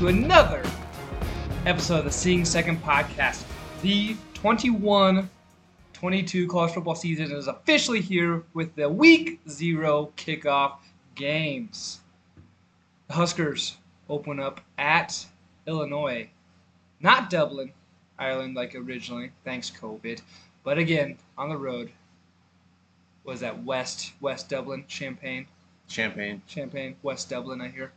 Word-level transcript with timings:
to 0.00 0.06
another 0.06 0.62
episode 1.66 1.98
of 1.98 2.04
the 2.06 2.10
Seeing 2.10 2.46
Second 2.46 2.82
podcast. 2.82 3.44
The 3.82 4.16
21 4.32 5.28
22 5.92 6.48
college 6.48 6.72
football 6.72 6.94
season 6.94 7.30
is 7.30 7.48
officially 7.48 8.00
here 8.00 8.42
with 8.54 8.74
the 8.76 8.88
week 8.88 9.40
zero 9.46 10.10
kickoff 10.16 10.78
games. 11.14 12.00
The 13.08 13.12
Huskers 13.12 13.76
open 14.08 14.40
up 14.40 14.62
at 14.78 15.26
Illinois, 15.66 16.30
not 17.00 17.28
Dublin, 17.28 17.70
Ireland 18.18 18.54
like 18.54 18.74
originally, 18.74 19.32
thanks 19.44 19.70
COVID, 19.70 20.22
but 20.64 20.78
again 20.78 21.18
on 21.36 21.50
the 21.50 21.58
road. 21.58 21.90
Was 23.24 23.40
that 23.40 23.64
West 23.64 24.14
West 24.22 24.48
Dublin, 24.48 24.86
Champaign, 24.88 25.46
Champaign. 25.88 26.40
Champaign, 26.46 26.96
West 27.02 27.28
Dublin? 27.28 27.60
I 27.60 27.68
hear. 27.68 27.92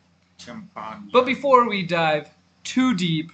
But 1.12 1.26
before 1.26 1.68
we 1.68 1.84
dive 1.84 2.30
too 2.64 2.96
deep 2.96 3.32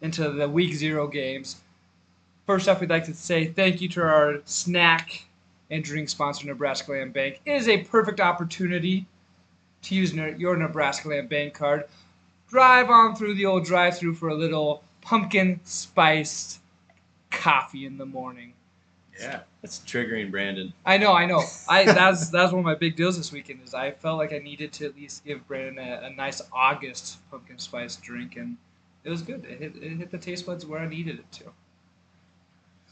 into 0.00 0.30
the 0.30 0.48
week 0.48 0.74
zero 0.74 1.06
games, 1.06 1.60
first 2.46 2.68
off, 2.68 2.80
we'd 2.80 2.90
like 2.90 3.04
to 3.04 3.14
say 3.14 3.46
thank 3.46 3.80
you 3.80 3.88
to 3.90 4.02
our 4.02 4.36
snack 4.44 5.24
and 5.70 5.84
drink 5.84 6.08
sponsor, 6.08 6.46
Nebraska 6.46 6.92
Land 6.92 7.12
Bank. 7.12 7.40
It 7.44 7.52
is 7.52 7.68
a 7.68 7.78
perfect 7.84 8.20
opportunity 8.20 9.06
to 9.82 9.94
use 9.94 10.12
your 10.12 10.56
Nebraska 10.56 11.08
Land 11.08 11.28
Bank 11.28 11.54
card. 11.54 11.84
Drive 12.48 12.90
on 12.90 13.14
through 13.14 13.34
the 13.34 13.46
old 13.46 13.64
drive 13.64 13.96
through 13.96 14.14
for 14.14 14.28
a 14.28 14.34
little 14.34 14.82
pumpkin 15.00 15.60
spiced 15.64 16.60
coffee 17.30 17.86
in 17.86 17.96
the 17.96 18.06
morning. 18.06 18.52
Yeah, 19.20 19.40
that's 19.60 19.80
triggering 19.80 20.30
Brandon. 20.30 20.72
I 20.86 20.96
know, 20.96 21.12
I 21.12 21.26
know. 21.26 21.42
I 21.68 21.84
that's 21.84 22.30
that's 22.30 22.52
one 22.52 22.60
of 22.60 22.64
my 22.64 22.74
big 22.74 22.96
deals 22.96 23.18
this 23.18 23.30
weekend 23.32 23.60
is 23.64 23.74
I 23.74 23.90
felt 23.90 24.18
like 24.18 24.32
I 24.32 24.38
needed 24.38 24.72
to 24.74 24.86
at 24.86 24.96
least 24.96 25.24
give 25.24 25.46
Brandon 25.46 25.78
a, 25.78 26.06
a 26.06 26.10
nice 26.10 26.40
August 26.52 27.18
pumpkin 27.30 27.58
spice 27.58 27.96
drink, 27.96 28.36
and 28.36 28.56
it 29.04 29.10
was 29.10 29.22
good. 29.22 29.44
It 29.44 29.58
hit, 29.58 29.76
it 29.76 29.96
hit 29.98 30.10
the 30.10 30.18
taste 30.18 30.46
buds 30.46 30.64
where 30.64 30.80
I 30.80 30.88
needed 30.88 31.18
it 31.18 31.32
to. 31.32 31.44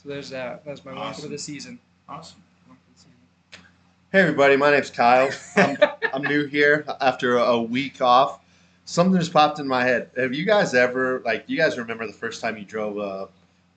So 0.02 0.08
there's 0.08 0.30
that. 0.30 0.64
That's 0.64 0.84
my 0.84 0.92
one 0.92 1.14
for 1.14 1.28
the 1.28 1.38
season. 1.38 1.78
awesome. 2.08 2.42
One 2.66 2.76
for 2.76 2.92
the 2.92 2.98
season. 2.98 3.64
Hey 4.12 4.20
everybody, 4.20 4.56
my 4.56 4.70
name's 4.70 4.90
Kyle. 4.90 5.30
I'm, 5.56 5.78
I'm 6.12 6.22
new 6.22 6.46
here 6.46 6.84
after 7.00 7.36
a, 7.36 7.42
a 7.42 7.62
week 7.62 8.02
off. 8.02 8.40
Something 8.84 9.18
just 9.18 9.32
popped 9.32 9.58
in 9.58 9.68
my 9.68 9.84
head. 9.84 10.10
Have 10.16 10.32
you 10.32 10.46
guys 10.46 10.74
ever, 10.74 11.20
like, 11.24 11.46
Do 11.46 11.52
you 11.52 11.58
guys 11.58 11.76
remember 11.76 12.06
the 12.06 12.12
first 12.12 12.40
time 12.40 12.56
you 12.56 12.64
drove 12.64 12.96
a, 12.98 13.28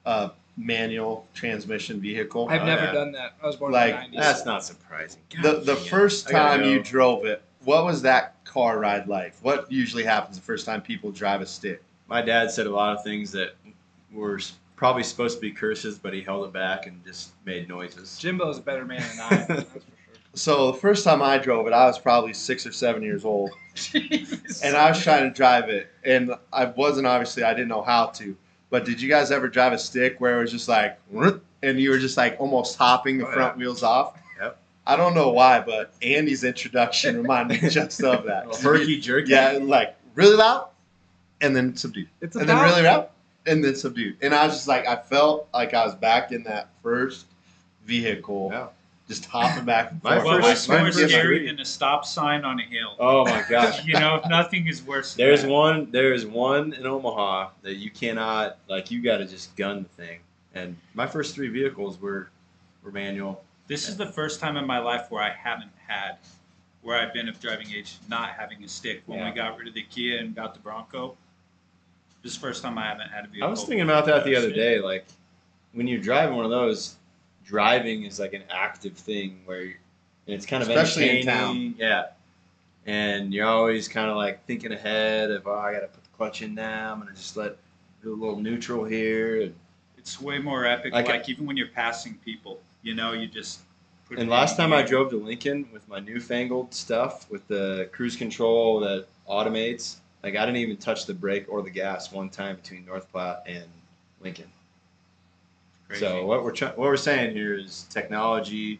a 0.09 0.31
manual 0.57 1.27
transmission 1.33 1.99
vehicle? 2.01 2.47
I've 2.49 2.61
Oh, 2.61 2.65
never 2.65 2.83
yeah. 2.85 2.91
done 2.91 3.11
that. 3.13 3.33
I 3.41 3.47
was 3.47 3.55
born 3.55 3.71
Like, 3.71 4.05
in 4.05 4.11
the 4.11 4.17
90s. 4.17 4.19
That's 4.21 4.45
not 4.45 4.63
surprising. 4.63 5.21
The, 5.41 5.53
God 5.53 5.65
the 5.65 5.75
dang 5.75 5.85
it. 5.85 5.89
first 5.89 6.27
I 6.29 6.31
gotta 6.31 6.61
time 6.63 6.69
you 6.71 6.83
drove 6.83 7.25
it, 7.25 7.41
what 7.63 7.85
was 7.85 8.01
that 8.03 8.43
car 8.45 8.79
ride 8.79 9.07
like? 9.07 9.33
What 9.41 9.71
usually 9.71 10.03
happens 10.03 10.35
the 10.37 10.43
first 10.43 10.65
time 10.65 10.81
people 10.81 11.11
drive 11.11 11.41
a 11.41 11.45
stick? 11.45 11.81
My 12.07 12.21
dad 12.21 12.51
said 12.51 12.67
a 12.67 12.71
lot 12.71 12.95
of 12.97 13.03
things 13.03 13.31
that 13.31 13.55
were 14.11 14.39
probably 14.75 15.03
supposed 15.03 15.37
to 15.37 15.41
be 15.41 15.51
curses, 15.51 15.97
but 15.99 16.13
he 16.13 16.21
held 16.21 16.45
it 16.45 16.51
back 16.51 16.87
and 16.87 17.03
just 17.05 17.31
made 17.45 17.69
noises. 17.69 18.17
Jimbo's 18.19 18.57
a 18.57 18.61
better 18.61 18.83
man 18.83 19.01
than 19.01 19.19
I 19.19 19.35
am. 19.41 19.45
That's 19.47 19.63
for 19.63 19.79
sure. 19.79 19.81
So 20.33 20.71
the 20.71 20.77
first 20.77 21.03
time 21.03 21.21
I 21.21 21.37
drove 21.37 21.67
it, 21.67 21.73
I 21.73 21.85
was 21.87 21.99
probably 21.99 22.31
six 22.31 22.65
or 22.65 22.71
seven 22.71 23.03
years 23.03 23.25
old. 23.25 23.51
Jeez. 23.75 24.63
and 24.63 24.77
I 24.77 24.87
was 24.89 25.03
trying 25.03 25.23
to 25.23 25.29
drive 25.29 25.67
it, 25.67 25.91
and 26.05 26.33
I 26.53 26.63
wasn't 26.65 27.05
obviously 27.05 27.43
I 27.43 27.53
didn't 27.53 27.67
know 27.67 27.81
how 27.81 28.05
to. 28.07 28.37
But 28.71 28.85
did 28.85 28.99
you 28.99 29.07
guys 29.09 29.29
ever 29.31 29.47
drive 29.47 29.73
a 29.73 29.77
stick 29.77 30.19
where 30.19 30.39
it 30.39 30.41
was 30.41 30.51
just 30.51 30.67
like, 30.67 30.97
and 31.61 31.79
you 31.79 31.91
were 31.91 31.99
just 31.99 32.17
like 32.17 32.37
almost 32.39 32.77
hopping 32.77 33.19
the 33.19 33.27
Oh, 33.27 33.31
front 33.31 33.57
wheels 33.57 33.83
off? 33.83 34.17
Yep. 34.41 34.57
I 34.87 34.95
don't 34.95 35.13
know 35.13 35.29
why, 35.29 35.59
but 35.59 35.93
Andy's 36.01 36.43
introduction 36.43 37.17
reminded 37.17 37.61
me 37.61 37.69
just 37.69 38.01
of 38.03 38.23
that. 38.27 38.55
Herky 38.55 38.99
jerky. 38.99 39.29
Yeah, 39.31 39.59
like 39.61 39.95
really 40.15 40.35
loud, 40.37 40.69
and 41.41 41.55
then 41.55 41.75
subdued, 41.75 42.07
it's 42.21 42.35
and 42.35 42.49
then 42.49 42.59
really 42.63 42.81
loud, 42.81 43.09
and 43.45 43.63
then 43.63 43.75
subdued. 43.75 44.17
And 44.21 44.33
I 44.33 44.45
was 44.47 44.55
just 44.55 44.67
like, 44.67 44.87
I 44.87 44.95
felt 44.95 45.47
like 45.53 45.73
I 45.75 45.85
was 45.85 45.93
back 45.95 46.31
in 46.31 46.43
that 46.43 46.69
first 46.81 47.25
vehicle, 47.85 48.49
Yeah. 48.51 48.67
Just 49.11 49.25
hopping 49.25 49.65
back 49.65 49.91
and 49.91 50.01
My 50.03 50.15
forth. 50.15 50.25
What 50.25 50.35
first- 50.43 50.67
was 50.67 50.69
my 50.69 50.77
more 50.83 50.85
first 50.91 51.09
scary 51.09 51.39
three. 51.39 51.47
than 51.47 51.59
a 51.59 51.65
stop 51.65 52.05
sign 52.05 52.45
on 52.45 52.59
a 52.59 52.63
hill? 52.63 52.95
Oh 52.99 53.25
my 53.25 53.43
gosh. 53.49 53.83
you 53.85 53.93
know, 53.93 54.21
nothing 54.29 54.67
is 54.67 54.81
worse. 54.83 55.13
Than 55.15 55.25
There's 55.27 55.41
that. 55.41 55.49
one. 55.49 55.91
There's 55.91 56.25
one 56.25 56.73
in 56.73 56.85
Omaha 56.85 57.49
that 57.63 57.75
you 57.75 57.91
cannot 57.91 58.57
like. 58.69 58.89
You 58.89 59.01
got 59.03 59.17
to 59.17 59.25
just 59.25 59.55
gun 59.57 59.83
the 59.83 60.03
thing. 60.03 60.19
And 60.55 60.77
my 60.93 61.07
first 61.07 61.35
three 61.35 61.49
vehicles 61.49 61.99
were 61.99 62.29
were 62.83 62.91
manual. 62.91 63.43
This 63.67 63.87
is 63.89 63.97
the 63.97 64.05
first 64.07 64.39
time 64.39 64.55
in 64.57 64.65
my 64.65 64.79
life 64.79 65.07
where 65.09 65.21
I 65.23 65.29
haven't 65.31 65.71
had, 65.87 66.17
where 66.81 66.97
I've 66.99 67.13
been 67.13 67.27
of 67.29 67.39
driving 67.39 67.67
age, 67.73 67.97
not 68.09 68.29
having 68.31 68.63
a 68.63 68.67
stick. 68.67 69.03
When 69.05 69.19
Yeah. 69.19 69.29
we 69.29 69.35
got 69.35 69.57
rid 69.57 69.67
of 69.67 69.73
the 69.73 69.83
Kia 69.83 70.19
and 70.19 70.33
got 70.35 70.53
the 70.53 70.59
Bronco, 70.61 71.15
this 72.23 72.31
is 72.33 72.37
the 72.37 72.47
first 72.47 72.63
time 72.63 72.77
I 72.77 72.85
haven't 72.87 73.09
had 73.09 73.25
a 73.25 73.27
vehicle. 73.27 73.47
I 73.47 73.51
was 73.51 73.61
thinking 73.63 73.81
about 73.81 74.05
that 74.07 74.23
the 74.25 74.35
other 74.35 74.51
day. 74.51 74.79
Like 74.79 75.05
when 75.73 75.87
you're 75.87 76.01
driving 76.01 76.35
one 76.35 76.45
of 76.45 76.51
those, 76.51 76.95
driving 77.45 78.03
is 78.03 78.19
like 78.19 78.33
an 78.33 78.43
active 78.49 78.97
thing 78.97 79.41
where, 79.45 79.61
and 79.61 79.73
it's 80.27 80.45
kind 80.45 80.63
of 80.63 80.69
Especially 80.69 81.19
in 81.19 81.25
town. 81.25 81.75
Yeah, 81.77 82.07
and 82.85 83.33
you're 83.33 83.47
always 83.47 83.87
kind 83.87 84.09
of 84.09 84.17
like 84.17 84.45
thinking 84.45 84.71
ahead 84.71 85.31
of, 85.31 85.47
oh, 85.47 85.53
I 85.53 85.73
got 85.73 85.81
to 85.81 85.87
put 85.87 86.03
the 86.03 86.09
clutch 86.17 86.41
in 86.41 86.55
now. 86.55 86.93
I'm 86.93 86.99
gonna 86.99 87.13
just 87.13 87.37
let 87.37 87.57
do 88.01 88.13
a 88.13 88.15
little 88.15 88.39
neutral 88.39 88.83
here. 88.85 89.41
And, 89.43 89.55
It's 89.97 90.19
way 90.19 90.39
more 90.39 90.65
epic. 90.65 90.93
Like 90.93 91.07
Like, 91.07 91.27
a- 91.27 91.31
even 91.31 91.45
when 91.45 91.57
you're 91.57 91.67
passing 91.67 92.15
people, 92.25 92.59
you 92.81 92.95
know, 92.95 93.13
you 93.13 93.27
just. 93.27 93.61
Put 94.07 94.19
and 94.19 94.29
last 94.29 94.57
time 94.57 94.73
I 94.73 94.81
drove 94.81 95.09
to 95.11 95.17
Lincoln 95.23 95.69
with 95.71 95.87
my 95.87 95.99
newfangled 95.99 96.73
stuff 96.73 97.29
with 97.29 97.47
the 97.47 97.87
cruise 97.93 98.15
control 98.15 98.79
that 98.81 99.05
automates, 99.29 99.97
like 100.23 100.35
I 100.35 100.45
didn't 100.45 100.57
even 100.57 100.77
touch 100.77 101.05
the 101.05 101.13
brake 101.13 101.45
or 101.47 101.61
the 101.61 101.69
gas 101.69 102.11
one 102.11 102.29
time 102.29 102.57
between 102.57 102.83
North 102.85 103.09
Platte 103.11 103.43
and 103.47 103.63
Lincoln. 104.19 104.51
Crazy. 105.91 106.05
So 106.05 106.25
what 106.25 106.43
we're 106.43 106.51
try- 106.53 106.69
what 106.69 106.79
we're 106.79 106.95
saying 106.97 107.35
here 107.35 107.53
is 107.55 107.85
technology 107.89 108.79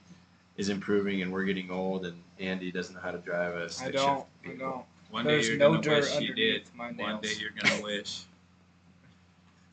is 0.58 0.70
improving 0.70 1.22
and 1.22 1.32
we're 1.32 1.44
getting 1.44 1.70
old 1.70 2.06
and 2.06 2.16
Andy 2.40 2.72
doesn't 2.72 2.96
know 2.96 3.02
how 3.02 3.12
to 3.12 3.18
drive 3.20 3.54
a 3.56 3.66
I 3.66 3.68
stick 3.68 3.94
don't. 3.94 4.26
shift 4.44 4.56
I 4.56 4.60
don't. 4.60 4.86
one 5.10 5.26
There's 5.26 5.44
day 5.46 5.50
you're 5.52 5.60
no 5.60 5.72
gonna 5.72 5.82
dirt 5.82 6.02
wish 6.04 6.20
you 6.22 6.34
did. 6.34 6.62
underneath 6.70 6.76
my 6.76 6.92
One 7.12 7.22
day 7.22 7.32
you're 7.38 7.52
gonna 7.62 7.84
wish. 7.84 8.20
Is 8.20 8.26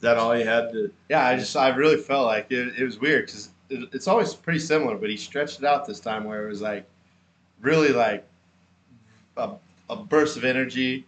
that 0.03 0.17
all 0.17 0.37
you 0.37 0.45
had 0.45 0.73
to? 0.73 0.93
Yeah, 1.09 1.25
I 1.27 1.37
just 1.37 1.57
I 1.57 1.69
really 1.69 1.97
felt 1.97 2.27
like 2.27 2.51
it, 2.51 2.79
it 2.79 2.85
was 2.85 2.99
weird 3.01 3.27
because 3.27 3.51
it, 3.71 3.89
it's 3.93 4.09
always 4.09 4.35
pretty 4.35 4.59
similar, 4.61 4.97
but 4.97 5.09
he 5.11 5.17
stretched 5.17 5.59
it 5.61 5.65
out 5.65 5.87
this 5.87 6.01
time 6.01 6.25
where 6.25 6.45
it 6.47 6.49
was 6.49 6.61
like 6.61 6.89
really 7.61 7.91
like 7.91 8.27
a, 9.37 9.51
a 9.91 9.97
burst 9.97 10.37
of 10.37 10.45
energy, 10.45 11.05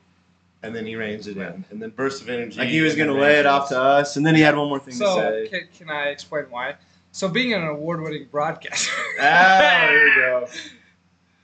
and 0.62 0.74
then 0.74 0.84
he 0.86 0.96
reins 0.96 1.26
it 1.26 1.36
in, 1.36 1.64
and 1.70 1.80
then 1.80 1.90
bursts 1.90 2.20
of 2.20 2.28
energy. 2.28 2.58
Like 2.58 2.68
he 2.68 2.80
was 2.80 2.94
gonna 2.94 3.12
lay 3.14 3.38
it 3.38 3.46
off 3.46 3.68
to 3.70 3.80
us, 3.80 4.16
and 4.16 4.24
then 4.26 4.34
he 4.34 4.40
had 4.40 4.56
one 4.56 4.68
more 4.68 4.78
thing 4.80 4.94
So 4.94 5.16
to 5.16 5.46
say. 5.46 5.48
can, 5.48 5.68
can 5.78 5.90
I 5.90 6.08
explain 6.08 6.44
why? 6.50 6.74
So 7.12 7.28
being 7.28 7.52
an 7.54 7.64
award-winning 7.64 8.28
broadcaster. 8.30 8.92
Ah, 9.20 9.86
there 9.88 10.08
you 10.08 10.14
go. 10.14 10.48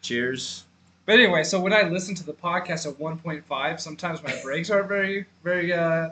Cheers. 0.01 0.65
But 1.07 1.15
anyway, 1.15 1.45
so 1.45 1.61
when 1.61 1.73
I 1.73 1.83
listen 1.83 2.15
to 2.17 2.25
the 2.25 2.33
podcast 2.33 2.87
at 2.87 2.99
1.5, 2.99 3.81
sometimes 3.81 4.23
my 4.23 4.35
brakes 4.43 4.71
aren't 4.71 4.89
very, 4.89 5.27
very, 5.45 5.73
uh, 5.73 6.11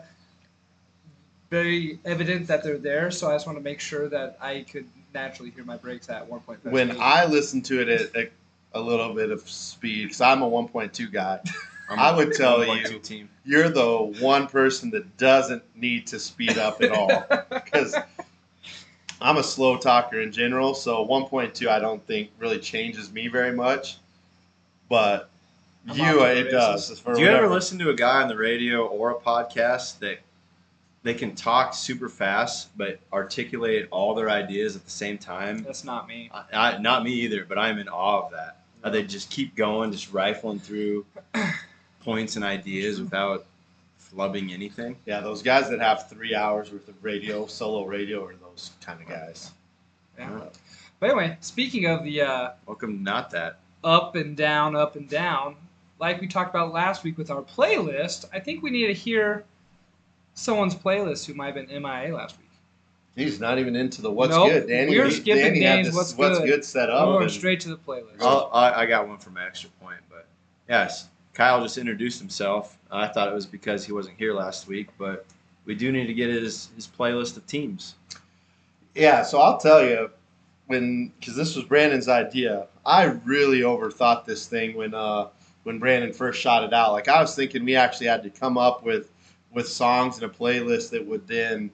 very 1.51 1.99
evident 2.05 2.47
that 2.47 2.63
they're 2.63 2.79
there. 2.79 3.11
So 3.11 3.29
I 3.29 3.35
just 3.35 3.47
want 3.47 3.59
to 3.59 3.63
make 3.63 3.81
sure 3.81 4.09
that 4.09 4.39
I 4.41 4.65
could 4.71 4.87
naturally 5.13 5.51
hear 5.51 5.65
my 5.65 5.77
brakes 5.77 6.09
at 6.09 6.29
1.5. 6.29 6.71
When 6.71 6.91
speed. 6.91 7.01
I 7.01 7.27
listen 7.27 7.63
to 7.63 7.81
it 7.81 7.89
at 7.89 8.17
a, 8.17 8.31
a 8.73 8.81
little 8.81 9.15
bit 9.15 9.31
of 9.31 9.49
speed, 9.49 10.05
because 10.05 10.21
I'm 10.21 10.43
a 10.43 10.51
1.2 10.51 11.13
guy, 11.13 11.41
I'm 11.91 11.99
I 11.99 12.11
a 12.11 12.17
would 12.17 12.33
tell 12.35 12.65
you- 12.65 12.99
team. 13.01 13.29
you're 13.45 13.69
the 13.69 14.15
one 14.21 14.47
person 14.47 14.91
that 14.91 15.17
doesn't 15.17 15.63
need 15.77 16.07
to 16.09 16.19
speed 16.19 16.59
up 16.59 16.83
at 16.83 16.91
all. 16.91 17.25
Because 17.65 17.97
I'm 19.21 19.37
a 19.39 19.43
slow 19.43 19.77
talker 19.79 20.21
in 20.21 20.33
general, 20.33 20.75
so 20.75 21.07
1.2 21.07 21.67
I 21.69 21.79
don't 21.79 22.05
think 22.07 22.31
really 22.39 22.59
changes 22.59 23.13
me 23.13 23.29
very 23.29 23.53
much. 23.53 23.99
But 24.89 25.31
I'm 25.89 25.97
you, 25.97 26.23
it 26.25 26.45
the 26.45 26.51
does. 26.51 27.01
Do 27.01 27.21
you 27.21 27.29
ever 27.29 27.49
listen 27.49 27.79
to 27.81 27.91
a 27.91 27.95
guy 27.95 28.23
on 28.23 28.29
the 28.29 28.37
radio 28.37 28.87
or 28.87 29.11
a 29.11 29.15
podcast 29.15 29.99
that 30.01 30.19
they 31.03 31.15
can 31.15 31.35
talk 31.35 31.75
super 31.75 32.09
fast 32.09 32.77
but 32.79 32.99
articulate 33.13 33.89
all 33.91 34.15
their 34.15 34.31
ideas 34.31 34.77
at 34.77 34.85
the 34.85 34.91
same 34.91 35.19
time? 35.19 35.63
That's 35.63 35.85
not 35.85 36.07
me. 36.09 36.31
I, 36.33 36.75
I, 36.75 36.79
not 36.79 37.03
me 37.05 37.13
either, 37.13 37.45
but 37.45 37.59
I'm 37.59 37.79
in 37.79 37.89
awe 37.89 38.25
of 38.27 38.33
that. 38.33 38.61
How 38.83 38.91
they 38.91 39.03
just 39.03 39.31
keep 39.31 39.55
going, 39.57 39.91
just 39.93 40.13
rifling 40.13 40.59
through 40.59 41.07
points 42.05 42.37
and 42.37 42.45
ideas 42.45 43.01
without 43.01 43.47
flubbing 44.01 44.53
anything. 44.53 44.97
Yeah, 45.07 45.21
those 45.21 45.43
guys 45.43 45.69
that 45.71 45.81
have 45.81 46.09
three 46.09 46.35
hours 46.35 46.71
worth 46.73 46.89
of 46.89 47.03
radio, 47.03 47.47
solo 47.47 47.85
radio, 47.85 48.25
are 48.25 48.35
those 48.37 48.71
kind 48.81 49.01
of 49.01 49.09
guys. 49.09 49.51
Yeah. 50.19 50.41
But 51.01 51.11
anyway, 51.11 51.37
speaking 51.41 51.87
of 51.87 52.05
the 52.05 52.21
uh, 52.23 52.51
Welcome, 52.67 53.03
not 53.03 53.31
that. 53.31 53.59
up 53.83 54.15
and 54.17 54.37
down, 54.37 54.77
up 54.77 54.97
and 54.97 55.09
down, 55.09 55.57
like 55.99 56.21
we 56.21 56.27
talked 56.29 56.51
about 56.51 56.73
last 56.73 57.03
week 57.05 57.19
with 57.19 57.31
our 57.31 57.43
playlist, 57.43 58.27
I 58.33 58.39
think 58.39 58.63
we 58.63 58.71
need 58.71 58.87
to 58.87 58.95
hear 58.95 59.45
someone's 60.35 60.75
playlist 60.75 61.27
who 61.27 61.35
might 61.35 61.55
have 61.57 61.69
been 61.69 61.83
MIA 61.83 62.15
last 62.15 62.37
week. 62.39 62.41
He's 63.17 63.39
not 63.39 63.59
even 63.59 63.77
into 63.77 64.03
the 64.03 64.11
what's 64.11 64.31
Nope, 64.35 64.51
good. 64.51 64.67
Danny, 64.69 64.99
we're 64.99 65.11
skipping 65.11 65.43
Danny 65.45 65.63
had 65.63 65.71
Danny's 65.77 65.87
this 65.95 66.17
what's 66.17 66.39
good. 66.41 66.65
set 66.65 66.89
We're 66.89 66.95
up. 66.95 67.05
going 67.07 67.23
and- 67.25 67.31
straight 67.33 67.61
to 67.61 67.69
the 67.69 67.77
playlist. 67.77 68.21
I'll, 68.21 68.51
I, 68.53 68.73
I 68.83 68.87
got 68.87 69.07
one 69.07 69.19
for 69.19 69.31
my 69.31 69.47
extra 69.47 69.71
point, 69.81 70.01
but 70.11 70.27
yes, 70.69 71.09
Kyle 71.35 71.61
just 71.63 71.79
introduced 71.79 72.21
himself. 72.21 72.79
I 72.91 73.09
thought 73.09 73.29
it 73.29 73.35
was 73.35 73.47
because 73.47 73.85
he 73.85 73.93
wasn't 73.93 74.17
here 74.17 74.33
last 74.33 74.69
week, 74.69 74.89
but 74.97 75.27
we 75.65 75.75
do 75.75 75.91
need 75.93 76.07
to 76.07 76.15
get 76.15 76.31
his 76.31 76.71
his 76.77 76.87
playlist 76.87 77.37
of 77.37 77.47
teams. 77.47 77.97
Yeah, 78.95 79.23
so 79.23 79.41
I'll 79.41 79.59
tell 79.59 79.85
you 79.85 80.11
when 80.67 81.13
because 81.19 81.37
this 81.37 81.57
was 81.57 81.65
Brandon's 81.65 82.09
idea. 82.09 82.69
I 82.87 83.05
really 83.25 83.61
overthought 83.61 84.25
this 84.25 84.47
thing 84.47 84.77
when 84.77 84.95
uh 84.95 85.29
when 85.65 85.79
Brandon 85.79 86.13
first 86.13 86.41
shot 86.41 86.63
it 86.63 86.73
out. 86.73 86.93
Like 86.93 87.09
I 87.09 87.21
was 87.21 87.35
thinking 87.35 87.65
we 87.65 87.77
actually 87.77 88.07
had 88.07 88.23
to 88.23 88.31
come 88.31 88.57
up 88.57 88.85
with 88.85 89.11
with 89.53 89.69
songs 89.69 90.21
and 90.21 90.31
a 90.31 90.35
playlist 90.35 90.91
that 90.91 91.05
would 91.05 91.27
then 91.27 91.71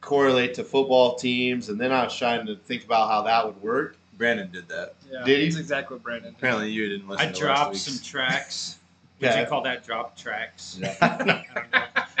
correlate 0.00 0.54
to 0.54 0.64
football 0.64 1.16
teams, 1.16 1.68
and 1.68 1.80
then 1.80 1.92
I 1.92 2.04
was 2.04 2.16
trying 2.16 2.46
to 2.46 2.56
think 2.56 2.84
about 2.84 3.08
how 3.08 3.22
that 3.22 3.46
would 3.46 3.60
work. 3.62 3.96
Brandon 4.16 4.50
did 4.50 4.68
that. 4.68 4.94
Yeah, 5.10 5.24
Did 5.24 5.38
he? 5.38 5.44
That's 5.46 5.56
exactly 5.58 5.96
what 5.96 6.02
Brandon 6.02 6.32
did. 6.32 6.38
Apparently, 6.38 6.70
you 6.70 6.88
didn't 6.88 7.08
listen. 7.08 7.28
I 7.28 7.30
to 7.30 7.38
dropped 7.38 7.74
last 7.74 7.86
some 7.86 8.04
tracks. 8.04 8.77
Would 9.20 9.26
Yeah. 9.26 9.40
you 9.40 9.46
call 9.46 9.62
that 9.62 9.84
drop 9.84 10.16
tracks? 10.16 10.78
Yeah. 10.80 10.94
I 11.02 11.16
don't. 11.24 11.44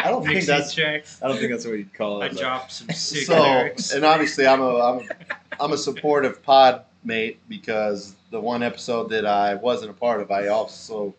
I 0.00 0.10
don't 0.10 0.24
think 0.24 0.44
that's 0.44 0.72
tracks. 0.74 1.20
I 1.22 1.28
don't 1.28 1.38
think 1.38 1.50
that's 1.52 1.64
what 1.66 1.76
you'd 1.78 1.92
call 1.94 2.22
I 2.22 2.26
it. 2.26 2.32
but- 2.32 2.40
dropped 2.40 2.72
some 2.72 2.88
sick 2.90 3.22
so. 3.26 3.40
lyrics. 3.42 3.92
And 3.92 4.04
obviously, 4.04 4.46
I'm 4.46 4.60
a 4.60 4.76
I'm 4.76 4.98
a, 5.00 5.62
I'm 5.64 5.72
a 5.72 5.78
supportive 5.78 6.42
pod 6.42 6.84
mate 7.04 7.38
because 7.48 8.14
the 8.30 8.40
one 8.40 8.62
episode 8.62 9.08
that 9.10 9.24
I 9.26 9.54
wasn't 9.54 9.90
a 9.90 9.94
part 9.94 10.20
of, 10.20 10.30
I 10.30 10.48
also 10.48 11.14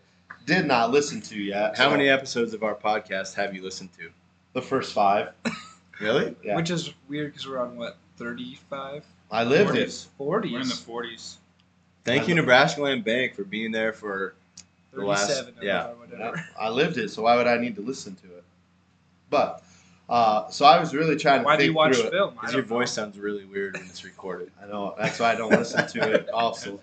did 0.46 0.66
not 0.66 0.92
listen 0.92 1.22
to 1.22 1.40
yet. 1.40 1.78
How 1.78 1.86
So, 1.86 1.92
many 1.92 2.10
episodes 2.10 2.54
of 2.54 2.64
our 2.64 2.76
podcast 2.76 3.34
have 3.36 3.56
you 3.56 3.62
listened 3.64 3.90
to? 3.98 4.10
The 4.54 4.62
first 4.62 4.94
five. 4.94 5.30
Really? 6.00 6.34
Yeah. 6.42 6.56
Which 6.56 6.70
is 6.70 6.94
weird 7.10 7.34
because 7.34 7.46
we're 7.46 7.60
on 7.60 7.76
what 7.76 7.98
35, 8.16 9.04
I 9.32 9.44
lived 9.44 9.76
it. 9.76 9.90
40s. 9.90 10.08
40s, 10.18 10.52
We're 10.54 10.60
in 10.62 10.68
the 10.70 10.74
40s. 10.74 11.36
Thank 12.06 12.30
you, 12.30 12.36
Nebraska 12.36 12.82
Land 12.82 13.04
Bank, 13.04 13.36
for 13.36 13.44
being 13.44 13.74
there 13.74 13.92
for. 13.92 14.34
The 15.00 15.08
last- 15.08 15.28
37, 15.28 15.56
yeah. 15.62 15.88
whatever. 15.94 16.46
I 16.60 16.70
lived 16.70 16.98
it, 16.98 17.10
so 17.10 17.24
why 17.24 17.36
would 17.36 17.48
I 17.48 17.58
need 17.58 17.76
to 17.76 17.82
listen 17.82 18.16
to 18.16 18.28
it? 18.38 18.44
But 19.30 19.64
uh, 20.10 20.50
so 20.50 20.66
I 20.66 20.80
was 20.80 20.94
really 20.96 21.16
trying 21.16 21.42
to 21.42 21.46
Why 21.46 21.56
do 21.56 21.62
think 21.62 21.72
you 21.72 21.76
watch 21.76 21.96
through 21.98 22.10
film? 22.10 22.34
Because 22.34 22.52
don't 22.52 22.58
your 22.60 22.66
voice 22.66 22.92
sounds 22.92 23.18
really 23.20 23.46
weird 23.46 23.76
when 23.78 23.86
it's 23.86 24.04
recorded. 24.04 24.52
I 24.64 24.68
know 24.68 24.96
that's 24.98 25.20
why 25.20 25.32
I 25.32 25.36
don't 25.36 25.52
listen 25.52 25.88
to 25.88 26.14
it. 26.14 26.30
Also, 26.30 26.80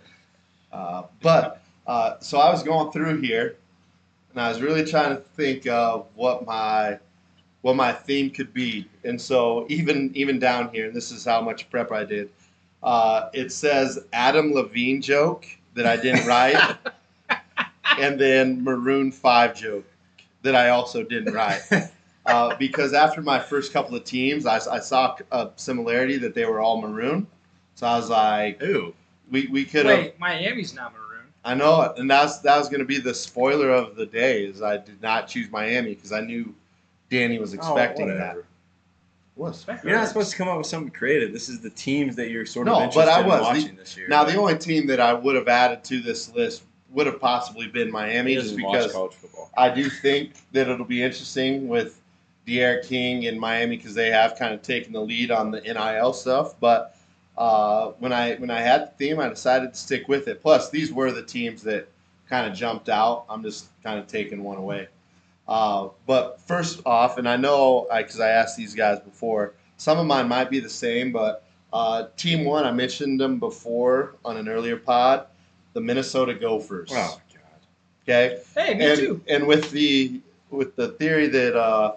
uh, 0.72 1.04
but 1.20 1.60
uh, 1.86 2.18
so 2.20 2.38
I 2.38 2.50
was 2.50 2.62
going 2.62 2.92
through 2.92 3.20
here, 3.20 3.56
and 4.30 4.40
I 4.40 4.48
was 4.48 4.60
really 4.60 4.84
trying 4.84 5.16
to 5.16 5.22
think 5.22 5.66
of 5.66 6.06
what 6.14 6.46
my 6.46 6.98
what 7.62 7.74
my 7.74 7.92
theme 7.92 8.30
could 8.30 8.54
be. 8.54 8.88
And 9.02 9.20
so 9.20 9.66
even 9.68 10.12
even 10.14 10.38
down 10.38 10.68
here, 10.68 10.86
and 10.86 10.94
this 10.94 11.10
is 11.10 11.24
how 11.24 11.40
much 11.40 11.68
prep 11.68 11.90
I 11.90 12.04
did. 12.04 12.30
Uh, 12.82 13.28
it 13.32 13.50
says 13.50 13.98
Adam 14.12 14.52
Levine 14.52 15.02
joke 15.02 15.46
that 15.74 15.86
I 15.86 15.96
didn't 15.96 16.26
write, 16.26 16.76
and 18.00 18.20
then 18.20 18.62
Maroon 18.62 19.10
Five 19.12 19.54
joke 19.54 19.84
that 20.43 20.54
I 20.54 20.70
also 20.70 21.02
didn't 21.02 21.34
write. 21.34 21.62
Uh, 22.26 22.56
because 22.56 22.93
after 22.93 23.22
my 23.22 23.38
first 23.38 23.72
couple 23.72 23.94
of 23.94 24.02
teams, 24.02 24.46
I, 24.46 24.56
I 24.56 24.81
saw 24.81 25.16
a 25.31 25.50
similarity 25.54 26.16
that 26.19 26.34
they 26.34 26.44
were 26.44 26.58
all 26.58 26.81
maroon. 26.81 27.28
So 27.76 27.87
I 27.87 27.96
was 27.96 28.10
like, 28.10 28.60
Ooh. 28.64 28.93
we, 29.31 29.46
we 29.46 29.64
could 29.64 29.87
have. 29.87 29.98
Wait, 30.00 30.19
Miami's 30.19 30.75
not 30.75 30.93
maroon. 30.93 31.26
I 31.44 31.54
know 31.54 31.82
it, 31.82 31.93
and 31.98 32.10
that's 32.10 32.38
that 32.40 32.58
was 32.58 32.69
going 32.69 32.81
to 32.81 32.84
be 32.84 32.98
the 32.98 33.14
spoiler 33.14 33.70
of 33.70 33.94
the 33.94 34.06
day. 34.06 34.44
Is 34.44 34.60
I 34.60 34.76
did 34.76 35.00
not 35.00 35.28
choose 35.28 35.49
Miami 35.52 35.94
because 35.94 36.10
I 36.10 36.20
knew 36.20 36.52
Danny 37.10 37.38
was 37.38 37.54
expecting 37.54 38.08
that. 38.08 38.14
whatever. 38.16 38.44
Was 39.37 39.64
You're 39.84 39.94
not 39.94 40.08
supposed 40.08 40.32
to 40.32 40.37
come 40.37 40.49
up 40.49 40.58
with 40.58 40.66
something 40.66 40.90
creative. 40.90 41.32
This 41.32 41.49
is 41.49 41.60
the 41.60 41.70
teams 41.70 42.16
that 42.16 42.31
you're 42.31 42.44
sort 42.44 42.66
of 42.66 42.72
No, 42.72 42.82
interested 42.82 43.06
but 43.06 43.08
I 43.08 43.20
in 43.20 43.26
was. 43.28 43.40
watching 43.42 43.76
this 43.76 43.96
year. 43.96 44.08
now 44.08 44.25
the 44.25 44.34
only 44.34 44.58
team 44.58 44.88
that 44.88 44.99
I 44.99 45.12
would 45.12 45.37
have 45.37 45.46
added 45.46 45.84
to 45.84 46.00
this 46.00 46.34
list 46.34 46.64
would 46.91 47.06
have 47.06 47.21
possibly 47.21 47.67
been 47.67 47.91
Miami, 47.91 48.35
just 48.35 48.56
because. 48.56 48.94
I 49.56 49.71
do 49.71 49.88
think 49.88 50.33
that 50.53 50.69
it'll 50.69 50.85
be 50.85 51.03
interesting 51.03 51.69
with 51.69 52.00
D'Eriq 52.47 52.87
King 52.87 53.25
in 53.25 53.38
Miami 53.38 53.77
because 53.77 53.94
they 53.94 54.11
have 54.11 54.37
kind 54.37 54.55
of 54.55 54.62
taken 54.62 54.93
the 54.93 55.00
lead 55.00 55.31
on 55.31 55.50
the 55.50 55.61
NIL 55.61 56.12
stuff. 56.12 56.55
But 56.61 56.97
uh, 57.37 57.93
when 57.99 58.12
I 58.12 58.37
when 58.37 58.50
I 58.50 58.61
had 58.61 58.83
the 58.83 58.91
theme, 58.99 59.19
I 59.19 59.29
decided 59.29 59.75
to 59.75 59.79
stick 59.79 60.09
with 60.09 60.29
it. 60.29 60.43
Plus, 60.43 60.71
these 60.71 60.93
were 60.93 61.12
the 61.12 61.23
teams 61.23 61.62
that 61.62 61.88
kind 62.29 62.50
of 62.50 62.56
jumped 62.56 62.88
out. 62.88 63.25
I'm 63.29 63.43
just 63.43 63.69
kind 63.83 63.99
of 63.99 64.06
taking 64.06 64.43
one 64.43 64.59
away. 64.59 64.88
Uh, 65.49 65.88
but 66.06 66.41
first 66.41 66.83
off, 66.87 67.19
and 67.19 67.29
I 67.29 67.37
know 67.37 67.87
because 67.97 68.21
I, 68.21 68.31
asked 68.31 68.56
these 68.56 68.75
guys 68.75 68.99
before, 69.00 69.55
some 69.77 69.99
of 69.99 70.06
mine 70.06 70.29
might 70.29 70.50
be 70.50 70.59
the 70.59 70.71
same, 70.71 71.12
but 71.12 71.44
uh, 71.73 72.06
team 72.17 72.44
one, 72.44 72.65
I 72.65 72.73
mentioned 72.73 73.21
them 73.21 73.38
before 73.38 74.17
on 74.25 74.37
an 74.37 74.49
earlier 74.49 74.77
pod, 74.77 75.27
the 75.76 75.81
Minnesota 75.82 76.32
Gophers. 76.32 76.88
Oh 76.90 77.20
God. 77.34 77.43
Okay 78.08 78.38
Hey, 78.55 78.75
me 78.75 78.87
and, 78.87 78.99
too. 78.99 79.20
And 79.28 79.46
with 79.46 79.70
the 79.73 80.20
with 80.50 80.75
the 80.75 80.88
theory 80.88 81.26
that 81.28 81.55
uh, 81.55 81.96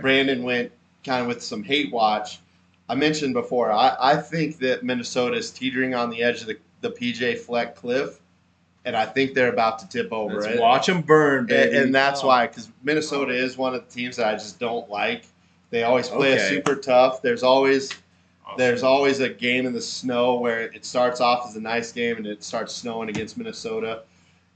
Brandon 0.00 0.44
went 0.44 0.70
kind 1.04 1.22
of 1.22 1.26
with 1.26 1.42
some 1.42 1.64
hate 1.64 1.92
watch, 1.92 2.38
I 2.88 2.94
mentioned 2.94 3.34
before. 3.34 3.72
I, 3.72 3.96
I 4.00 4.16
think 4.16 4.58
that 4.58 4.84
Minnesota 4.84 5.36
is 5.36 5.50
teetering 5.50 5.92
on 5.94 6.08
the 6.10 6.22
edge 6.22 6.40
of 6.42 6.46
the, 6.46 6.56
the 6.82 6.90
PJ 6.90 7.38
Fleck 7.40 7.74
cliff, 7.74 8.20
and 8.84 8.94
I 8.94 9.06
think 9.06 9.34
they're 9.34 9.52
about 9.52 9.80
to 9.80 9.88
tip 9.88 10.12
over. 10.12 10.34
Let's 10.36 10.46
And- 10.46 10.60
watch 10.60 10.86
them 10.86 11.02
burn, 11.02 11.38
and, 11.40 11.48
baby. 11.48 11.76
and 11.78 11.92
that's 11.94 12.22
Oh. 12.22 12.28
why, 12.28 12.46
because 12.46 12.68
Minnesota 12.84 13.32
is 13.34 13.56
one 13.58 13.74
of 13.74 13.84
the 13.84 13.92
teams 13.92 14.16
that 14.16 14.28
I 14.28 14.34
just 14.34 14.60
don't 14.60 14.88
like. 14.88 15.24
They 15.70 15.82
always 15.82 16.08
play 16.08 16.34
Okay. 16.34 16.44
a 16.44 16.48
super 16.48 16.76
tough. 16.76 17.22
There's 17.22 17.42
always 17.42 17.90
Awesome. 17.90 18.02
There's 18.56 18.82
always 18.82 19.20
a 19.20 19.28
game 19.28 19.66
in 19.66 19.72
the 19.72 19.80
snow 19.80 20.36
where 20.36 20.62
it 20.72 20.84
starts 20.84 21.20
off 21.20 21.46
as 21.48 21.56
a 21.56 21.60
nice 21.60 21.92
game 21.92 22.16
and 22.16 22.26
it 22.26 22.42
starts 22.44 22.74
snowing 22.74 23.08
against 23.08 23.36
Minnesota. 23.36 24.02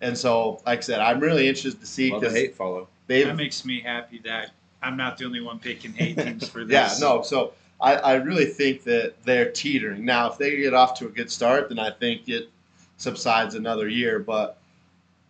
And 0.00 0.16
so, 0.16 0.60
like 0.66 0.78
I 0.78 0.82
said, 0.82 1.00
I'm 1.00 1.20
really 1.20 1.48
interested 1.48 1.80
to 1.80 1.86
see 1.86 2.10
the 2.10 2.18
because 2.18 2.34
hate 2.34 2.54
follow. 2.56 2.88
they've 3.06 3.26
that 3.26 3.36
makes 3.36 3.64
me 3.64 3.80
happy 3.80 4.20
that 4.24 4.50
I'm 4.82 4.96
not 4.96 5.16
the 5.18 5.24
only 5.24 5.40
one 5.40 5.58
picking 5.58 5.92
hate 5.92 6.18
teams 6.18 6.48
for 6.48 6.64
this. 6.64 7.00
Yeah, 7.00 7.06
no. 7.08 7.22
So 7.22 7.52
I, 7.80 7.94
I 7.96 8.14
really 8.16 8.46
think 8.46 8.84
that 8.84 9.14
they're 9.24 9.50
teetering. 9.50 10.04
Now, 10.04 10.30
if 10.30 10.38
they 10.38 10.56
get 10.56 10.74
off 10.74 10.98
to 10.98 11.06
a 11.06 11.10
good 11.10 11.30
start, 11.30 11.68
then 11.70 11.78
I 11.78 11.90
think 11.90 12.28
it 12.28 12.50
subsides 12.98 13.54
another 13.54 13.88
year. 13.88 14.18
But 14.18 14.58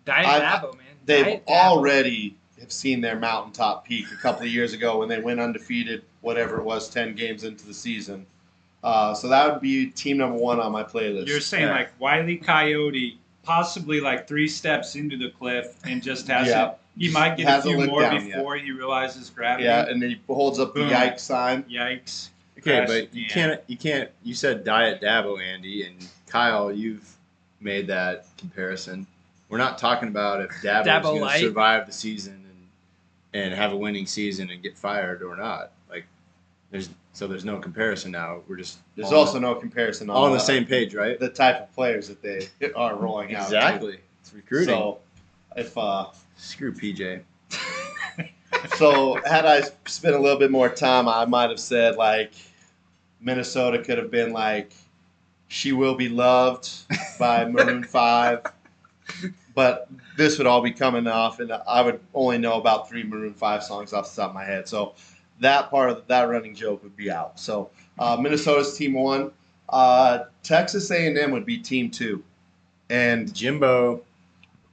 Diet 0.05 0.27
I- 0.27 0.41
Dabo, 0.41 0.73
man. 0.77 0.85
they've 1.07 1.25
Diet 1.25 1.47
Dabo. 1.47 1.53
already 1.53 2.37
have 2.61 2.73
seen 2.73 3.01
their 3.01 3.19
mountaintop 3.19 3.85
peak 3.85 4.07
a 4.13 4.17
couple 4.17 4.43
of 4.43 4.49
years 4.49 4.73
ago 4.73 4.99
when 4.99 5.09
they 5.09 5.21
went 5.21 5.39
undefeated, 5.39 6.03
whatever 6.23 6.59
it 6.59 6.65
was, 6.65 6.89
ten 6.89 7.15
games 7.15 7.45
into 7.45 7.67
the 7.67 7.75
season. 7.75 8.25
Uh, 8.85 9.15
so 9.15 9.29
that 9.29 9.51
would 9.51 9.63
be 9.63 9.87
team 9.87 10.19
number 10.19 10.37
one 10.39 10.61
on 10.61 10.71
my 10.71 10.83
playlist. 10.85 11.27
You're 11.27 11.41
saying 11.41 11.65
Yeah. 11.65 11.73
like 11.75 11.91
Wiley 11.99 12.37
Coyote, 12.37 13.19
possibly 13.43 14.01
like 14.01 14.29
three 14.29 14.47
steps 14.49 14.95
into 14.95 15.17
the 15.17 15.31
cliff 15.31 15.75
and 15.85 16.03
just 16.03 16.29
hasn't. 16.29 16.49
Yeah. 16.55 16.75
He 16.97 17.11
might 17.11 17.37
get 17.37 17.47
a 17.47 17.51
Hasn't 17.51 17.71
few 17.73 17.79
looked 17.81 17.91
more 17.91 18.03
down 18.03 18.27
yet. 18.29 18.37
before 18.37 18.57
he 18.57 18.71
realizes 18.71 19.29
gravity. 19.31 19.65
yeah, 19.65 19.87
and 19.89 20.01
then 20.01 20.11
he 20.11 20.21
holds 20.29 20.61
up 20.61 20.75
the 20.75 20.81
yikes 20.81 21.21
sign. 21.21 21.65
Yikes. 21.65 22.29
Okay, 22.59 22.77
Crash 22.77 22.89
but 22.89 23.15
you 23.15 23.25
again. 23.25 23.29
can't. 23.31 23.61
You 23.67 23.77
can't. 23.77 24.11
You 24.23 24.35
said 24.35 24.63
Diet 24.65 25.01
Dabo, 25.01 25.43
Andy, 25.43 25.85
and 25.87 25.97
Kyle. 26.29 26.71
You've 26.73 27.11
made 27.61 27.87
that 27.89 28.27
comparison. 28.39 29.07
We're 29.49 29.59
not 29.59 29.77
talking 29.79 30.09
about 30.09 30.41
if 30.43 30.51
Dabo's 30.63 30.87
Dabo 30.87 31.03
going 31.19 31.33
to 31.33 31.39
survive 31.41 31.87
the 31.87 31.93
season 31.93 32.45
and 33.33 33.43
and 33.45 33.55
have 33.55 33.73
a 33.73 33.77
winning 33.77 34.07
season 34.07 34.51
and 34.51 34.63
get 34.63 34.77
fired 34.79 35.23
or 35.23 35.35
not. 35.37 35.73
Like, 35.91 36.05
there's 36.71 36.89
so 37.15 37.29
there's 37.29 37.45
no 37.45 37.59
comparison 37.59 38.11
now. 38.11 38.41
We're 38.49 38.57
just 38.57 38.79
There's 38.97 39.13
also 39.13 39.39
no 39.39 39.55
comparison 39.55 40.11
on 40.11 40.17
all 40.17 40.25
on 40.25 40.33
the 40.33 40.41
same 40.41 40.67
page, 40.67 40.95
right? 40.95 41.19
the 41.19 41.29
type 41.29 41.63
of 41.63 41.73
players 41.73 42.09
that 42.09 42.21
they 42.21 42.49
are 42.75 42.97
rolling 42.97 43.35
out. 43.37 43.45
Exactly. 43.45 44.01
It's 44.21 44.35
recruiting. 44.35 44.75
So 44.75 44.99
if 45.57 45.79
uh, 45.79 46.07
Screw 46.37 46.75
PJ. 46.75 47.23
so 48.77 49.21
had 49.25 49.47
I 49.47 49.63
spent 49.87 50.17
a 50.17 50.19
little 50.19 50.39
bit 50.39 50.51
more 50.51 50.69
time, 50.69 51.09
I 51.09 51.25
might 51.25 51.51
have 51.51 51.61
said 51.61 51.95
like 51.95 52.33
Minnesota 53.21 53.79
could 53.79 53.99
have 53.99 54.11
been 54.11 54.33
like 54.33 54.73
"She 55.47 55.71
Will 55.71 55.95
Be 55.95 56.09
Loved" 56.09 56.69
by 57.21 57.45
Maroon 57.49 57.85
Five, 57.85 58.43
but 59.55 59.89
this 60.17 60.37
would 60.39 60.49
all 60.49 60.63
be 60.63 60.73
coming 60.73 61.07
off, 61.07 61.39
and 61.39 61.53
I 61.53 61.81
would 61.81 62.01
only 62.13 62.39
know 62.39 62.55
about 62.55 62.89
three 62.89 63.05
Maroon 63.05 63.35
Five 63.35 63.63
songs 63.63 63.93
off 63.93 64.13
the 64.13 64.23
top 64.23 64.31
of 64.31 64.35
my 64.35 64.45
head. 64.45 64.69
So 64.69 64.95
that 65.41 65.71
part 65.71 65.91
of 65.91 66.07
that 66.07 66.29
running 66.29 66.55
joke 66.55 66.83
would 66.83 66.97
be 66.97 67.11
out. 67.11 67.39
So 67.39 67.71
uh, 67.99 68.17
Minnesota's 68.21 68.77
team 68.77 68.95
one, 68.95 69.31
uh, 69.69 70.25
Texas 70.43 70.91
A&M 70.91 71.31
would 71.31 71.47
be 71.47 71.59
team 71.59 71.91
two, 71.91 72.23
and 72.91 73.33
Jimbo. 73.35 74.03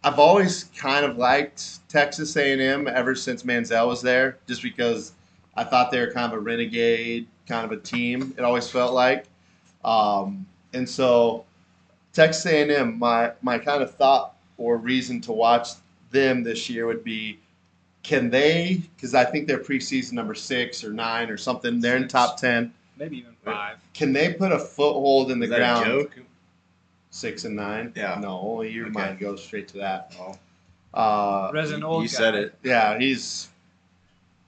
I've 0.03 0.17
always 0.17 0.63
kind 0.75 1.05
of 1.05 1.17
liked 1.17 1.87
Texas 1.87 2.35
A&M 2.35 2.87
ever 2.87 3.13
since 3.13 3.43
Manziel 3.43 3.87
was 3.87 4.01
there, 4.01 4.39
just 4.47 4.63
because 4.63 5.13
I 5.55 5.63
thought 5.63 5.91
they 5.91 5.99
were 5.99 6.11
kind 6.11 6.31
of 6.31 6.39
a 6.39 6.41
renegade 6.41 7.27
kind 7.47 7.65
of 7.65 7.77
a 7.77 7.81
team. 7.81 8.33
It 8.37 8.43
always 8.43 8.69
felt 8.69 8.93
like, 8.93 9.25
um, 9.83 10.45
and 10.73 10.87
so 10.87 11.45
Texas 12.13 12.45
A&M. 12.45 12.97
My 12.97 13.33
my 13.41 13.57
kind 13.57 13.83
of 13.83 13.93
thought 13.95 14.35
or 14.57 14.77
reason 14.77 15.21
to 15.21 15.31
watch 15.31 15.69
them 16.11 16.43
this 16.43 16.69
year 16.69 16.85
would 16.85 17.03
be, 17.03 17.39
can 18.03 18.29
they? 18.29 18.81
Because 18.95 19.13
I 19.15 19.23
think 19.25 19.47
they're 19.47 19.59
preseason 19.59 20.13
number 20.13 20.33
six 20.35 20.83
or 20.83 20.91
nine 20.93 21.29
or 21.29 21.37
something. 21.37 21.79
They're 21.79 21.97
in 21.97 22.07
top 22.07 22.37
ten. 22.37 22.73
Maybe 22.97 23.17
even 23.19 23.33
five. 23.43 23.77
Can 23.93 24.13
they 24.13 24.33
put 24.33 24.51
a 24.51 24.59
foothold 24.59 25.31
in 25.31 25.39
the 25.39 25.45
Is 25.45 25.49
that 25.51 25.57
ground? 25.57 25.85
a 25.87 25.89
joke? 26.03 26.19
Six 27.11 27.43
and 27.45 27.55
nine. 27.55 27.91
Yeah. 27.95 28.17
No, 28.21 28.39
only 28.39 28.71
your 28.71 28.85
Okay. 28.85 28.93
mind 28.93 29.19
goes 29.19 29.43
straight 29.43 29.67
to 29.69 29.77
that. 29.79 30.15
Oh. 30.19 30.35
Uh, 30.93 31.51
Resident 31.53 31.81
You- 31.83 31.87
old 31.87 32.03
you 32.03 32.07
said 32.09 32.35
it. 32.35 32.55
yeah, 32.63 32.97
he's 32.99 33.49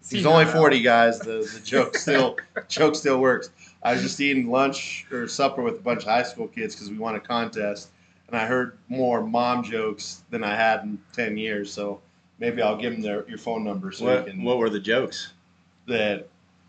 he's 0.02 0.22
Senile. 0.24 0.34
only 0.34 0.46
forty, 0.46 0.82
guys. 0.82 1.20
The 1.20 1.50
the 1.54 1.62
joke 1.64 1.96
still 1.98 2.38
joke 2.68 2.96
still 2.96 3.20
works. 3.20 3.50
I 3.82 3.94
was 3.94 4.02
just 4.02 4.20
eating 4.20 4.50
lunch 4.50 5.06
or 5.12 5.28
supper 5.28 5.62
with 5.62 5.76
a 5.76 5.82
bunch 5.82 6.04
of 6.04 6.08
high 6.10 6.24
school 6.24 6.48
kids 6.48 6.74
because 6.76 6.90
we 6.90 6.98
won 6.98 7.16
a 7.16 7.20
contest, 7.20 7.90
and 8.28 8.36
I 8.38 8.46
heard 8.46 8.78
more 8.88 9.22
mom 9.26 9.64
jokes 9.64 10.24
than 10.30 10.44
I 10.44 10.56
had 10.56 10.84
in 10.84 10.98
ten 11.12 11.38
years. 11.38 11.72
So 11.72 12.02
maybe 12.44 12.62
I'll 12.62 12.76
give 12.76 12.92
them 12.92 13.02
their 13.02 13.28
your 13.30 13.38
phone 13.38 13.64
number 13.64 13.92
so 13.94 14.06
What, 14.06 14.28
you 14.28 14.34
can 14.34 14.44
what 14.44 14.58
were 14.58 14.70
the 14.70 14.80
jokes? 14.80 15.32
that. 15.88 16.28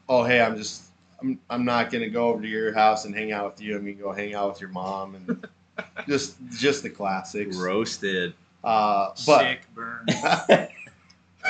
Oh, 0.09 0.23
hey, 0.23 0.41
I'm 0.41 0.57
just 0.57 0.85
I'm 1.21 1.39
I'm 1.51 1.65
not 1.65 1.91
gonna 1.91 2.09
go 2.09 2.29
over 2.29 2.43
to 2.43 2.49
your 2.49 2.73
house 2.73 3.05
and 3.07 3.15
hang 3.15 3.33
out 3.33 3.53
with 3.53 3.61
you. 3.61 3.75
I'm 3.75 3.81
gonna 3.81 3.93
go 3.95 4.13
hang 4.13 4.35
out 4.35 4.51
with 4.51 4.61
your 4.61 4.71
mom 4.71 5.17
and 5.17 5.47
just 6.09 6.37
just 6.51 6.83
the 6.85 6.91
classics. 6.91 7.57
Roasted. 7.57 8.35
Uh, 8.63 9.11
but 9.27 9.41
Sick 9.41 9.61
burn. 9.75 10.07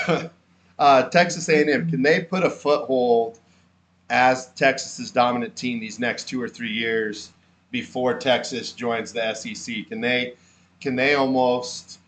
uh, 0.78 1.02
Texas 1.10 1.48
A&M, 1.48 1.88
can 1.88 2.02
they 2.02 2.22
put 2.22 2.42
a 2.42 2.50
foothold 2.50 3.38
as 4.10 4.48
Texas's 4.54 5.12
dominant 5.12 5.54
team 5.54 5.78
these 5.78 6.00
next 6.00 6.24
two 6.24 6.42
or 6.42 6.48
three 6.48 6.72
years 6.72 7.30
before 7.70 8.14
Texas 8.18 8.72
joins 8.72 9.12
the 9.12 9.34
SEC? 9.34 9.88
Can 9.88 10.00
they 10.00 10.34
can 10.80 10.96
they 10.96 11.14
almost 11.14 11.98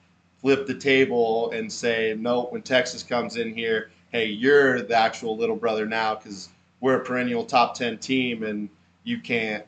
flip 0.46 0.64
the 0.64 0.74
table 0.74 1.50
and 1.50 1.72
say, 1.72 2.14
no, 2.16 2.44
when 2.50 2.62
Texas 2.62 3.02
comes 3.02 3.36
in 3.36 3.52
here, 3.52 3.90
hey, 4.10 4.26
you're 4.26 4.80
the 4.82 4.94
actual 4.94 5.36
little 5.36 5.56
brother 5.56 5.86
now 5.86 6.14
because 6.14 6.50
we're 6.80 7.00
a 7.00 7.04
perennial 7.04 7.44
top 7.44 7.74
10 7.74 7.98
team 7.98 8.44
and 8.44 8.68
you 9.02 9.20
can't 9.20 9.64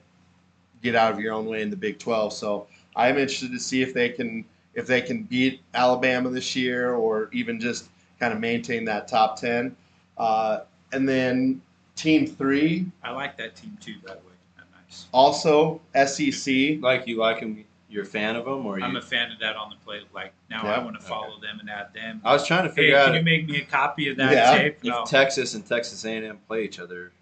get 0.80 0.94
out 0.94 1.12
of 1.12 1.18
your 1.18 1.34
own 1.34 1.46
way 1.46 1.62
in 1.62 1.70
the 1.70 1.76
Big 1.76 1.98
12. 1.98 2.32
So 2.32 2.68
I'm 2.94 3.18
interested 3.18 3.50
to 3.50 3.58
see 3.58 3.82
if 3.82 3.92
they 3.92 4.08
can 4.10 4.44
if 4.74 4.86
they 4.86 5.00
can 5.00 5.24
beat 5.24 5.62
Alabama 5.74 6.30
this 6.30 6.54
year 6.54 6.94
or 6.94 7.28
even 7.32 7.58
just 7.58 7.88
kind 8.20 8.32
of 8.32 8.38
maintain 8.38 8.84
that 8.84 9.08
top 9.08 9.40
10. 9.40 9.74
Uh, 10.16 10.60
and 10.92 11.08
then 11.08 11.60
team 11.96 12.24
three, 12.24 12.86
I 13.02 13.10
like 13.10 13.36
that 13.38 13.56
team 13.56 13.76
too, 13.80 13.96
by 14.06 14.12
the 14.12 14.20
way. 14.20 14.64
Nice. 14.86 15.06
also 15.12 15.80
E 15.96 16.30
SEC. 16.30 16.80
Like 16.80 17.08
you 17.08 17.16
like 17.16 17.40
him? 17.40 17.64
You're 17.90 18.02
a 18.02 18.06
fan 18.06 18.36
of 18.36 18.44
them, 18.44 18.66
or? 18.66 18.78
I'm 18.80 18.96
a 18.96 19.00
fan 19.02 19.32
of 19.32 19.38
that 19.38 19.56
on 19.56 19.70
the 19.70 19.76
plate. 19.76 20.02
Like 20.14 20.32
now, 20.50 20.62
Yeah. 20.64 20.72
I 20.74 20.78
want 20.84 21.00
to 21.00 21.06
follow 21.06 21.40
them 21.40 21.58
and 21.60 21.70
add 21.70 21.94
them. 21.94 22.20
I 22.24 22.32
was 22.34 22.46
trying 22.46 22.64
to 22.64 22.68
Hey, 22.70 22.74
figure 22.76 22.96
can 22.98 23.08
out 23.10 23.14
you 23.14 23.22
make 23.22 23.46
me 23.48 23.58
a 23.62 23.64
copy 23.64 24.08
of 24.10 24.16
that 24.18 24.32
Yeah. 24.32 24.58
tape? 24.58 24.78
if 24.82 25.04
Texas 25.08 25.54
and 25.54 25.64
Texas 25.66 26.04
A&M 26.04 26.38
play 26.46 26.64
each 26.64 26.78
other 26.78 27.12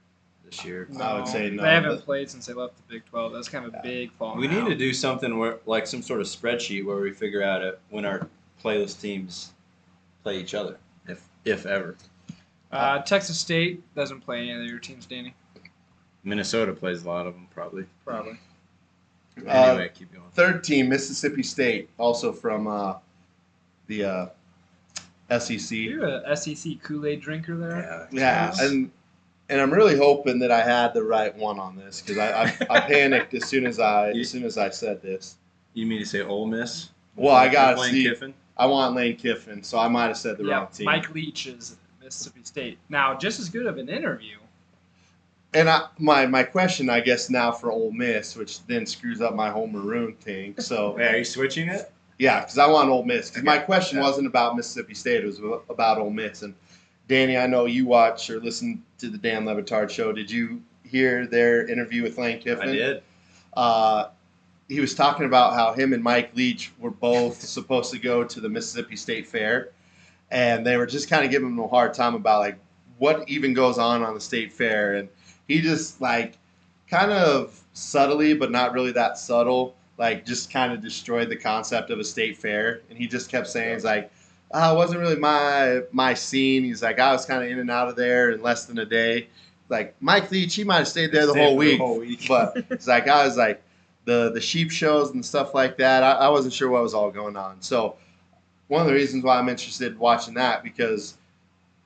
this 0.45 0.65
year. 0.65 0.89
I 1.01 1.15
would 1.15 1.29
say 1.29 1.51
no, 1.51 1.63
They 1.63 1.69
haven't 1.71 1.97
but- 1.97 2.05
played 2.05 2.31
since 2.31 2.47
they 2.47 2.53
left 2.53 2.77
the 2.77 2.83
Big 2.95 3.05
12. 3.07 3.33
That's 3.33 3.49
kind 3.49 3.65
of 3.65 3.75
a 3.75 3.77
Yeah. 3.77 3.83
big 3.83 4.13
fall. 4.13 4.37
We 4.37 4.49
need 4.49 4.67
to 4.67 4.75
do 4.75 4.93
something 4.93 5.39
where, 5.39 5.59
like, 5.67 5.87
some 5.87 6.03
sort 6.03 6.21
of 6.21 6.27
spreadsheet 6.27 6.85
where 6.85 6.97
we 6.99 7.13
figure 7.13 7.43
out 7.43 7.63
it 7.63 7.81
when 7.91 8.05
our 8.05 8.29
playlist 8.63 9.01
teams 9.01 9.53
play 10.25 10.39
each 10.39 10.55
other, 10.55 10.79
if 11.07 11.23
if 11.45 11.65
ever. 11.67 11.97
Uh, 12.73 12.99
Texas 13.03 13.39
State 13.39 13.83
doesn't 13.95 14.21
play 14.23 14.51
any 14.51 14.61
of 14.61 14.67
your 14.69 14.81
teams, 14.81 15.07
Danny. 15.07 15.35
Minnesota 16.25 16.73
plays 16.73 17.05
a 17.05 17.09
lot 17.09 17.27
of 17.29 17.35
them, 17.35 17.47
probably. 17.55 17.87
Probably. 18.05 18.39
Uh, 19.45 19.51
Anyway, 19.51 19.91
keep 19.95 20.13
going. 20.13 20.25
Third 20.33 20.65
team, 20.65 20.89
Mississippi 20.89 21.43
State, 21.43 21.89
also 21.99 22.33
from 22.33 22.67
uh, 22.67 22.95
the 23.87 24.05
uh, 24.05 25.39
SEC. 25.39 25.71
You're 25.73 26.07
a 26.07 26.37
SEC 26.37 26.83
Kool 26.83 27.07
Aid 27.07 27.21
drinker 27.21 27.57
there. 27.57 28.09
Yeah, 28.13 28.47
Yes. 28.47 28.61
and 28.61 28.91
and 29.49 29.61
I'm 29.61 29.73
really 29.73 29.97
hoping 29.97 30.39
that 30.41 30.51
I 30.51 30.61
had 30.63 30.93
the 30.93 31.03
right 31.05 31.35
one 31.37 31.61
on 31.61 31.77
this 31.77 32.01
because 32.01 32.19
I, 32.19 32.45
I, 32.45 32.57
I 32.71 32.81
panicked 32.89 33.33
as 33.35 33.45
soon 33.45 33.65
as 33.67 33.79
I 33.79 34.11
as 34.11 34.29
soon 34.31 34.45
as 34.45 34.59
I 34.59 34.71
said 34.71 35.03
this. 35.03 35.37
You 35.75 35.87
mean 35.87 36.01
to 36.01 36.07
say 36.07 36.23
Ole 36.23 36.47
Miss? 36.47 36.91
Well, 37.15 37.35
I 37.35 37.49
gotta 37.49 37.81
Lane 37.81 37.93
see. 37.93 38.05
Kiffin. 38.05 38.35
I 38.57 38.67
want 38.67 38.95
Lane 38.95 39.17
Kiffin, 39.17 39.63
so 39.63 39.79
I 39.79 39.87
might 39.89 40.07
have 40.07 40.17
said 40.17 40.39
the 40.39 40.45
yeah, 40.45 40.59
wrong 40.59 40.69
team. 40.73 40.87
Mike 40.87 41.15
Leach 41.15 41.47
is 41.47 41.77
Mississippi 42.03 42.41
State. 42.45 42.79
Now, 42.89 43.15
just 43.17 43.39
as 43.39 43.49
good 43.51 43.67
of 43.67 43.77
an 43.79 43.89
interview. 43.89 44.37
And 45.57 45.71
I, 45.71 45.87
my 45.99 46.27
my 46.27 46.43
question, 46.43 46.91
I 46.91 47.01
guess, 47.01 47.31
now 47.31 47.51
for 47.51 47.73
Ole 47.73 47.91
Miss, 47.91 48.37
which 48.37 48.65
then 48.67 48.85
screws 48.85 49.21
up 49.23 49.35
my 49.35 49.49
whole 49.51 49.67
maroon 49.67 50.13
thing. 50.17 50.55
So 50.61 50.97
are 50.99 51.17
you 51.17 51.25
switching 51.25 51.69
it? 51.69 51.91
yeah, 52.19 52.41
because 52.41 52.59
I 52.59 52.67
want 52.67 52.91
Ole 52.91 53.05
Miss. 53.05 53.31
Because 53.31 53.43
my 53.45 53.59
question 53.59 53.99
Yeah. 53.99 54.05
wasn't 54.05 54.27
about 54.27 54.55
Mississippi 54.55 54.93
State; 54.95 55.25
it 55.25 55.27
was 55.27 55.41
about 55.71 55.97
Ole 55.99 56.11
Miss. 56.11 56.43
And 56.43 56.55
Danny, 57.09 57.39
I 57.39 57.47
know 57.47 57.65
you 57.65 57.87
watch 57.87 58.29
or 58.29 58.39
listen 58.41 58.83
to 58.99 59.09
the 59.09 59.17
Dan 59.19 59.47
Le 59.47 59.55
Batard 59.55 59.89
show. 59.91 60.13
Did 60.13 60.31
you 60.31 60.63
hear 60.85 61.27
their 61.27 61.67
interview 61.67 62.03
with 62.03 62.19
Lane 62.19 62.39
Kiffin? 62.39 62.69
I 62.69 62.73
did. 62.73 63.03
uh, 63.55 64.09
he 64.69 64.81
was 64.81 64.95
talking 64.95 65.25
about 65.27 65.55
how 65.55 65.73
him 65.73 65.93
and 65.93 66.03
Mike 66.03 66.35
Leach 66.35 66.73
were 66.79 66.91
both 66.91 67.41
supposed 67.57 67.93
to 67.93 67.99
go 67.99 68.25
to 68.25 68.41
the 68.41 68.49
Mississippi 68.49 68.97
State 68.97 69.27
Fair, 69.27 69.71
and 70.31 70.67
they 70.67 70.77
were 70.77 70.87
just 70.87 71.09
kind 71.09 71.25
of 71.25 71.31
giving 71.31 71.49
him 71.49 71.59
a 71.61 71.69
hard 71.69 71.95
time 71.95 72.15
about 72.15 72.41
like 72.41 72.59
what 72.99 73.27
even 73.29 73.55
goes 73.55 73.79
on 73.79 74.03
on 74.03 74.13
the 74.15 74.21
state 74.21 74.53
fair, 74.53 74.95
and 74.97 75.09
he 75.49 75.61
just 75.61 76.01
like 76.01 76.39
kind 76.89 77.11
of 77.11 77.61
subtly, 77.73 78.35
but 78.35 78.51
not 78.51 78.73
really 78.73 78.93
that 78.93 79.19
subtle, 79.19 79.75
like 79.99 80.25
just 80.27 80.53
kind 80.53 80.73
of 80.73 80.81
destroyed 80.81 81.29
the 81.29 81.37
concept 81.37 81.91
of 81.91 81.99
a 81.99 82.05
state 82.05 82.37
fair, 82.37 82.83
and 82.91 82.99
he 82.99 83.07
just 83.07 83.31
kept 83.31 83.49
saying, 83.49 83.75
"It's 83.75 83.85
like." 83.85 84.11
Oh, 84.53 84.75
it 84.75 84.77
wasn't 84.77 85.01
really 85.01 85.17
my 85.17 85.83
my 85.91 86.15
scene. 86.15 86.63
He's 86.63 86.81
like, 86.81 87.01
I 87.01 87.11
was 87.11 87.27
kind 87.27 87.43
of 87.43 87.51
in 87.51 87.59
and 87.59 87.69
out 87.69 87.89
of 87.89 87.97
there 87.97 88.31
in 88.31 88.41
less 88.43 88.65
than 88.67 88.79
a 88.79 88.85
day. 88.85 89.27
Like 89.69 89.97
Mike 90.01 90.31
Leach, 90.31 90.55
he 90.55 90.63
might 90.63 90.79
have 90.79 90.89
stayed 90.89 91.11
there 91.11 91.27
the 91.27 91.33
Stayed 91.33 91.45
whole 91.45 91.57
week, 91.57 91.81
whole 91.81 91.99
week. 91.99 92.27
but 92.29 92.57
it's 92.71 92.87
like 92.87 93.09
I 93.09 93.25
was 93.27 93.37
like 93.37 93.61
the 94.05 94.31
the 94.31 94.41
sheep 94.41 94.71
shows 94.71 95.11
and 95.11 95.25
stuff 95.25 95.53
like 95.53 95.77
that. 95.79 96.05
I, 96.05 96.13
I 96.13 96.29
wasn't 96.29 96.55
sure 96.55 96.71
what 96.71 96.83
was 96.83 96.95
all 96.95 97.11
going 97.11 97.37
on. 97.37 97.61
So 97.61 97.97
one 98.69 98.81
of 98.81 98.87
the 98.87 98.93
reasons 98.95 99.25
why 99.25 99.37
I'm 99.37 99.49
interested 99.49 99.93
in 99.93 99.99
watching 99.99 100.35
that 100.35 100.63
because 100.63 101.17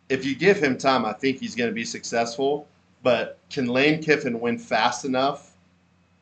if 0.08 0.24
you 0.24 0.34
give 0.34 0.62
him 0.62 0.76
time, 0.76 1.04
I 1.04 1.12
think 1.14 1.38
he's 1.38 1.54
going 1.54 1.70
to 1.70 1.74
be 1.74 1.84
successful. 1.84 2.68
But 3.02 3.38
can 3.50 3.66
Lane 3.68 4.02
Kiffin 4.02 4.40
win 4.40 4.58
fast 4.58 5.04
enough 5.04 5.56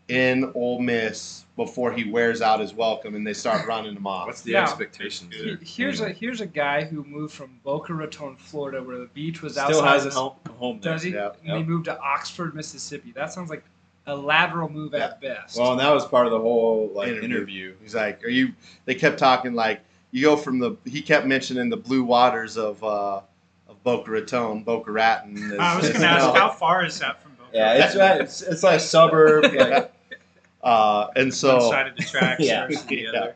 in 0.09 0.51
Ole 0.55 0.81
Miss 0.81 1.45
before 1.57 1.93
he 1.93 2.09
wears 2.11 2.41
out 2.41 2.61
his 2.61 2.73
welcome 2.73 3.15
and 3.15 3.27
they 3.27 3.33
start 3.35 3.67
running 3.67 3.97
him 3.97 4.07
off? 4.07 4.27
What's 4.27 4.43
the 4.43 4.53
Now, 4.53 4.63
expectations? 4.63 5.35
He- 5.35 5.45
there? 5.45 5.59
here's 5.63 6.01
a 6.01 6.09
here's 6.11 6.41
a 6.41 6.47
guy 6.47 6.85
who 6.85 7.05
moved 7.05 7.35
from 7.35 7.51
Boca 7.65 7.93
Raton, 7.95 8.37
Florida, 8.37 8.83
where 8.83 8.99
the 8.99 9.07
beach 9.07 9.43
was 9.43 9.53
still 9.55 9.65
outside. 9.67 9.89
has 9.93 10.07
a 10.07 10.09
the- 10.11 10.15
home, 10.15 10.33
home. 10.59 10.79
Does 10.79 11.03
he? 11.03 11.11
Yeah. 11.11 11.31
And 11.45 11.59
he 11.59 11.65
moved 11.65 11.87
to 11.87 11.99
Oxford, 12.01 12.55
Mississippi. 12.55 13.13
That 13.13 13.33
sounds 13.33 13.51
like 13.51 13.65
a 14.07 14.17
lateral 14.17 14.69
move 14.71 14.95
at 14.95 15.21
best. 15.21 15.59
Well, 15.59 15.73
and 15.73 15.81
that 15.81 15.93
was 15.93 16.07
part 16.07 16.27
of 16.27 16.33
the 16.33 16.39
whole 16.41 16.91
like 16.95 17.09
Interview. 17.09 17.25
interview. 17.29 17.75
He's 17.83 17.95
like, 17.95 18.25
"Are 18.25 18.31
you?" 18.31 18.53
They 18.87 18.95
kept 18.95 19.19
talking 19.19 19.53
like 19.55 19.81
you 20.13 20.23
go 20.23 20.37
from 20.37 20.59
the. 20.59 20.77
He 20.87 21.03
kept 21.03 21.27
mentioning 21.27 21.69
the 21.69 21.77
blue 21.77 22.05
waters 22.05 22.57
of 22.57 22.83
uh, 22.83 23.17
of 23.17 23.25
Boca 23.89 24.11
Raton, 24.11 24.63
Boca 24.65 24.93
Raton. 24.93 25.59
I 25.59 25.77
was 25.77 25.89
going 25.89 26.01
to 26.03 26.07
as- 26.09 26.23
ask, 26.25 26.37
how 26.37 26.51
far 26.51 26.85
is 26.85 26.99
that 26.99 27.23
from 27.23 27.33
Boca? 27.33 27.51
Yeah, 27.55 27.87
it's 27.87 27.97
right. 27.97 28.21
It's, 28.21 28.43
it's 28.43 28.63
like 28.63 28.81
suburb. 28.81 29.45
Like, 29.55 29.93
Uh, 30.61 31.07
and 31.15 31.27
One 31.27 31.31
so 31.33 31.71
side 31.71 31.87
of 31.87 31.97
the 31.97 32.03
tracks 32.03 32.41
Yeah. 32.45 32.67
versus 32.67 32.85
the 32.85 32.97
Yeah. 32.97 33.09
other. 33.11 33.35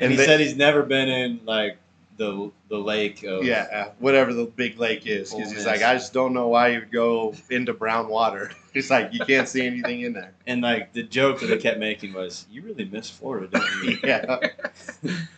and 0.00 0.10
he 0.10 0.16
they- 0.16 0.26
said 0.26 0.40
he's 0.40 0.56
never 0.56 0.82
been 0.82 1.08
in 1.08 1.40
like 1.46 1.78
the 2.18 2.50
the 2.68 2.76
lake 2.76 3.22
of 3.22 3.44
yeah, 3.44 3.90
whatever 4.00 4.34
the 4.34 4.44
big 4.44 4.78
lake 4.78 5.06
is, 5.06 5.32
because 5.32 5.50
he's 5.52 5.64
like, 5.64 5.82
I 5.82 5.94
just 5.94 6.12
don't 6.12 6.34
know 6.34 6.48
why 6.48 6.68
you 6.68 6.80
would 6.80 6.90
go 6.90 7.34
into 7.48 7.72
brown 7.72 8.08
water. 8.08 8.50
He's 8.74 8.90
like, 8.90 9.14
you 9.14 9.20
can't 9.24 9.48
see 9.48 9.64
anything 9.66 10.00
in 10.02 10.12
there. 10.12 10.32
And 10.46 10.60
like 10.62 10.92
the 10.92 11.04
joke 11.04 11.40
that 11.40 11.46
they 11.46 11.58
kept 11.58 11.78
making 11.78 12.12
was, 12.12 12.44
"You 12.50 12.62
really 12.62 12.84
miss 12.86 13.08
Florida, 13.08 13.46
don't 13.48 13.84
you?" 13.84 13.98
Yeah, 14.04 14.48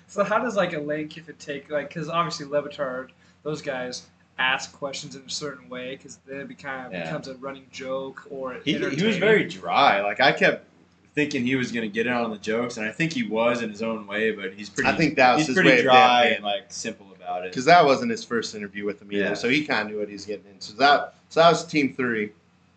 So 0.08 0.24
how 0.24 0.38
does 0.38 0.56
like 0.56 0.72
a 0.72 0.80
Lane 0.80 1.10
it 1.14 1.38
take 1.38 1.70
like 1.70 1.88
because 1.88 2.08
obviously 2.08 2.46
Le 2.46 2.62
Batard, 2.62 3.10
those 3.42 3.60
guys 3.62 4.06
ask 4.38 4.72
questions 4.72 5.14
in 5.16 5.22
a 5.22 5.30
certain 5.30 5.68
way 5.68 5.96
because 5.96 6.18
then 6.26 6.50
it 6.50 6.58
kind 6.58 6.86
of 6.86 6.92
Yeah. 6.92 7.04
becomes 7.04 7.28
a 7.28 7.34
running 7.34 7.66
joke 7.70 8.26
or 8.30 8.54
He, 8.64 8.72
he 8.78 9.04
was 9.06 9.16
very 9.18 9.44
dry. 9.44 10.00
Like 10.02 10.20
I 10.20 10.32
kept 10.32 10.66
thinking 11.14 11.44
he 11.46 11.54
was 11.54 11.70
going 11.70 11.88
to 11.88 11.92
get 11.92 12.06
in 12.08 12.12
on 12.12 12.30
the 12.30 12.38
jokes, 12.38 12.76
and 12.76 12.84
I 12.84 12.90
think 12.90 13.12
he 13.12 13.22
was 13.22 13.62
in 13.62 13.70
his 13.70 13.82
own 13.82 14.06
way. 14.06 14.32
But 14.32 14.54
he's 14.54 14.68
pretty. 14.68 14.90
I 14.90 14.96
think 14.96 15.14
that 15.16 15.34
was 15.36 15.42
he's 15.46 15.46
his 15.48 15.54
pretty 15.54 15.70
way 15.70 15.82
dry 15.82 16.22
being- 16.24 16.34
and 16.36 16.44
like 16.44 16.64
simple 16.68 17.06
about 17.14 17.44
it. 17.44 17.52
because 17.52 17.64
that 17.66 17.84
wasn't 17.84 18.10
his 18.10 18.24
first 18.24 18.54
interview 18.54 18.84
with 18.84 19.00
him 19.00 19.12
either, 19.12 19.24
Yeah. 19.26 19.34
so 19.34 19.48
he 19.48 19.64
kind 19.64 19.82
of 19.82 19.92
knew 19.92 19.98
what 20.00 20.08
he 20.08 20.14
was 20.14 20.26
getting 20.26 20.46
into. 20.50 20.62
So 20.72 20.74
that 20.78 21.14
so 21.28 21.40
that 21.40 21.48
was 21.50 21.64
team 21.64 21.94
three. 21.94 22.32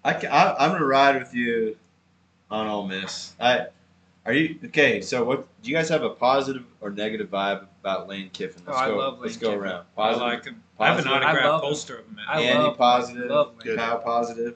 I, 0.06 0.14
ca- 0.14 0.28
I 0.28 0.66
am 0.66 0.72
gonna 0.74 0.86
ride 0.86 1.20
with 1.20 1.34
you 1.34 1.76
on 2.52 2.68
Ole 2.68 2.88
Miss. 2.88 3.34
I 3.40 3.68
are 4.27 4.34
you 4.34 4.60
okay? 4.65 5.01
So 5.01 5.24
what 5.24 5.48
do 5.63 5.69
you 5.69 5.75
guys 5.75 5.89
have 5.89 6.03
a 6.03 6.10
positive 6.12 6.63
or 6.81 6.89
negative 6.91 7.29
vibe 7.29 7.65
about 7.81 8.07
Lane 8.07 8.29
Kiffin? 8.31 8.62
Oh, 8.67 8.72
Let's 8.72 8.81
I 8.81 8.88
go. 8.89 8.98
love 8.98 9.19
let's 9.19 9.34
Lane 9.36 9.41
go 9.41 9.48
Kiffin. 9.50 9.63
around. 9.63 9.86
I 9.98 10.15
like 10.15 10.46
him. 10.46 10.63
I 10.79 10.88
have 10.88 10.98
an 11.00 11.05
Positive. 11.05 11.24
I 11.24 11.29
autographed 11.31 11.53
him. 11.63 11.69
poster 11.69 11.98
of 11.98 12.05
him. 12.05 12.19
I 12.27 12.36
Man. 12.39 12.46
Andy 12.50 12.63
love- 12.67 12.77
positive. 12.77 13.29
love 13.31 13.48
Lane 13.51 13.57
Good. 13.63 13.77
Kyle 13.79 13.98
positive. 14.00 14.55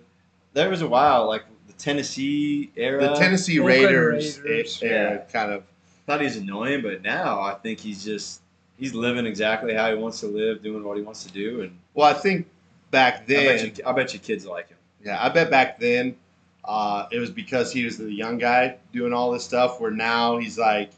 There 0.53 0.69
was 0.69 0.81
a 0.81 0.87
while 0.87 1.25
like 1.27 1.45
the 1.67 1.73
Tennessee 1.73 2.71
era. 2.75 3.01
The 3.01 3.13
Tennessee 3.15 3.59
Oakland 3.59 3.79
Raiders, 3.85 4.39
Raiders. 4.41 4.83
era 4.83 5.25
kind 5.31 5.51
of 5.51 5.63
I 5.63 6.11
thought 6.13 6.21
he's 6.21 6.35
annoying, 6.37 6.81
but 6.81 7.01
now 7.01 7.39
I 7.39 7.53
think 7.55 7.79
he's 7.79 8.03
just 8.03 8.41
he's 8.77 8.93
living 8.93 9.25
exactly 9.25 9.73
how 9.73 9.89
he 9.89 9.95
wants 9.95 10.19
to 10.19 10.27
live, 10.27 10.61
doing 10.61 10.83
what 10.83 10.97
he 10.97 11.03
wants 11.03 11.23
to 11.23 11.31
do, 11.31 11.61
and 11.61 11.77
Well, 11.93 12.07
I 12.07 12.13
think 12.13 12.47
back 12.89 13.21
I 13.21 13.23
then, 13.27 13.45
bet 13.45 13.77
you 13.77 13.83
I 13.85 13.91
bet 13.93 14.13
you 14.13 14.19
kids 14.19 14.45
like 14.45 14.67
him. 14.69 14.77
yeah, 15.05 15.23
I 15.23 15.29
bet 15.29 15.49
back 15.49 15.79
then 15.79 16.17
uh, 16.65 17.07
it 17.11 17.19
was 17.19 17.29
because 17.31 17.71
he 17.73 17.85
was 17.85 17.97
the 17.97 18.11
young 18.11 18.37
guy 18.37 18.77
doing 18.93 19.13
all 19.13 19.31
this 19.31 19.43
stuff. 19.43 19.79
Where 19.79 19.91
now 19.91 20.37
he's 20.37 20.57
like, 20.57 20.91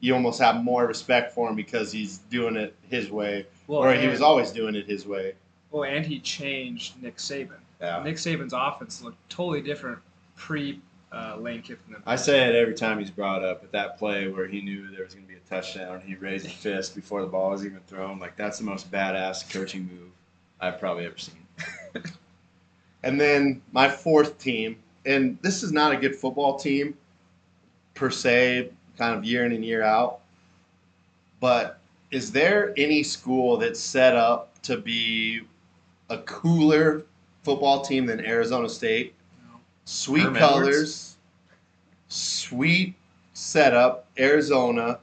you 0.00 0.14
almost 0.14 0.40
have 0.40 0.62
more 0.62 0.86
respect 0.86 1.32
for 1.32 1.48
him 1.48 1.56
because 1.56 1.90
he's 1.92 2.18
doing 2.30 2.56
it 2.56 2.74
his 2.88 3.10
way, 3.10 3.46
Well, 3.66 3.80
or 3.80 3.90
and, 3.90 4.00
he 4.00 4.08
was 4.08 4.20
always 4.22 4.52
doing 4.52 4.74
it 4.76 4.86
his 4.86 5.06
way. 5.06 5.34
well, 5.70 5.84
and 5.84 6.06
he 6.06 6.20
changed 6.20 7.02
Nick 7.02 7.16
Saban. 7.16 7.58
Yeah. 7.80 8.02
Nick 8.02 8.16
Saban's 8.16 8.52
offense 8.52 9.02
looked 9.02 9.18
totally 9.28 9.60
different 9.60 9.98
pre 10.36 10.80
uh, 11.12 11.36
Lane 11.38 11.62
Kiffin. 11.62 11.96
I 12.06 12.16
say 12.16 12.48
it 12.48 12.54
every 12.54 12.74
time 12.74 12.98
he's 12.98 13.10
brought 13.10 13.42
up, 13.42 13.60
but 13.62 13.72
that 13.72 13.98
play 13.98 14.28
where 14.28 14.46
he 14.46 14.60
knew 14.60 14.88
there 14.90 15.04
was 15.04 15.14
going 15.14 15.26
to 15.26 15.32
be 15.32 15.38
a 15.38 15.48
touchdown, 15.48 16.00
he 16.04 16.14
raised 16.16 16.46
a 16.46 16.50
fist 16.50 16.94
before 16.94 17.22
the 17.22 17.26
ball 17.26 17.50
was 17.50 17.64
even 17.64 17.80
thrown. 17.86 18.18
Like 18.18 18.36
that's 18.36 18.58
the 18.58 18.64
most 18.64 18.90
badass 18.92 19.50
coaching 19.50 19.82
move 19.88 20.10
I've 20.60 20.78
probably 20.78 21.06
ever 21.06 21.18
seen. 21.18 21.46
And 23.02 23.20
then 23.20 23.62
my 23.72 23.88
fourth 23.88 24.38
team, 24.38 24.76
and 25.08 25.38
this 25.40 25.62
is 25.62 25.72
not 25.72 25.90
a 25.92 25.96
good 25.96 26.14
football 26.14 26.58
team 26.58 26.94
per 27.94 28.10
se, 28.10 28.70
kind 28.96 29.16
of 29.16 29.24
year 29.24 29.44
in 29.46 29.52
and 29.52 29.64
year 29.64 29.82
out. 29.82 30.20
But 31.40 31.80
is 32.10 32.30
there 32.30 32.74
any 32.76 33.02
school 33.02 33.56
that's 33.56 33.80
set 33.80 34.14
up 34.14 34.60
to 34.62 34.76
be 34.76 35.40
a 36.10 36.18
cooler 36.18 37.04
football 37.42 37.80
team 37.80 38.04
than 38.04 38.24
Arizona 38.24 38.68
State? 38.68 39.14
No. 39.50 39.58
Sweet 39.86 40.24
Herm 40.24 40.34
colors, 40.34 41.16
sweet 42.08 42.94
setup, 43.32 44.06
Arizona, 44.18 44.98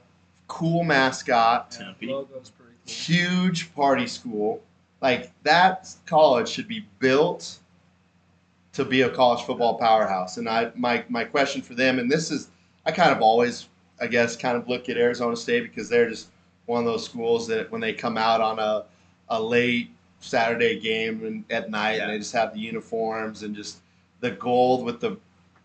cool 0.46 0.84
mascot 0.84 1.76
Yeah, 1.80 1.94
cool. 2.00 2.28
huge 2.86 3.74
party 3.74 4.06
school. 4.06 4.62
Like 5.02 5.32
that 5.42 5.92
college 6.06 6.48
should 6.48 6.68
be 6.68 6.86
built 7.00 7.58
to 8.76 8.84
be 8.84 9.02
a 9.02 9.08
college 9.10 9.42
football 9.44 9.74
powerhouse. 9.78 10.36
And 10.36 10.48
I 10.48 10.70
my 10.74 11.02
my 11.08 11.24
question 11.24 11.62
for 11.62 11.74
them, 11.74 11.98
and 11.98 12.10
this 12.10 12.30
is 12.30 12.48
I 12.84 12.92
kind 12.92 13.10
of 13.10 13.22
always 13.22 13.68
I 14.00 14.06
guess 14.06 14.36
kind 14.36 14.56
of 14.56 14.68
look 14.68 14.88
at 14.90 14.96
Arizona 14.98 15.34
State 15.36 15.62
because 15.62 15.88
they're 15.88 16.08
just 16.10 16.28
one 16.66 16.80
of 16.80 16.84
those 16.84 17.04
schools 17.04 17.46
that 17.48 17.70
when 17.72 17.80
they 17.80 17.92
come 17.94 18.16
out 18.18 18.40
on 18.40 18.58
a 18.58 18.84
a 19.30 19.40
late 19.42 19.90
Saturday 20.20 20.78
game 20.78 21.24
and 21.24 21.44
at 21.50 21.70
night 21.70 22.00
and 22.00 22.10
they 22.12 22.18
just 22.18 22.32
have 22.34 22.52
the 22.52 22.60
uniforms 22.60 23.42
and 23.42 23.56
just 23.56 23.78
the 24.20 24.30
gold 24.32 24.84
with 24.84 25.00
the 25.00 25.16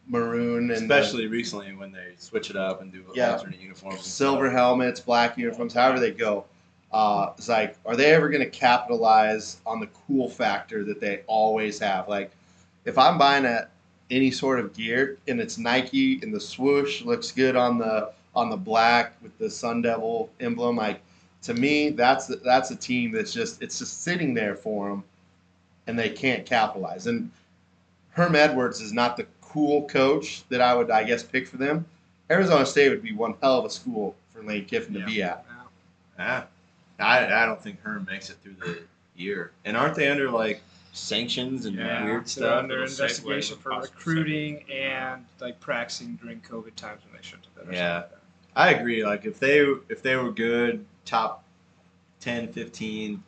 maroon 0.08 0.72
and 0.72 0.90
the- 0.90 0.96
Especially 0.98 1.28
recently 1.28 1.74
when 1.74 1.92
they 1.92 2.14
switch 2.18 2.50
it 2.50 2.56
up 2.56 2.82
and 2.82 2.92
do 2.92 3.04
Yeah. 3.14 3.34
alternate 3.34 3.60
uniforms. 3.60 4.02
silver 4.06 4.50
helmets, 4.50 5.00
black 5.00 5.38
uniforms, 5.38 5.74
however 5.74 6.00
they 6.00 6.12
go. 6.12 6.46
Uh, 6.92 7.32
it's 7.38 7.48
like, 7.48 7.78
are 7.86 7.96
they 7.96 8.14
ever 8.14 8.28
going 8.30 8.44
to 8.44 8.50
capitalize 8.50 9.62
on 9.66 9.80
the 9.80 9.88
cool 10.08 10.30
factor 10.30 10.84
that 10.84 11.00
they 11.00 11.22
always 11.28 11.80
have? 11.80 12.10
Like, 12.10 12.32
if 12.86 12.98
I'm 12.98 13.18
buying 13.18 13.46
a, 13.46 13.68
any 14.10 14.32
sort 14.32 14.60
of 14.60 14.74
gear 14.74 15.18
and 15.28 15.40
it's 15.40 15.58
Nike 15.58 16.20
and 16.22 16.34
the 16.34 16.40
swoosh 16.40 17.02
looks 17.02 17.32
good 17.32 17.56
on 17.56 17.78
the 17.78 18.12
on 18.34 18.50
the 18.50 18.58
black 18.58 19.14
with 19.22 19.38
the 19.38 19.50
Sun 19.50 19.82
Devil 19.82 20.30
emblem, 20.40 20.78
like 20.78 21.02
to 21.44 21.54
me, 21.54 21.90
that's 21.90 22.28
that's 22.28 22.72
a 22.72 22.76
team 22.76 23.12
that's 23.12 23.34
just 23.34 23.62
it's 23.62 23.80
just 23.80 24.04
sitting 24.04 24.34
there 24.34 24.56
for 24.56 24.90
them, 24.90 25.04
and 25.88 25.98
they 25.98 26.10
can't 26.10 26.46
capitalize. 26.46 27.08
And 27.08 27.32
Herm 28.12 28.36
Edwards 28.36 28.82
is 28.82 28.94
not 28.94 29.18
the 29.18 29.26
cool 29.42 29.88
coach 29.88 30.44
that 30.50 30.62
I 30.62 30.74
would, 30.76 30.92
I 30.92 31.04
guess, 31.04 31.24
pick 31.24 31.48
for 31.48 31.58
them. 31.58 31.86
Arizona 32.30 32.66
State 32.66 32.90
would 32.90 33.04
be 33.04 33.14
one 33.14 33.36
hell 33.42 33.60
of 33.60 33.66
a 33.66 33.70
school 33.70 34.16
for 34.34 34.44
Lane 34.44 34.66
Kiffin 34.66 34.94
to 34.94 35.06
be 35.06 35.22
at. 35.24 35.46
Now, 35.50 35.68
Ah, 36.20 36.46
I, 37.00 37.44
I 37.44 37.46
don't 37.46 37.62
think 37.62 37.82
Herm 37.82 38.06
makes 38.10 38.30
it 38.30 38.38
through 38.44 38.56
the 38.64 38.80
year. 39.16 39.52
And 39.66 39.76
aren't 39.76 39.96
they 39.96 40.10
under 40.10 40.30
like 40.30 40.62
sanctions 40.94 41.66
and 41.66 41.78
Yeah. 41.78 42.04
weird 42.04 42.22
they're 42.24 42.28
stuff? 42.28 42.60
under 42.64 42.84
investigation 42.84 43.58
for 43.58 43.72
possible 43.72 43.94
recruiting 43.96 44.64
and 44.72 45.26
like 45.40 45.60
practicing 45.60 46.16
during 46.16 46.42
COVID 46.42 46.76
times 46.76 47.02
when 47.06 47.16
they 47.16 47.26
shouldn't 47.26 47.48
have 47.56 47.66
been. 47.66 47.74
Yeah. 47.76 47.96
like 47.98 48.10
I 48.56 48.70
agree. 48.72 49.06
Like 49.06 49.26
if 49.26 49.40
they 49.40 49.60
if 49.90 50.02
they 50.04 50.16
were 50.18 50.32
good, 50.32 50.86
top 51.06 51.44
10, 52.20 52.52
15, 52.52 53.24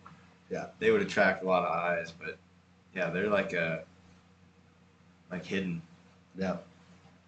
Yeah. 0.50 0.68
they 0.80 0.92
would 0.92 1.02
attract 1.02 1.44
a 1.44 1.48
lot 1.48 1.64
of 1.64 1.72
eyes. 1.72 2.12
But 2.12 2.38
yeah, 2.94 3.10
they're 3.10 3.30
like 3.30 3.54
a 3.54 3.84
like 5.32 5.46
hidden. 5.46 5.82
Yeah, 6.38 6.58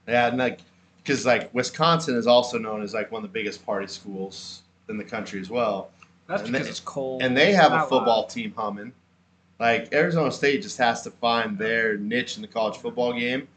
yeah, 0.08 0.28
and 0.28 0.38
like 0.38 0.60
because 1.04 1.26
like 1.26 1.54
Wisconsin 1.54 2.16
is 2.18 2.28
also 2.28 2.58
known 2.58 2.82
as 2.82 2.94
like 2.94 3.12
one 3.12 3.24
of 3.24 3.30
the 3.32 3.34
biggest 3.34 3.66
party 3.66 3.88
schools 3.88 4.64
in 4.90 4.98
the 4.98 5.04
country 5.04 5.40
as 5.40 5.50
well. 5.50 5.92
That's 6.28 6.42
And 6.44 6.52
because 6.52 6.66
they- 6.68 6.72
it's 6.72 6.80
cold. 6.82 7.22
and 7.24 7.38
they 7.38 7.50
It's 7.52 7.60
have 7.62 7.72
a 7.72 7.82
football 7.82 8.22
loud. 8.22 8.30
team 8.30 8.54
humming. 8.58 8.92
Like 9.60 9.94
Arizona 9.94 10.32
State 10.32 10.62
just 10.62 10.78
has 10.78 11.02
to 11.04 11.12
find 11.12 11.58
their 11.58 11.98
niche 11.98 12.36
in 12.36 12.42
the 12.42 12.48
college 12.48 12.78
football 12.78 13.14
game 13.14 13.48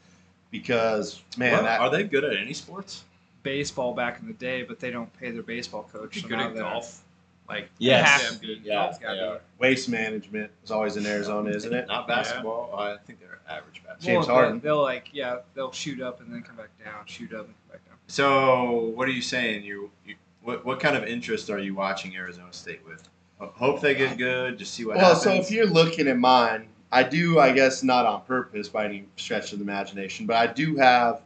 because 0.51 1.23
man, 1.37 1.53
Well, 1.53 1.63
that, 1.65 1.81
are 1.81 1.91
they 1.91 2.05
good 2.05 2.25
at 2.25 2.37
any 2.37 2.53
sports? 2.55 3.05
baseball 3.43 3.95
back 3.95 4.21
in 4.21 4.27
the 4.27 4.35
day, 4.35 4.63
but 4.63 4.79
they 4.79 4.91
don't 4.91 5.13
pay 5.19 5.31
their 5.31 5.43
baseball 5.43 5.89
coach. 5.91 6.21
So 6.21 6.29
good 6.29 6.39
at 6.39 6.55
golf. 6.55 7.03
Like 7.49 7.71
Yes. 7.79 8.21
yeah, 8.23 8.29
have. 8.29 8.43
Yeah, 8.43 8.75
Golf's 8.75 8.99
gotta 8.99 9.15
they 9.15 9.21
be. 9.23 9.27
are. 9.27 9.41
waste 9.59 9.89
management 9.89 10.51
is 10.63 10.71
always 10.71 10.97
in 10.97 11.07
Arizona, 11.07 11.51
isn't 11.51 11.73
it? 11.73 11.89
Not 11.89 12.07
basketball. 12.07 12.75
I 12.77 12.97
think 12.99 13.21
they're 13.21 13.41
average 13.49 13.83
basketball. 13.85 14.15
James 14.15 14.27
well, 14.27 14.37
Harden. 14.37 14.61
They'll 14.61 14.83
like 14.83 15.09
yeah, 15.13 15.39
they'll 15.55 15.73
shoot 15.73 16.01
up 16.01 16.21
and 16.21 16.33
then 16.33 16.43
come 16.43 16.57
back 16.57 16.69
down, 16.85 17.07
shoot 17.07 17.33
up 17.33 17.47
and 17.47 17.55
come 17.55 17.73
back 17.73 17.87
down. 17.89 17.97
So 18.07 18.93
what 18.95 19.09
are 19.09 19.13
you 19.13 19.23
saying? 19.23 19.65
You, 19.65 19.91
you 20.05 20.17
what 20.43 20.65
what 20.67 20.79
kind 20.79 20.97
of 20.97 21.05
interest 21.05 21.49
are 21.49 21.59
you 21.59 21.75
watching 21.75 22.15
Arizona 22.17 22.53
State 22.53 22.81
with? 22.87 23.09
Ho- 23.39 23.53
Hope 23.55 23.81
they 23.81 23.95
get 23.95 24.17
good. 24.19 24.59
Just 24.59 24.75
see 24.75 24.85
what 24.85 24.97
happens. 24.97 25.25
well, 25.25 25.33
happens. 25.35 25.47
so 25.49 25.53
if 25.55 25.57
you're 25.57 25.67
looking 25.73 26.09
at 26.09 26.19
mine, 26.19 26.69
I 26.91 27.03
do, 27.03 27.39
I 27.39 27.53
guess, 27.53 27.83
not 27.83 28.07
on 28.07 28.23
purpose 28.23 28.69
by 28.69 28.85
any 28.87 29.05
stretch 29.17 29.53
of 29.53 29.59
the 29.59 29.65
imagination, 29.65 30.27
but 30.27 30.37
I 30.37 30.47
do 30.53 30.77
have 30.77 31.23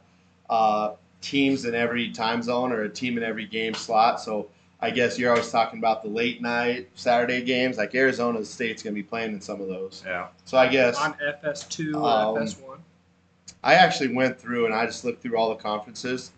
uh, 0.51 0.95
teams 1.21 1.65
in 1.65 1.75
every 1.75 2.11
time 2.11 2.43
zone 2.43 2.73
or 2.73 2.83
a 2.83 2.89
team 2.89 3.17
in 3.17 3.23
every 3.23 3.47
game 3.47 3.75
slot. 3.75 4.21
So 4.21 4.49
I 4.81 4.91
guess 4.91 5.19
you're 5.19 5.31
always 5.31 5.51
talking 5.51 5.79
about 5.79 6.03
the 6.03 6.09
late 6.11 6.43
night 6.43 6.89
Saturday 6.97 7.43
games. 7.43 7.79
Like 7.79 7.95
Arizona 7.95 8.45
State's 8.45 8.83
going 8.83 8.95
to 8.95 9.01
be 9.01 9.07
playing 9.07 9.33
in 9.33 9.41
some 9.41 9.61
of 9.61 9.69
those. 9.69 10.03
yeah. 10.05 10.27
So 10.45 10.59
I 10.59 10.67
guess 10.67 10.99
On 10.99 11.15
FS2 11.15 11.95
Um, 11.95 12.45
FS1. 12.45 12.79
I 13.63 13.75
actually 13.75 14.13
went 14.13 14.39
through 14.41 14.67
and 14.67 14.75
I 14.75 14.87
just 14.87 15.05
looked 15.05 15.23
through 15.23 15.37
all 15.37 15.51
the 15.51 15.63
conferences. 15.63 16.33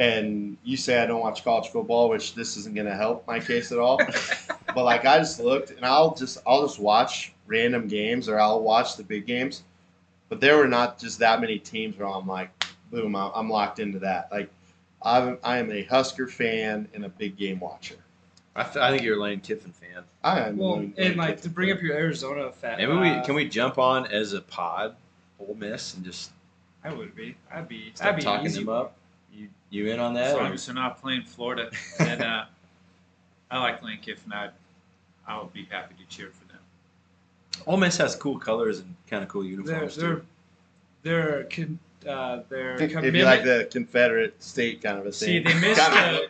And 0.00 0.56
you 0.64 0.78
say 0.78 1.02
I 1.02 1.04
don't 1.04 1.20
watch 1.20 1.44
college 1.44 1.68
football, 1.68 2.08
which 2.08 2.34
this 2.34 2.56
isn't 2.56 2.74
going 2.74 2.86
to 2.86 2.94
help 2.94 3.26
my 3.26 3.38
case 3.38 3.70
at 3.70 3.78
all. 3.78 3.98
but 4.74 4.84
like 4.84 5.04
I 5.04 5.18
just 5.18 5.38
looked 5.40 5.72
and 5.72 5.84
I'll 5.84 6.14
just 6.14 6.38
I'll 6.46 6.62
just 6.66 6.80
watch 6.80 7.34
random 7.46 7.86
games 7.86 8.26
or 8.26 8.40
I'll 8.40 8.62
watch 8.62 8.96
the 8.96 9.02
big 9.02 9.26
games. 9.26 9.62
But 10.30 10.40
there 10.40 10.56
were 10.56 10.68
not 10.68 10.98
just 10.98 11.18
that 11.18 11.38
many 11.42 11.58
teams 11.58 11.98
where 11.98 12.08
I'm 12.08 12.26
like, 12.26 12.48
boom, 12.90 13.14
I'm 13.14 13.30
I'm 13.34 13.50
locked 13.50 13.78
into 13.78 13.98
that. 13.98 14.32
Like 14.32 14.48
I'm 15.02 15.36
I 15.44 15.58
am 15.58 15.70
a 15.70 15.82
Husker 15.82 16.26
fan 16.28 16.88
and 16.94 17.04
a 17.04 17.10
big 17.10 17.36
game 17.36 17.60
watcher. 17.60 17.96
I, 18.56 18.62
th- 18.64 18.76
I 18.76 18.90
think 18.90 19.02
you're 19.02 19.18
a 19.18 19.20
Lane 19.20 19.40
Kiffin 19.40 19.72
fan. 19.72 20.02
I 20.24 20.40
am. 20.40 20.56
Well, 20.56 20.78
Lane- 20.78 20.94
and 20.96 21.08
Lane 21.08 21.16
like 21.18 21.28
Kiffin 21.36 21.42
to 21.42 21.48
bring 21.50 21.68
fan. 21.68 21.76
up 21.76 21.82
your 21.82 21.94
Arizona 21.96 22.50
fat. 22.52 22.78
Maybe 22.78 22.92
we 22.92 23.10
uh, 23.10 23.22
can 23.24 23.34
we 23.34 23.46
jump 23.46 23.76
on 23.76 24.06
as 24.06 24.32
a 24.32 24.40
pod, 24.40 24.96
Ole 25.38 25.54
Miss, 25.58 25.92
and 25.94 26.02
just 26.06 26.30
I 26.82 26.90
would 26.90 27.14
be. 27.14 27.36
I'd 27.52 27.68
be. 27.68 27.92
start 27.94 27.98
That'd 27.98 28.16
be 28.16 28.22
talking 28.22 28.46
easy. 28.46 28.60
them 28.60 28.70
up. 28.70 28.96
You 29.32 29.48
you 29.70 29.86
in 29.88 30.00
on 30.00 30.14
that? 30.14 30.28
as 30.28 30.34
or- 30.34 30.42
as 30.52 30.66
they're 30.66 30.74
not 30.74 31.00
playing 31.00 31.22
Florida, 31.22 31.70
then 31.98 32.22
uh, 32.22 32.46
I 33.50 33.58
like 33.60 33.82
Lane 33.82 33.98
Kiffin. 34.02 34.32
I 34.32 34.50
I 35.26 35.38
would 35.40 35.52
be 35.52 35.64
happy 35.70 35.94
to 35.94 36.04
cheer 36.14 36.30
for 36.30 36.44
them. 36.52 36.58
Ole 37.66 37.76
Miss 37.76 37.96
has 37.98 38.16
cool 38.16 38.38
colors 38.38 38.80
and 38.80 38.94
kind 39.08 39.22
of 39.22 39.28
cool 39.28 39.42
They're 39.42 39.50
uniforms 39.50 39.96
they're 39.96 40.14
too. 40.16 40.24
they're 41.02 41.44
con, 41.44 41.78
uh, 42.08 42.40
their 42.48 42.72
if 42.74 42.90
commitment. 42.90 43.14
you 43.16 43.24
like 43.24 43.44
the 43.44 43.68
Confederate 43.70 44.42
state 44.42 44.82
kind 44.82 44.98
of 44.98 45.06
a 45.06 45.12
thing. 45.12 45.12
See, 45.12 45.44
thing. 45.44 45.60
they 45.60 45.68
missed 45.68 45.90
the, 45.90 46.28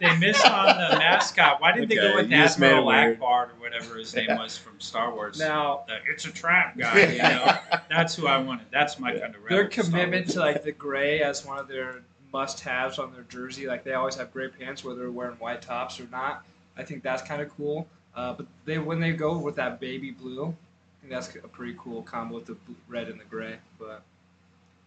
they 0.00 0.16
missed 0.18 0.44
on 0.44 0.66
the 0.66 0.98
mascot. 0.98 1.60
Why 1.60 1.72
didn't 1.72 1.88
they 1.88 1.94
go 1.94 2.16
with 2.16 2.30
you 2.30 2.36
just 2.36 2.58
made 2.58 2.68
Admiral 2.68 2.86
weird. 2.86 3.20
Ackbar 3.20 3.22
or 3.22 3.50
whatever 3.60 3.96
his 3.96 4.14
name 4.14 4.26
Yeah. 4.28 4.38
was 4.42 4.58
from 4.58 4.78
Star 4.80 5.14
Wars? 5.14 5.38
now 5.38 5.84
The, 5.88 5.98
it's 6.10 6.26
a 6.26 6.32
trap 6.32 6.76
guy. 6.78 7.12
You 7.12 7.18
know, 7.22 7.54
that's 7.88 8.14
who 8.16 8.26
I 8.26 8.36
wanted. 8.38 8.66
That's 8.72 8.98
my 8.98 9.12
kind 9.16 9.34
of 9.34 9.42
their 9.48 9.68
commitment 9.68 10.28
to 10.30 10.40
like 10.40 10.62
the 10.64 10.72
gray 10.72 11.22
as 11.22 11.46
one 11.46 11.58
of 11.58 11.68
their 11.68 12.00
must-haves 12.32 12.98
on 12.98 13.12
their 13.12 13.24
jersey. 13.24 13.66
Like 13.66 13.84
they 13.84 13.94
always 13.94 14.14
have 14.16 14.32
gray 14.32 14.48
pants, 14.48 14.84
whether 14.84 15.00
they're 15.00 15.10
wearing 15.10 15.36
white 15.36 15.62
tops 15.62 16.00
or 16.00 16.06
not. 16.10 16.44
I 16.76 16.82
think 16.82 17.02
that's 17.02 17.22
kind 17.22 17.42
of 17.42 17.50
cool. 17.56 17.86
Uh, 18.14 18.34
but 18.34 18.46
they 18.64 18.78
when 18.78 19.00
they 19.00 19.12
go 19.12 19.38
with 19.38 19.56
that 19.56 19.80
baby 19.80 20.10
blue, 20.10 20.44
I 20.46 21.00
think 21.00 21.12
that's 21.12 21.34
a 21.36 21.48
pretty 21.48 21.74
cool 21.78 22.02
combo 22.02 22.36
with 22.36 22.46
the 22.46 22.54
bl- 22.54 22.72
red 22.88 23.08
and 23.08 23.18
the 23.20 23.24
gray. 23.24 23.56
But 23.78 24.02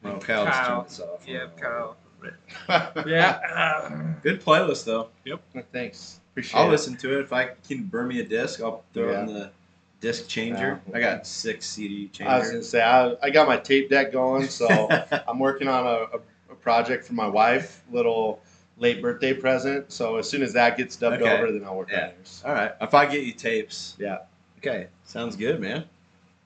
Well, 0.03 0.19
Kyle's 0.19 0.49
Kyle. 0.49 0.77
turned 0.77 0.89
this 0.89 0.99
off. 0.99 1.27
yeah, 1.27 1.47
Kyle. 1.59 1.97
yeah. 2.69 2.89
Yeah. 3.05 4.13
Good 4.23 4.41
playlist 4.43 4.85
though. 4.85 5.09
Yep. 5.25 5.41
Thanks. 5.71 6.19
Appreciate 6.31 6.59
it. 6.59 6.61
I'll 6.61 6.67
it. 6.67 6.71
listen 6.71 6.97
to 6.97 7.17
it 7.19 7.21
if 7.21 7.33
I 7.33 7.51
can 7.67 7.83
burn 7.83 8.07
me 8.07 8.19
a 8.19 8.23
disc. 8.23 8.61
I'll 8.61 8.83
throw 8.93 9.09
it 9.09 9.19
in 9.19 9.25
the 9.27 9.51
disc 10.01 10.27
changer. 10.27 10.81
Yeah. 10.89 10.97
I 10.97 10.99
got 10.99 11.27
six 11.27 11.65
CD 11.65 12.09
I 12.23 12.39
was 12.39 12.49
gonna 12.51 12.63
say 12.63 12.81
I, 12.81 13.15
I 13.23 13.29
got 13.29 13.47
my 13.47 13.57
tape 13.57 13.89
deck 13.89 14.11
going, 14.11 14.47
so 14.47 14.87
I'm 15.27 15.39
working 15.39 15.67
on 15.67 15.85
a, 15.85 15.89
a, 15.89 16.17
a 16.17 16.19
project 16.65 17.05
for 17.05 17.13
my 17.13 17.27
wife, 17.27 17.83
little 17.91 18.41
late 18.77 19.01
birthday 19.01 19.33
present. 19.33 19.89
So 19.91 20.17
as 20.17 20.27
soon 20.27 20.41
as 20.41 20.51
that 20.53 20.75
gets 20.77 20.95
dubbed 20.97 21.21
Okay. 21.21 21.31
over, 21.37 21.51
then 21.51 21.63
I'll 21.63 21.77
work 21.77 21.91
Yeah. 21.91 22.07
on 22.07 22.11
yours. 22.17 22.41
All 22.43 22.51
right. 22.53 22.71
If 22.81 22.93
I 22.93 23.05
get 23.05 23.23
you 23.23 23.31
tapes. 23.31 23.95
Yeah. 23.99 24.17
Okay. 24.57 24.87
Sounds 25.05 25.35
good, 25.37 25.61
man. 25.61 25.85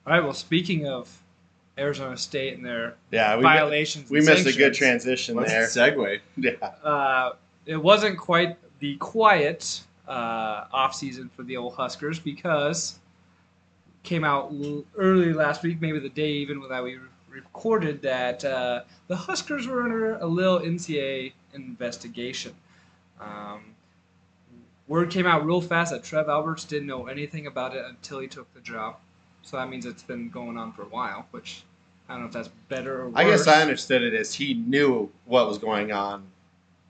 All 0.06 0.12
right. 0.12 0.22
Well, 0.22 0.34
speaking 0.34 0.86
of 0.86 1.10
Arizona 1.78 2.16
State 2.18 2.54
and 2.54 2.64
their 2.64 2.94
Yeah, 3.10 3.36
we, 3.36 3.42
violations, 3.42 4.10
we 4.10 4.18
and 4.18 4.26
missed 4.26 4.46
a 4.46 4.52
good 4.52 4.74
transition 4.74 5.34
What's 5.36 5.50
there. 5.50 5.62
the 5.66 5.92
segue? 5.96 6.20
Yeah, 6.36 6.66
uh, 6.84 7.32
it 7.64 7.76
wasn't 7.82 8.18
quite 8.18 8.58
the 8.80 8.96
quiet 8.96 9.80
uh, 10.06 10.66
off 10.72 10.94
season 10.94 11.30
for 11.34 11.44
the 11.44 11.56
old 11.56 11.74
Huskers 11.74 12.18
because 12.18 12.98
came 14.02 14.24
out 14.24 14.52
l- 14.52 14.84
early 14.98 15.32
last 15.32 15.62
week, 15.62 15.80
maybe 15.80 15.98
the 15.98 16.08
day 16.10 16.30
even 16.32 16.62
that 16.68 16.82
we 16.84 16.98
recorded 17.30 18.02
that 18.02 18.44
uh, 18.44 18.82
the 19.08 19.16
Huskers 19.16 19.66
were 19.66 19.82
under 19.82 20.16
a 20.16 20.26
little 20.26 20.60
NCAA 20.60 21.32
investigation. 21.54 22.54
Um, 23.20 23.64
word 24.88 25.10
came 25.10 25.26
out 25.26 25.44
real 25.44 25.60
fast 25.60 25.92
that 25.92 26.02
Trev 26.02 26.28
Alberts 26.28 26.64
didn't 26.64 26.88
know 26.88 27.06
anything 27.06 27.46
about 27.46 27.74
it 27.74 27.84
until 27.86 28.18
he 28.20 28.26
took 28.26 28.52
the 28.54 28.60
job. 28.60 28.96
So 29.42 29.56
that 29.56 29.68
means 29.68 29.86
it's 29.86 30.02
been 30.02 30.28
going 30.28 30.56
on 30.58 30.72
for 30.72 30.82
a 30.82 30.86
while, 30.88 31.26
which 31.30 31.62
I 32.08 32.14
don't 32.14 32.22
know 32.22 32.26
if 32.28 32.32
that's 32.32 32.48
better 32.68 33.02
or 33.02 33.04
worse. 33.08 33.14
I 33.16 33.24
guess 33.24 33.46
I 33.46 33.62
understood 33.62 34.02
it 34.02 34.14
as 34.14 34.34
he 34.34 34.54
knew 34.54 35.10
what 35.24 35.46
was 35.48 35.58
going 35.58 35.92
on 35.92 36.24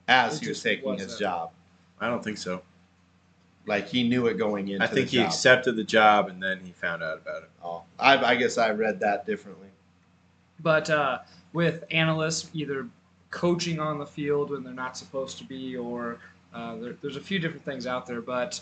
as 0.07 0.37
It 0.37 0.43
he 0.43 0.49
was 0.49 0.61
taking 0.61 0.93
his 0.93 1.03
wasn't. 1.03 1.19
job. 1.21 1.51
I 1.99 2.07
don't 2.07 2.23
think 2.23 2.37
so. 2.37 2.61
Like 3.67 3.87
he 3.87 4.07
knew 4.07 4.25
it 4.27 4.37
going 4.37 4.67
in. 4.69 4.81
I 4.81 4.87
think 4.87 5.09
the 5.09 5.17
he 5.17 5.23
job. 5.23 5.27
accepted 5.27 5.75
the 5.75 5.83
job 5.83 6.29
and 6.29 6.41
then 6.41 6.59
he 6.63 6.71
found 6.71 7.03
out 7.03 7.17
about 7.19 7.43
it. 7.43 7.49
Oh, 7.63 7.83
I, 7.99 8.17
I 8.17 8.35
guess 8.35 8.57
I 8.57 8.71
read 8.71 8.99
that 9.01 9.25
differently. 9.25 9.67
But 10.63 10.89
uh, 10.89 11.19
with 11.53 11.83
analysts 11.91 12.49
either 12.53 12.87
coaching 13.29 13.79
on 13.79 13.97
the 13.97 14.05
field 14.05 14.51
when 14.51 14.63
they're 14.63 14.73
not 14.73 14.97
supposed 14.97 15.37
to 15.39 15.43
be, 15.43 15.75
or 15.75 16.17
uh, 16.53 16.75
there, 16.75 16.93
there's 17.01 17.15
a 17.15 17.21
few 17.21 17.39
different 17.39 17.63
things 17.63 17.87
out 17.87 18.05
there. 18.05 18.21
But 18.21 18.59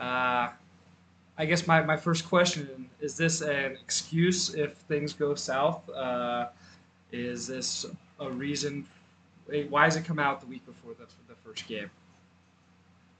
uh, 0.00 0.48
I 1.36 1.44
guess 1.46 1.66
my, 1.66 1.82
my 1.82 1.96
first 1.96 2.26
question 2.26 2.88
is 3.00 3.16
this 3.16 3.40
an 3.40 3.72
excuse 3.72 4.54
if 4.54 4.74
things 4.74 5.12
go 5.12 5.34
south? 5.34 5.88
Uh, 5.90 6.48
is 7.12 7.46
this 7.46 7.86
a 8.20 8.30
reason? 8.30 8.86
Why 9.68 9.84
does 9.84 9.96
it 9.96 10.04
come 10.04 10.18
out 10.18 10.40
the 10.40 10.46
week 10.46 10.64
before 10.64 10.94
the, 10.94 11.06
the 11.28 11.34
first 11.44 11.66
game? 11.66 11.90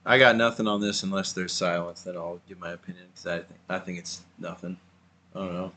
I 0.05 0.19
got 0.19 0.35
nothing 0.35 0.67
on 0.67 0.81
this 0.81 1.03
unless 1.03 1.33
there's 1.33 1.51
silence. 1.51 2.03
Then 2.03 2.15
I'll 2.15 2.39
give 2.47 2.59
my 2.59 2.71
opinion 2.71 3.05
because 3.11 3.25
I 3.25 3.37
think 3.37 3.59
I 3.69 3.79
think 3.79 3.97
it's 3.97 4.21
nothing. 4.37 4.77
I 5.35 5.39
don't 5.39 5.53
know. 5.53 5.71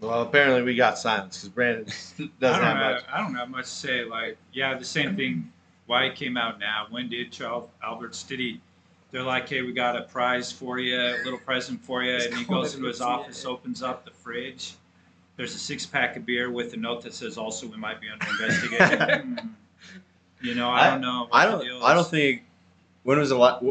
Well, 0.00 0.22
apparently 0.22 0.62
we 0.62 0.74
got 0.74 0.98
silence 0.98 1.38
because 1.38 1.48
Brandon 1.48 1.84
doesn't 2.40 2.62
have 2.62 2.76
have, 2.76 2.94
much. 2.94 3.04
I 3.10 3.18
don't 3.18 3.34
have 3.34 3.48
much 3.48 3.64
to 3.64 3.70
say. 3.70 4.04
Like, 4.04 4.36
yeah, 4.52 4.76
the 4.76 4.84
same 4.84 5.16
thing. 5.16 5.52
Why 5.86 6.04
it 6.04 6.16
came 6.16 6.36
out 6.36 6.58
now? 6.58 6.86
When 6.90 7.08
did 7.08 7.32
Charles 7.32 7.70
Alberts 7.82 8.22
did 8.24 8.40
he? 8.40 8.60
They're 9.12 9.22
like, 9.22 9.48
hey, 9.48 9.62
we 9.62 9.72
got 9.72 9.96
a 9.96 10.02
prize 10.02 10.50
for 10.50 10.78
you, 10.78 10.98
a 10.98 11.22
little 11.24 11.38
present 11.38 11.80
for 11.80 12.02
you, 12.02 12.16
and 12.16 12.34
he 12.34 12.44
goes 12.44 12.74
into 12.74 12.88
his 12.88 13.00
NCAA. 13.00 13.06
office, 13.06 13.44
opens 13.44 13.82
up 13.82 14.04
the 14.04 14.10
fridge. 14.10 14.74
There's 15.36 15.54
a 15.54 15.58
six 15.58 15.86
pack 15.86 16.16
of 16.16 16.26
beer 16.26 16.50
with 16.50 16.74
a 16.74 16.76
note 16.76 17.02
that 17.02 17.14
says, 17.14 17.38
also 17.38 17.66
we 17.68 17.76
might 17.76 18.00
be 18.00 18.08
under 18.08 18.26
investigation. 18.26 19.56
You 20.42 20.54
know, 20.54 20.68
I, 20.68 20.90
don't 20.90 21.00
know. 21.00 21.28
I 21.32 21.46
don't. 21.46 21.82
I 21.82 21.94
don't 21.94 22.06
think. 22.06 22.42
When 23.04 23.18
was 23.18 23.30
the 23.30 23.36
lot? 23.36 23.64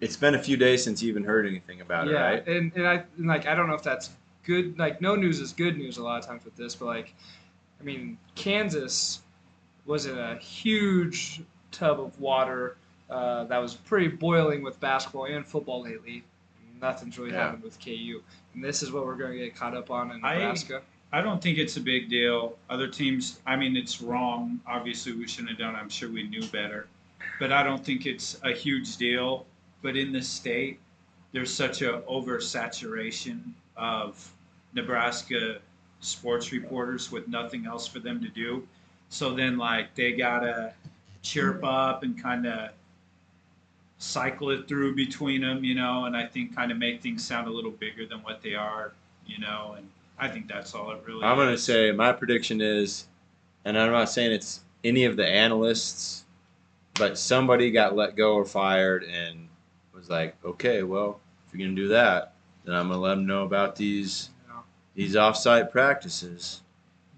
It's 0.00 0.16
been 0.16 0.34
a 0.34 0.38
few 0.38 0.56
days 0.56 0.84
since 0.84 1.02
you 1.02 1.08
even 1.08 1.24
heard 1.24 1.46
anything 1.46 1.80
about 1.80 2.06
it, 2.06 2.12
yeah, 2.12 2.20
right? 2.20 2.46
and, 2.46 2.72
and 2.76 2.86
I 2.86 3.02
and 3.16 3.26
like 3.26 3.46
I 3.46 3.54
don't 3.54 3.66
know 3.66 3.74
if 3.74 3.82
that's 3.82 4.10
good. 4.44 4.78
Like 4.78 5.00
no 5.00 5.14
news 5.14 5.40
is 5.40 5.52
good 5.52 5.76
news 5.76 5.98
a 5.98 6.02
lot 6.02 6.18
of 6.20 6.26
times 6.26 6.44
with 6.44 6.56
this, 6.56 6.74
but 6.74 6.86
like, 6.86 7.14
I 7.80 7.84
mean, 7.84 8.18
Kansas 8.34 9.20
was 9.86 10.06
in 10.06 10.18
a 10.18 10.36
huge 10.36 11.42
tub 11.70 12.00
of 12.00 12.18
water 12.20 12.76
uh, 13.10 13.44
that 13.44 13.58
was 13.58 13.74
pretty 13.74 14.08
boiling 14.08 14.62
with 14.62 14.78
basketball 14.80 15.24
and 15.26 15.46
football 15.46 15.82
lately. 15.82 16.24
Nothing's 16.80 17.18
really 17.18 17.32
Yeah. 17.32 17.44
happened 17.46 17.62
with 17.62 17.78
KU, 17.82 18.22
and 18.54 18.62
this 18.62 18.82
is 18.82 18.92
what 18.92 19.04
we're 19.04 19.16
going 19.16 19.32
to 19.32 19.38
get 19.38 19.56
caught 19.56 19.74
up 19.76 19.90
on 19.90 20.10
in 20.12 20.24
I- 20.24 20.34
Nebraska. 20.34 20.82
I 21.10 21.22
don't 21.22 21.42
think 21.42 21.56
it's 21.56 21.78
a 21.78 21.80
big 21.80 22.10
deal. 22.10 22.58
Other 22.68 22.86
teams, 22.86 23.40
I 23.46 23.56
mean, 23.56 23.78
it's 23.78 24.02
wrong. 24.02 24.60
Obviously, 24.66 25.12
we 25.12 25.26
shouldn't 25.26 25.48
have 25.48 25.58
done. 25.58 25.74
it. 25.74 25.78
I'm 25.78 25.88
sure 25.88 26.10
we 26.10 26.24
knew 26.28 26.46
better, 26.48 26.86
but 27.40 27.50
I 27.50 27.62
don't 27.62 27.82
think 27.82 28.04
it's 28.04 28.38
a 28.44 28.52
huge 28.52 28.98
deal. 28.98 29.46
But 29.80 29.96
in 29.96 30.12
the 30.12 30.20
state, 30.20 30.78
there's 31.32 31.52
such 31.52 31.80
a 31.80 32.00
oversaturation 32.10 33.40
of 33.78 34.32
Nebraska 34.74 35.58
sports 36.00 36.52
reporters 36.52 37.10
with 37.10 37.28
nothing 37.28 37.66
else 37.66 37.86
for 37.86 37.98
them 38.00 38.20
to 38.20 38.28
do. 38.28 38.66
So 39.08 39.34
then, 39.34 39.56
like, 39.56 39.94
they 39.94 40.12
gotta 40.12 40.74
chirp 41.22 41.64
up 41.64 42.02
and 42.02 42.20
kind 42.20 42.46
of 42.46 42.70
cycle 43.98 44.50
it 44.50 44.68
through 44.68 44.94
between 44.94 45.40
them, 45.40 45.64
you 45.64 45.74
know, 45.74 46.04
and 46.04 46.16
I 46.16 46.26
think 46.26 46.54
kind 46.54 46.70
of 46.70 46.78
make 46.78 47.02
things 47.02 47.26
sound 47.26 47.48
a 47.48 47.50
little 47.50 47.72
bigger 47.72 48.06
than 48.06 48.18
what 48.18 48.42
they 48.42 48.54
are, 48.54 48.92
you 49.26 49.38
know, 49.38 49.74
and 49.76 49.88
I 50.18 50.28
think 50.28 50.48
that's 50.48 50.74
all 50.74 50.90
it 50.92 51.02
really 51.06 51.24
I'm 51.24 51.36
gonna 51.36 51.58
say 51.58 51.90
my 51.90 52.12
prediction 52.12 52.60
is, 52.60 53.06
and 53.64 53.78
I'm 53.78 53.90
not 53.90 54.08
saying 54.10 54.32
it's 54.32 54.60
any 54.84 55.04
of 55.04 55.16
the 55.16 55.26
analysts, 55.26 56.24
but 56.94 57.18
somebody 57.18 57.70
got 57.70 57.96
let 57.96 58.14
go 58.16 58.34
or 58.34 58.44
fired 58.44 59.04
and 59.04 59.48
was 59.92 60.08
like, 60.08 60.36
okay, 60.44 60.84
well, 60.84 61.20
if 61.46 61.54
you're 61.54 61.66
gonna 61.66 61.76
do 61.76 61.88
that, 61.88 62.34
then 62.68 62.76
I'm 62.76 62.88
gonna 62.88 63.00
let 63.00 63.14
them 63.16 63.26
know 63.26 63.44
about 63.44 63.76
these 63.76 64.30
You 64.46 64.54
know? 64.54 64.60
these 64.94 65.14
offsite 65.14 65.70
practices. 65.70 66.60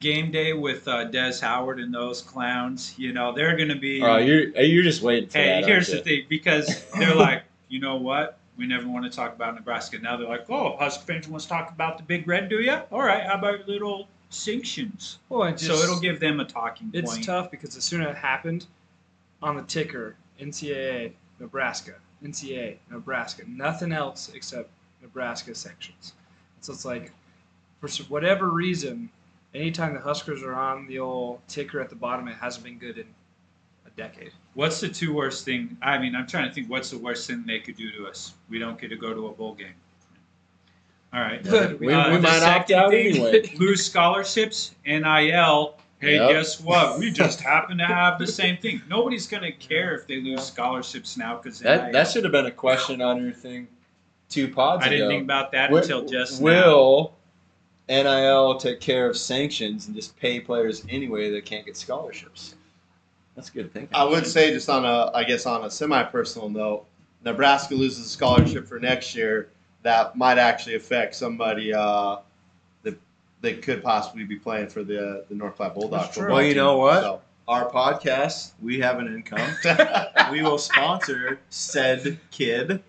game 0.00 0.30
day 0.30 0.52
with 0.52 0.86
uh, 0.88 1.04
Des 1.04 1.40
Howard 1.42 1.78
and 1.80 1.92
those 1.92 2.22
clowns, 2.22 2.94
you 2.98 3.12
know, 3.12 3.32
they're 3.34 3.56
going 3.56 3.68
to 3.68 3.74
be. 3.78 4.00
Oh, 4.02 4.16
you're 4.16 4.48
you're 4.60 4.82
just 4.82 5.02
waiting 5.02 5.28
for 5.28 5.38
hey, 5.38 5.60
that. 5.60 5.68
here's 5.68 5.88
the 5.88 5.94
aren't 5.96 6.06
you? 6.06 6.16
thing 6.20 6.26
because 6.28 6.86
they're 6.98 7.14
like, 7.28 7.42
you 7.68 7.80
know 7.80 7.96
what? 7.96 8.38
We 8.56 8.66
never 8.66 8.86
want 8.88 9.04
to 9.04 9.10
talk 9.10 9.34
about 9.34 9.54
Nebraska. 9.54 9.98
Now 9.98 10.16
they're 10.16 10.28
like, 10.28 10.48
oh, 10.50 10.76
Husker 10.78 11.04
fans 11.04 11.28
wants 11.28 11.46
to 11.46 11.50
talk 11.50 11.70
about 11.70 11.96
the 11.98 12.04
Big 12.04 12.26
Red, 12.28 12.48
do 12.48 12.60
you? 12.60 12.78
All 12.92 13.00
right, 13.02 13.22
how 13.24 13.34
about 13.34 13.66
little 13.68 14.06
sanctions? 14.28 15.18
Well, 15.28 15.44
it 15.44 15.58
so 15.60 15.68
just- 15.68 15.84
it'll 15.84 16.00
give 16.00 16.20
them 16.20 16.40
a 16.40 16.44
talking 16.44 16.90
It's 16.92 17.12
point. 17.12 17.24
tough 17.24 17.50
because 17.50 17.76
as 17.76 17.84
soon 17.84 18.02
as 18.02 18.10
it 18.10 18.16
happened, 18.16 18.66
on 19.42 19.56
the 19.56 19.62
ticker, 19.62 20.16
NCAA, 20.38 21.12
Nebraska, 21.38 21.94
NCAA, 22.22 22.76
Nebraska, 22.90 23.42
nothing 23.48 23.92
else 23.92 24.30
except 24.34 24.68
Nebraska 25.02 25.54
sections. 25.54 26.12
So 26.60 26.72
it's 26.72 26.84
like, 26.84 27.12
for 27.80 27.88
whatever 28.04 28.50
reason, 28.50 29.08
anytime 29.54 29.94
the 29.94 30.00
Huskers 30.00 30.42
are 30.42 30.54
on 30.54 30.86
the 30.86 30.98
old 30.98 31.40
ticker 31.48 31.80
at 31.80 31.88
the 31.88 31.96
bottom, 31.96 32.28
it 32.28 32.36
hasn't 32.36 32.64
been 32.64 32.78
good 32.78 32.98
in 32.98 33.06
a 33.86 33.90
decade. 33.96 34.32
What's 34.54 34.80
the 34.80 34.88
two 34.88 35.14
worst 35.14 35.44
thing? 35.44 35.76
I 35.80 35.98
mean, 35.98 36.14
I'm 36.14 36.26
trying 36.26 36.48
to 36.48 36.54
think. 36.54 36.68
What's 36.68 36.90
the 36.90 36.98
worst 36.98 37.26
thing 37.26 37.44
they 37.46 37.60
could 37.60 37.76
do 37.76 37.90
to 37.92 38.06
us? 38.06 38.34
We 38.50 38.58
don't 38.58 38.78
get 38.80 38.88
to 38.88 38.96
go 38.96 39.14
to 39.14 39.26
a 39.28 39.32
bowl 39.32 39.54
game. 39.54 39.74
All 41.12 41.20
right. 41.20 41.42
Good. 41.42 41.80
We, 41.80 41.92
Uh, 41.92 42.10
we 42.10 42.16
the 42.16 42.22
might 42.22 42.42
opt 42.42 42.70
out 42.70 42.90
thing- 42.90 43.12
anyway. 43.16 43.42
lose 43.58 43.84
scholarships, 43.84 44.74
NIL. 44.86 45.74
Hey, 45.98 46.14
Yep. 46.16 46.30
guess 46.30 46.60
what? 46.60 46.98
We 46.98 47.10
just 47.22 47.40
happen 47.40 47.78
to 47.78 47.84
have 47.86 48.18
the 48.18 48.26
same 48.26 48.56
thing. 48.58 48.80
Nobody's 48.88 49.26
gonna 49.26 49.52
care 49.52 49.94
if 49.94 50.06
they 50.06 50.20
lose 50.20 50.44
scholarships 50.44 51.16
now 51.16 51.36
because 51.36 51.58
That 51.60 51.92
that 51.92 52.08
should 52.10 52.24
have 52.24 52.32
been 52.32 52.46
a 52.46 52.50
question 52.52 53.02
on 53.02 53.22
your 53.22 53.32
thing 53.32 53.66
two 54.30 54.48
pods 54.48 54.84
I 54.84 54.88
didn't 54.88 55.02
ago. 55.06 55.10
think 55.10 55.24
about 55.24 55.52
that 55.52 55.66
Wi- 55.68 55.82
until 55.82 56.06
just 56.06 56.40
now. 56.40 56.44
Will 56.46 57.14
NIL 57.88 58.56
take 58.58 58.80
care 58.80 59.08
of 59.10 59.16
sanctions 59.16 59.86
and 59.86 59.94
just 59.96 60.16
pay 60.16 60.40
players 60.40 60.84
anyway 60.88 61.30
that 61.32 61.44
can't 61.44 61.66
get 61.66 61.76
scholarships? 61.76 62.54
That's 63.34 63.48
a 63.48 63.52
good 63.52 63.72
thinking. 63.72 63.94
I 63.94 64.04
would 64.04 64.26
say 64.26 64.52
just 64.52 64.68
on 64.68 64.84
a, 64.84 65.10
I 65.14 65.24
guess 65.24 65.46
on 65.46 65.64
a 65.64 65.70
semi-personal 65.70 66.48
note, 66.48 66.86
Nebraska 67.24 67.74
loses 67.74 68.06
a 68.06 68.08
scholarship 68.08 68.66
for 68.66 68.78
next 68.78 69.14
year. 69.14 69.50
That 69.82 70.16
might 70.16 70.38
actually 70.38 70.74
affect 70.76 71.14
somebody 71.14 71.72
uh, 71.72 72.18
that 72.82 72.98
that 73.40 73.62
could 73.62 73.82
possibly 73.82 74.24
be 74.24 74.36
playing 74.36 74.68
for 74.68 74.82
the 74.84 75.24
the 75.28 75.34
North 75.34 75.56
Platte 75.56 75.74
Bulldog 75.74 76.02
That's 76.02 76.14
true. 76.14 76.22
football 76.24 76.36
Well, 76.36 76.44
you 76.44 76.50
team. 76.54 76.62
know 76.62 76.76
what? 76.76 77.00
So- 77.02 77.20
Our 77.48 77.68
podcast, 77.70 78.52
we 78.62 78.78
have 78.80 78.98
an 79.00 79.06
income. 79.08 79.50
we 80.30 80.42
will 80.42 80.58
sponsor 80.58 81.40
said 81.48 82.18
kid 82.30 82.82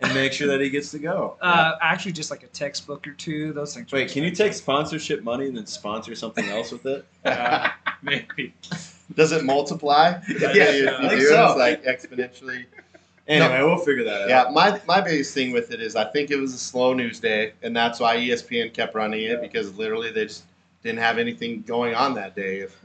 and 0.00 0.14
make 0.14 0.32
sure 0.32 0.46
that 0.48 0.60
he 0.60 0.70
gets 0.70 0.90
to 0.92 0.98
go. 0.98 1.36
Uh, 1.40 1.72
actually, 1.80 2.12
just 2.12 2.30
like 2.30 2.42
a 2.42 2.48
textbook 2.48 3.06
or 3.06 3.12
two, 3.14 3.52
those 3.52 3.74
things. 3.74 3.90
Wait, 3.90 4.10
can 4.10 4.22
you 4.22 4.30
take 4.30 4.52
sponsorship 4.52 5.22
money 5.22 5.46
and 5.46 5.56
then 5.56 5.66
sponsor 5.66 6.14
something 6.14 6.46
else 6.46 6.72
with 6.72 6.86
it? 6.86 7.04
Uh, 7.24 7.68
maybe. 8.02 8.54
Does 9.14 9.32
it 9.32 9.44
multiply? 9.44 10.20
Yeah, 10.28 10.50
if 10.52 10.82
you 10.82 10.88
I 10.88 11.08
think 11.08 11.20
do, 11.20 11.26
so. 11.26 11.46
it's 11.46 11.58
like 11.58 11.84
exponentially. 11.84 12.64
Anyway, 13.26 13.60
we'll 13.62 13.76
figure 13.76 14.04
that 14.04 14.22
out. 14.22 14.28
Yeah, 14.28 14.50
my, 14.50 14.80
my 14.86 15.02
biggest 15.02 15.34
thing 15.34 15.52
with 15.52 15.70
it 15.70 15.82
is 15.82 15.94
I 15.96 16.04
think 16.04 16.30
it 16.30 16.36
was 16.36 16.54
a 16.54 16.58
slow 16.58 16.94
news 16.94 17.20
day, 17.20 17.52
and 17.62 17.76
that's 17.76 18.00
why 18.00 18.16
ESPN 18.16 18.72
kept 18.72 18.94
running 18.94 19.22
it 19.24 19.42
because 19.42 19.76
literally 19.76 20.10
they 20.10 20.24
just 20.24 20.44
didn't 20.82 21.00
have 21.00 21.18
anything 21.18 21.62
going 21.62 21.94
on 21.94 22.14
that 22.14 22.34
day. 22.34 22.60
If 22.60 22.80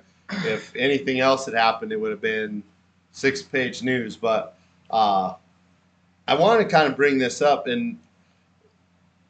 if 0.46 0.76
anything 0.76 1.20
else 1.20 1.46
had 1.46 1.54
happened, 1.54 1.92
it 1.92 2.00
would 2.00 2.12
have 2.12 2.22
been 2.22 2.64
six 3.12 3.42
page 3.42 3.84
news. 3.84 4.18
But 4.18 4.58
uh, 4.90 5.36
I 6.28 6.36
want 6.36 6.62
to 6.62 6.68
kind 6.68 6.88
of 6.88 6.96
bring 6.96 7.18
this 7.18 7.42
up, 7.42 7.68
and 7.68 7.98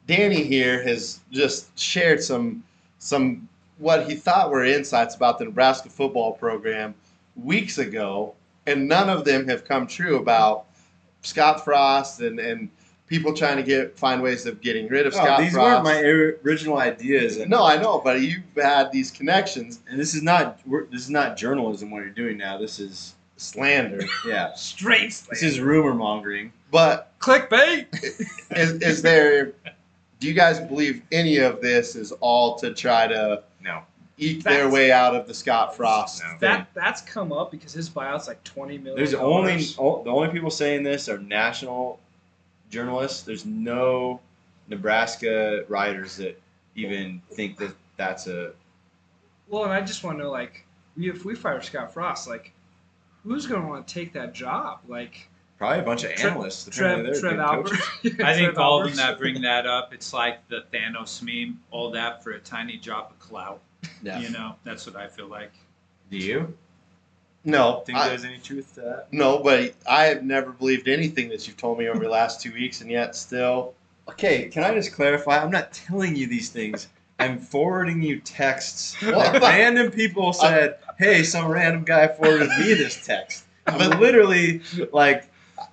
Danny 0.06 0.42
here 0.42 0.82
has 0.82 1.20
just 1.30 1.76
shared 1.78 2.22
some 2.22 2.62
some 2.98 3.48
what 3.78 4.08
he 4.08 4.14
thought 4.14 4.50
were 4.50 4.64
insights 4.64 5.14
about 5.16 5.38
the 5.38 5.44
Nebraska 5.46 5.88
football 5.90 6.32
program 6.32 6.94
weeks 7.36 7.78
ago, 7.78 8.34
and 8.66 8.86
none 8.88 9.08
of 9.10 9.24
them 9.24 9.48
have 9.48 9.64
come 9.64 9.86
true 9.86 10.16
about 10.18 10.66
Scott 11.22 11.64
Frost 11.64 12.20
and, 12.20 12.38
and 12.38 12.68
people 13.08 13.34
trying 13.34 13.56
to 13.56 13.62
get 13.62 13.98
find 13.98 14.22
ways 14.22 14.46
of 14.46 14.60
getting 14.60 14.88
rid 14.88 15.06
of 15.06 15.14
Oh, 15.14 15.16
Scott 15.16 15.40
these 15.40 15.52
Frost. 15.52 15.84
weren't 15.84 15.84
my 15.84 16.00
original 16.44 16.78
ideas. 16.78 17.38
And, 17.38 17.50
no, 17.50 17.64
I 17.64 17.76
know, 17.76 18.00
but 18.02 18.20
you've 18.20 18.42
had 18.56 18.92
these 18.92 19.10
connections. 19.10 19.80
and 19.88 19.98
this 19.98 20.14
is 20.14 20.22
not 20.22 20.60
this 20.90 21.02
is 21.02 21.10
not 21.10 21.36
journalism. 21.36 21.90
What 21.90 21.98
you're 22.02 22.10
doing 22.10 22.36
now, 22.38 22.56
this 22.58 22.78
is 22.78 23.14
slander. 23.44 24.00
Yeah. 24.26 24.54
Straight 24.54 25.12
slander. 25.12 25.30
This 25.34 25.42
is 25.42 25.60
rumor 25.60 25.94
mongering. 25.94 26.52
But 26.70 27.12
clickbait. 27.20 27.86
is, 28.56 28.72
is 28.82 29.02
there? 29.02 29.52
Do 30.20 30.28
you 30.28 30.34
guys 30.34 30.58
believe 30.60 31.02
any 31.12 31.36
of 31.38 31.60
this 31.60 31.94
is 31.96 32.12
all 32.12 32.56
to 32.56 32.72
try 32.72 33.06
to 33.06 33.42
No. 33.62 33.82
eke 34.18 34.42
their 34.42 34.68
way 34.70 34.90
out 34.90 35.14
of 35.14 35.26
the 35.26 35.34
Scott 35.34 35.76
Frost 35.76 36.22
No. 36.22 36.28
thing? 36.30 36.38
That 36.40 36.68
that's 36.74 37.00
come 37.02 37.32
up 37.32 37.50
because 37.50 37.72
his 37.72 37.88
buyout's 37.90 38.26
like 38.26 38.42
twenty 38.44 38.78
million. 38.78 38.96
There's 38.96 39.14
only 39.14 39.64
o- 39.78 40.02
the 40.02 40.10
only 40.10 40.28
people 40.30 40.50
saying 40.50 40.82
this 40.82 41.08
are 41.08 41.18
national 41.18 42.00
journalists. 42.70 43.22
There's 43.22 43.44
no 43.44 44.20
Nebraska 44.68 45.64
writers 45.68 46.16
that 46.16 46.40
even 46.74 47.20
think 47.32 47.56
that 47.58 47.72
that's 47.96 48.26
a 48.26 48.52
Well, 49.48 49.64
and 49.64 49.72
I 49.72 49.80
just 49.82 50.02
want 50.02 50.18
to 50.18 50.24
know, 50.24 50.30
like, 50.30 50.64
if 50.96 51.24
we 51.24 51.34
fire 51.34 51.60
Scott 51.60 51.92
Frost, 51.92 52.26
like, 52.28 52.50
who's 53.24 53.46
going 53.46 53.62
to 53.62 53.68
want 53.68 53.86
to 53.88 53.94
take 53.94 54.12
that 54.12 54.34
job? 54.34 54.80
Like, 54.86 55.28
probably 55.58 55.80
a 55.80 55.82
bunch 55.82 56.04
of 56.04 56.14
Tre- 56.14 56.30
analysts. 56.30 56.64
Trev, 56.68 56.98
apparently 57.00 57.12
they're 57.12 57.20
Trev 57.20 57.40
Albert. 57.40 57.70
coaches. 57.70 58.20
I 58.24 58.34
think 58.34 58.54
Trev 58.54 58.58
all 58.58 58.80
of 58.82 58.86
them 58.88 58.96
that 58.96 59.18
bring 59.18 59.40
that 59.42 59.66
up, 59.66 59.92
it's 59.92 60.12
like 60.12 60.46
the 60.48 60.64
Thanos 60.72 61.22
meme, 61.22 61.60
all 61.70 61.90
that 61.90 62.22
for 62.22 62.32
a 62.32 62.38
tiny 62.40 62.76
drop 62.76 63.10
of 63.10 63.18
clout. 63.18 63.60
Yeah. 64.02 64.20
You 64.20 64.30
know, 64.30 64.54
that's 64.64 64.86
what 64.86 64.96
I 64.96 65.08
feel 65.08 65.26
like. 65.28 65.52
Do 66.10 66.16
you 66.18 66.54
No, 67.44 67.82
think 67.86 67.98
I- 67.98 68.08
there's 68.08 68.24
any 68.24 68.38
truth 68.38 68.74
to 68.76 68.80
that? 68.82 69.06
no, 69.12 69.38
but 69.38 69.74
I 69.88 70.04
have 70.04 70.22
never 70.22 70.52
believed 70.52 70.88
anything 70.88 71.28
that 71.30 71.46
you've 71.46 71.56
told 71.56 71.78
me 71.78 71.88
over 71.88 71.98
the 72.02 72.08
last 72.10 72.40
two 72.40 72.52
weeks, 72.52 72.80
and 72.80 72.90
yet 72.90 73.14
still, 73.16 73.74
Okay, 74.06 74.48
can 74.50 74.62
I 74.64 74.74
just 74.74 74.92
clarify? 74.92 75.38
I'm 75.42 75.50
not 75.50 75.72
telling 75.72 76.14
you 76.14 76.26
these 76.26 76.50
things. 76.50 76.88
I'm 77.18 77.38
forwarding 77.38 78.02
you 78.02 78.20
texts 78.20 79.00
Well, 79.00 79.20
that 79.32 79.40
random 79.40 79.90
people 79.90 80.34
said, 80.34 80.76
"Hey, 80.98 81.22
some 81.22 81.48
random 81.48 81.84
guy 81.84 82.08
forwarded 82.08 82.48
me 82.58 82.74
this 82.74 83.04
text." 83.04 83.44
I'm 83.66 83.78
But- 83.90 84.00
literally 84.00 84.60
like, 84.92 85.24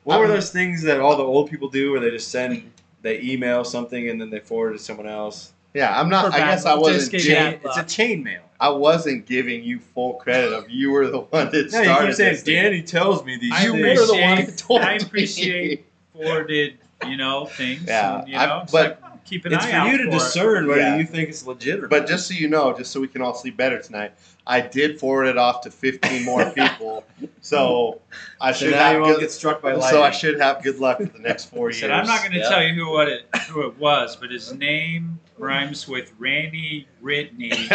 what 0.03 0.19
were 0.19 0.27
those 0.27 0.51
things 0.51 0.83
that 0.83 0.99
all 0.99 1.17
the 1.17 1.23
old 1.23 1.49
people 1.49 1.69
do, 1.69 1.91
where 1.91 1.99
they 1.99 2.09
just 2.11 2.29
send, 2.29 2.71
they 3.01 3.19
email 3.21 3.63
something 3.63 4.09
and 4.09 4.19
then 4.21 4.29
they 4.29 4.39
forward 4.39 4.71
it 4.75 4.77
to 4.77 4.83
someone 4.83 5.07
else? 5.07 5.51
yeah, 5.73 5.97
I'm 5.99 6.09
not. 6.09 6.27
For 6.27 6.33
I 6.33 6.37
bad 6.39 6.49
guess 6.51 6.65
I 6.65 6.75
wasn't. 6.75 6.97
just 6.99 7.11
gave 7.11 7.21
gi- 7.21 7.29
you 7.29 7.35
Chain, 7.35 7.59
it's 7.63 7.77
a 7.77 7.83
chain 7.83 8.23
mail. 8.23 8.41
I 8.59 8.69
wasn't 8.69 9.25
giving 9.25 9.63
you 9.63 9.79
full 9.79 10.13
credit 10.15 10.53
of 10.53 10.69
you 10.69 10.91
were 10.91 11.07
the 11.07 11.21
one 11.21 11.49
that 11.51 11.71
No, 11.71 11.83
started. 11.83 11.89
you 12.01 12.07
keep 12.07 12.15
saying 12.15 12.31
this 12.33 12.43
thing. 12.43 12.55
Danny 12.63 12.81
tells 12.83 13.25
me 13.25 13.37
these 13.37 13.51
I 13.53 13.63
You 13.63 13.71
things. 13.73 13.99
were 13.99 14.05
the 14.05 14.13
one 14.13 14.21
appreciate- 14.33 14.45
that 14.47 14.57
told 14.57 14.81
I 14.81 14.97
me. 14.97 15.03
appreciate 15.03 15.85
forwarded, 16.13 16.77
you 17.07 17.17
know, 17.17 17.45
things. 17.45 17.83
Yeah, 17.87 18.19
and, 18.19 18.27
you 18.29 18.37
I- 18.37 18.45
know, 18.45 18.61
it's 18.63 18.71
but- 18.71 18.99
like, 19.01 19.10
keep 19.25 19.45
an 19.45 19.53
It's 19.53 19.65
eye 19.65 19.69
for 19.71 19.75
out 19.75 19.91
you 19.91 19.97
to 19.99 20.03
for 20.05 20.11
discern 20.11 20.67
whether 20.67 20.81
Yeah. 20.81 20.97
you 20.97 21.05
think 21.05 21.29
it's 21.29 21.45
legit 21.45 21.83
or 21.83 21.87
But 21.87 21.99
not. 22.01 22.07
just 22.09 22.27
so 22.27 22.33
you 22.33 22.47
know, 22.49 22.75
just 22.77 22.91
so 22.91 22.99
we 22.99 23.07
can 23.07 23.21
all 23.21 23.33
sleep 23.33 23.57
better 23.57 23.79
tonight, 23.81 24.13
I 24.47 24.61
did 24.61 24.99
forward 24.99 25.25
it 25.25 25.37
off 25.37 25.61
to 25.61 25.71
15 25.71 26.23
more 26.23 26.49
people. 26.55 27.03
So 27.41 28.01
I 28.39 28.51
so 28.51 28.65
should 28.65 28.71
now 28.71 28.93
have 28.93 29.03
good, 29.03 29.19
get 29.21 29.31
struck 29.31 29.61
by 29.61 29.73
lightning. 29.73 29.89
so 29.91 30.03
I 30.03 30.11
should 30.11 30.39
have 30.39 30.63
good 30.63 30.79
luck 30.79 30.97
for 30.97 31.05
the 31.05 31.19
next 31.19 31.45
four 31.45 31.69
years. 31.69 31.79
said, 31.79 31.91
I'm 31.91 32.07
not 32.07 32.19
going 32.21 32.33
to 32.33 32.39
Yeah. 32.39 32.49
tell 32.49 32.63
you 32.63 32.73
who 32.73 32.91
what 32.91 33.07
it 33.07 33.25
who 33.49 33.61
it 33.67 33.77
was, 33.77 34.15
but 34.15 34.31
his 34.31 34.53
name 34.53 35.19
rhymes 35.37 35.87
with 35.87 36.11
Randy 36.19 36.87
Ritney. 37.03 37.71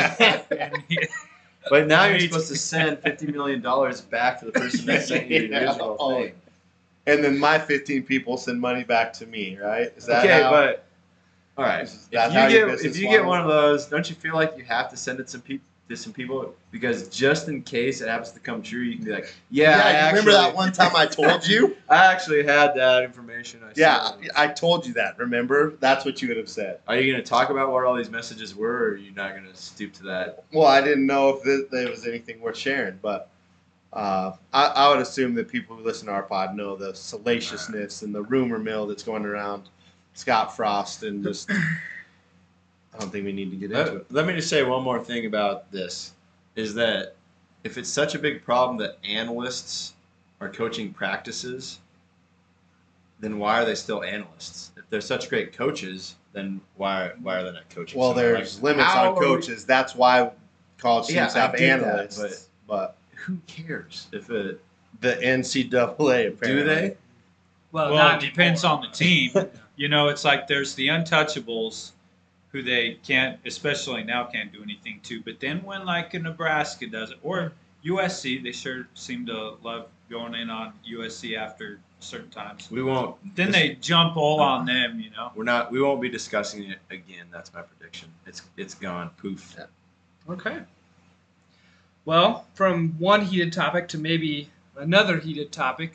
and 0.59 0.83
he, 0.89 0.99
But 1.71 1.87
now 1.87 2.05
you're 2.07 2.21
supposed 2.21 2.49
to 2.49 2.57
send 2.57 2.99
fifty 3.01 3.27
million 3.27 3.61
dollars 3.61 4.01
back 4.01 4.39
to 4.41 4.47
the 4.47 4.53
person 4.53 4.87
that 4.87 5.05
sent 5.05 5.29
you 5.29 5.49
the 5.49 5.55
Yeah. 5.55 5.69
original 5.71 5.97
thing. 6.17 6.33
And 7.09 7.23
then 7.23 7.39
my 7.39 7.57
15 7.57 8.03
people 8.03 8.37
send 8.37 8.61
money 8.61 8.83
back 8.83 9.13
to 9.15 9.27
me, 9.27 9.57
right? 9.63 9.93
Is 9.97 10.07
that 10.07 10.25
Okay, 10.25 10.43
how- 10.43 10.51
but 10.51 10.86
all 11.57 11.64
right. 11.64 11.83
If 11.85 12.09
you 12.11 12.19
get 12.21 12.85
if 12.85 12.99
you 12.99 13.09
get 13.09 13.25
one 13.25 13.40
of 13.40 13.49
those, 13.49 13.87
don't 13.87 14.09
you 14.09 14.16
feel 14.16 14.35
like 14.35 14.55
you 14.57 14.64
have 14.64 14.90
to 14.90 14.97
send 14.97 15.21
it 15.21 15.31
some 15.31 15.40
people 15.40 15.66
to 15.88 15.97
some 15.97 16.12
people 16.12 16.55
because 16.71 17.09
just 17.09 17.49
in 17.49 17.62
case 17.62 18.01
it 18.01 18.09
happens 18.09 18.33
to 18.33 18.40
come 18.40 18.61
true, 18.61 18.81
you 18.81 18.97
can 18.97 19.05
be 19.05 19.12
like, 19.12 19.33
yeah, 19.51 19.71
yeah, 19.71 19.77
I 19.77 19.90
actually, 19.92 20.21
remember 20.21 20.33
that 20.33 20.55
one 20.55 20.73
time 20.73 20.97
I 20.97 21.07
told 21.07 21.47
you? 21.47 21.77
I 21.88 22.12
actually 22.12 22.42
had 22.42 22.75
that 22.75 23.05
information. 23.05 23.61
I 23.64 23.73
yeah. 23.77 24.11
I 24.35 24.49
told 24.49 24.87
you 24.87 24.92
that. 24.95 25.19
Remember? 25.19 25.77
That's 25.81 26.05
what 26.05 26.21
you 26.21 26.29
would 26.29 26.37
have 26.37 26.49
said. 26.49 26.81
Are 26.88 26.97
you 26.97 27.12
going 27.12 27.23
to 27.23 27.29
talk 27.29 27.51
about 27.51 27.71
what 27.71 27.85
all 27.85 27.95
these 27.97 28.11
messages 28.11 28.55
were, 28.55 28.69
or 28.69 28.88
are 28.88 28.97
you 28.97 29.12
not 29.12 29.33
going 29.33 29.47
to 29.47 29.57
stoop 29.57 29.92
to 29.95 30.03
that? 30.05 30.45
Well, 30.53 30.66
I 30.66 30.81
didn't 30.81 31.07
know 31.07 31.31
if 31.31 31.45
th- 31.45 31.71
there 31.71 31.88
was 31.88 32.07
anything 32.07 32.40
worth 32.40 32.59
sharing, 32.59 32.99
but 33.01 33.31
uh, 33.92 34.33
I, 34.53 34.66
I 34.66 34.88
would 34.90 34.99
assume 34.99 35.35
that 35.35 35.49
people 35.49 35.77
who 35.77 35.85
listen 35.85 36.07
to 36.09 36.12
our 36.12 36.25
pod 36.25 36.57
know 36.57 36.77
the 36.77 36.95
salaciousness 36.95 38.03
and 38.03 38.14
the 38.14 38.23
rumor 38.23 38.59
mill 38.59 38.87
that's 38.87 39.03
going 39.03 39.25
around 39.25 39.69
Scott 40.17 40.57
Frost 40.57 41.03
and 41.03 41.23
just. 41.23 41.51
I 41.51 42.99
don't 42.99 43.11
think 43.13 43.27
we 43.27 43.33
need 43.33 43.51
to 43.51 43.57
get 43.57 43.71
into 43.73 43.81
it. 43.83 44.07
Let, 44.11 44.13
let 44.13 44.27
me 44.27 44.33
just 44.35 44.49
say 44.49 44.63
one 44.63 44.83
more 44.83 45.03
thing 45.03 45.27
about 45.27 45.71
this: 45.71 46.13
is 46.57 46.75
that 46.75 47.15
if 47.65 47.77
it's 47.79 47.89
such 47.91 48.15
a 48.15 48.19
big 48.19 48.43
problem 48.45 48.79
that 48.79 48.97
analysts 49.05 49.93
are 50.41 50.49
coaching 50.49 50.93
practices, 50.93 51.81
then 53.21 53.39
why 53.39 53.61
are 53.61 53.65
they 53.67 53.75
still 53.75 54.03
analysts? 54.03 54.73
If 54.77 54.89
they're 54.89 55.01
such 55.03 55.29
great 55.29 55.53
coaches, 55.53 56.17
then 56.33 56.61
why 56.77 57.13
why 57.21 57.37
are 57.37 57.45
they 57.45 57.53
not 57.53 57.69
coaching? 57.69 57.99
Well, 58.01 58.15
someone? 58.15 58.25
there's 58.33 58.57
Like, 58.57 58.77
limits 58.77 58.91
on 58.95 58.99
are 59.09 59.15
we- 59.15 59.21
coaches. 59.21 59.65
That's 59.67 59.95
why 59.95 60.31
college 60.79 61.11
Yeah, 61.11 61.25
teams 61.27 61.37
I 61.37 61.41
have 61.41 61.53
get 61.57 61.81
that, 61.81 61.89
analysts. 61.89 62.49
but 62.67 62.97
Who 63.27 63.37
cares 63.47 64.07
if 64.13 64.31
it? 64.31 64.63
the 65.01 65.17
NCAA 65.17 66.29
apparently. 66.29 66.47
Do 66.47 66.65
they? 66.65 66.97
Well, 67.73 67.93
well, 67.93 67.97
not 67.97 68.23
it 68.23 68.27
depends 68.31 68.65
on 68.65 68.81
the 68.81 68.89
team. 68.89 69.33
You 69.77 69.89
know, 69.89 70.09
it's 70.09 70.25
like 70.25 70.47
there's 70.49 70.75
the 70.75 70.89
untouchables 70.89 71.93
who 72.53 72.62
they 72.62 72.95
can't, 73.07 73.39
especially 73.45 74.03
now, 74.05 74.25
can't 74.25 74.53
do 74.53 74.62
anything 74.62 75.01
to. 75.05 75.21
But 75.21 75.41
then 75.41 75.62
when 75.62 75.85
like 75.85 76.15
a 76.15 76.19
Nebraska 76.19 76.87
does 76.87 77.11
it, 77.11 77.19
or 77.23 77.53
USC, 77.85 78.43
they 78.43 78.53
sure 78.53 78.89
seem 78.95 79.27
to 79.27 79.57
love 79.62 79.89
going 80.09 80.35
in 80.35 80.49
on 80.51 80.73
USC 80.91 81.37
after 81.37 81.79
certain 82.01 82.31
times. 82.31 82.71
We 82.71 82.83
won't. 82.83 83.17
Then 83.37 83.49
this- 83.49 83.57
they 83.57 83.75
jump 83.77 84.17
all 84.17 84.41
on 84.41 84.65
them, 84.67 85.01
you 85.01 85.11
know. 85.11 85.31
We're 85.35 85.45
not. 85.45 85.71
We 85.71 85.83
won't 85.83 86.01
be 86.01 86.09
discussing 86.09 86.71
it 86.71 86.79
again. 86.91 87.27
That's 87.31 87.53
my 87.53 87.62
prediction. 87.62 88.09
It's 88.27 88.43
it's 88.57 88.75
gone. 88.75 89.11
Poof. 89.19 89.57
Okay. 90.29 90.59
Well, 92.05 92.47
from 92.55 92.91
one 92.99 93.23
heated 93.23 93.53
topic 93.53 93.89
to 93.89 93.99
maybe 93.99 94.51
another 94.77 95.19
heated 95.19 95.51
topic, 95.53 95.95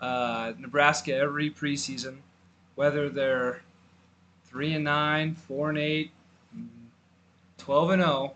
uh, 0.00 0.52
Nebraska 0.58 1.14
every 1.14 1.50
preseason, 1.50 2.16
whether 2.76 3.08
they're 3.08 3.62
three 4.44 4.74
and 4.74 4.84
nine, 4.84 5.34
four 5.34 5.68
and 5.70 5.78
eight, 5.78 6.12
mm, 6.56 6.66
12 7.58 7.90
and 7.90 8.02
zero, 8.02 8.34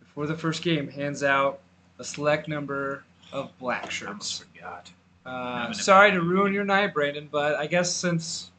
before 0.00 0.26
the 0.26 0.36
first 0.36 0.62
game, 0.62 0.88
hands 0.88 1.22
out 1.22 1.60
a 1.98 2.04
select 2.04 2.48
number 2.48 3.04
of 3.32 3.56
black 3.58 3.90
shirts. 3.90 4.42
I 4.42 4.58
forgot. 4.58 4.90
Uh, 5.26 5.72
sorry 5.74 6.10
to 6.12 6.22
ruin 6.22 6.54
your 6.54 6.64
night, 6.64 6.94
Brandon, 6.94 7.28
but 7.30 7.56
I 7.56 7.66
guess 7.66 7.94
since 7.94 8.50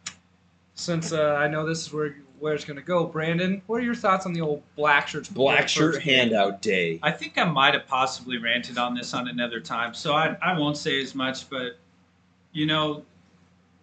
since 0.76 1.12
uh, 1.12 1.36
I 1.38 1.48
know 1.48 1.66
this 1.66 1.88
is 1.88 1.92
where 1.92 2.16
where 2.40 2.54
it's 2.54 2.64
gonna 2.64 2.82
go, 2.82 3.06
Brandon, 3.06 3.62
what 3.68 3.82
are 3.82 3.84
your 3.84 3.96
thoughts 3.96 4.26
on 4.26 4.34
the 4.34 4.42
old 4.42 4.62
black 4.76 5.08
shirts? 5.08 5.28
before 5.28 5.52
the 5.54 5.68
first 5.94 6.06
game? 6.06 6.60
day. 6.62 7.00
I 7.04 7.12
think 7.12 7.38
I 7.38 7.44
might 7.44 7.74
have 7.74 7.88
possibly 7.88 8.38
ranted 8.38 8.78
on 8.78 8.94
this 8.94 9.14
on 9.14 9.28
another 9.28 9.60
time, 9.60 9.94
so 9.94 10.14
I, 10.14 10.38
I 10.42 10.58
won't 10.58 10.78
say 10.78 11.02
as 11.02 11.16
much, 11.16 11.50
but 11.50 11.78
you 12.52 12.66
know, 12.66 13.04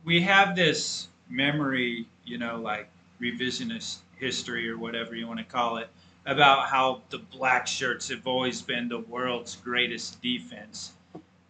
we 0.07 0.23
have 0.23 0.57
this 0.57 1.09
memory, 1.29 2.07
you 2.25 2.39
know, 2.39 2.59
like 2.59 2.89
revisionist 3.21 3.99
history 4.17 4.71
or 4.71 4.79
whatever 4.79 5.15
you 5.15 5.27
want 5.27 5.41
to 5.41 5.45
call 5.45 5.77
it, 5.77 5.89
about 6.25 6.69
how 6.69 7.03
the 7.11 7.19
black 7.19 7.67
shirts 7.67 8.09
have 8.09 8.27
always 8.27 8.63
been 8.63 8.89
the 8.89 9.01
world's 9.01 9.57
greatest 9.57 10.23
defense. 10.23 10.93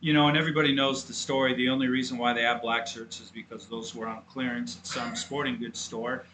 You 0.00 0.12
know, 0.12 0.28
and 0.28 0.36
everybody 0.36 0.74
knows 0.74 1.04
the 1.04 1.12
story. 1.12 1.54
The 1.54 1.68
only 1.68 1.88
reason 1.88 2.18
why 2.18 2.32
they 2.32 2.42
have 2.42 2.60
black 2.62 2.86
shirts 2.86 3.20
is 3.20 3.30
because 3.30 3.66
those 3.66 3.94
were 3.94 4.06
on 4.06 4.22
clearance 4.28 4.78
at 4.78 4.86
some 4.86 5.14
sporting 5.14 5.58
goods 5.58 5.78
store, 5.78 6.24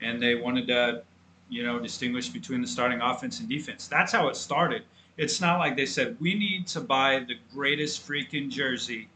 and 0.00 0.22
they 0.22 0.34
wanted 0.34 0.66
to 0.68 1.02
you 1.48 1.62
know, 1.62 1.78
distinguish 1.78 2.28
between 2.28 2.60
the 2.60 2.66
starting 2.66 3.00
offense 3.00 3.40
and 3.40 3.48
defense. 3.48 3.88
That's 3.88 4.12
how 4.12 4.28
it 4.28 4.36
started. 4.36 4.82
It's 5.16 5.40
not 5.40 5.58
like 5.58 5.76
they 5.76 5.86
said, 5.86 6.16
we 6.20 6.34
need 6.34 6.66
to 6.68 6.80
buy 6.80 7.24
the 7.26 7.36
greatest 7.52 8.06
freaking 8.06 8.50
jersey 8.50 9.08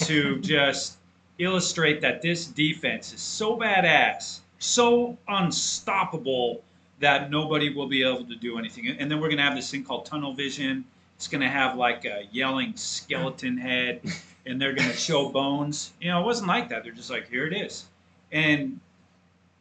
to 0.00 0.38
just 0.40 0.98
illustrate 1.38 2.00
that 2.00 2.22
this 2.22 2.46
defense 2.46 3.12
is 3.12 3.20
so 3.20 3.56
badass, 3.56 4.40
so 4.58 5.16
unstoppable 5.28 6.62
that 7.00 7.30
nobody 7.30 7.72
will 7.74 7.88
be 7.88 8.02
able 8.02 8.24
to 8.24 8.36
do 8.36 8.58
anything. 8.58 8.88
And 8.88 9.10
then 9.10 9.20
we're 9.20 9.28
going 9.28 9.38
to 9.38 9.42
have 9.44 9.56
this 9.56 9.70
thing 9.70 9.84
called 9.84 10.06
tunnel 10.06 10.34
vision. 10.34 10.84
It's 11.16 11.26
going 11.28 11.40
to 11.40 11.48
have 11.48 11.76
like 11.76 12.04
a 12.04 12.28
yelling 12.30 12.76
skeleton 12.76 13.56
head, 13.56 14.00
and 14.46 14.60
they're 14.60 14.72
going 14.72 14.90
to 14.90 14.96
show 14.96 15.28
bones. 15.28 15.92
You 16.00 16.10
know, 16.10 16.20
it 16.20 16.24
wasn't 16.24 16.48
like 16.48 16.68
that. 16.68 16.84
They're 16.84 16.92
just 16.92 17.10
like, 17.10 17.28
here 17.28 17.46
it 17.46 17.54
is. 17.54 17.86
And 18.30 18.78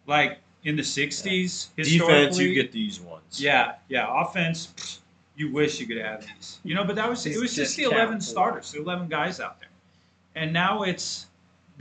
like 0.08 0.40
in 0.64 0.76
the 0.76 0.84
60s, 0.84 1.24
Defense, 1.24 1.72
historically, 1.76 2.46
you 2.46 2.54
get 2.54 2.72
these 2.72 3.00
ones. 3.00 3.42
yeah, 3.42 3.76
yeah. 3.90 4.08
Offense, 4.22 5.00
you 5.36 5.52
wish 5.52 5.80
you 5.80 5.88
could 5.88 5.98
have 5.98 6.22
these. 6.22 6.60
You 6.64 6.76
know, 6.76 6.84
but 6.84 6.96
that 6.96 7.10
was 7.10 7.26
it 7.26 7.40
was 7.40 7.56
just 7.56 7.76
the 7.76 7.84
eleven 7.84 8.22
starters, 8.22 8.72
the 8.72 8.80
eleven 8.82 9.08
guys 9.08 9.40
out 9.40 9.60
there. 9.60 9.70
And 10.36 10.54
now 10.54 10.84
it's 10.84 11.28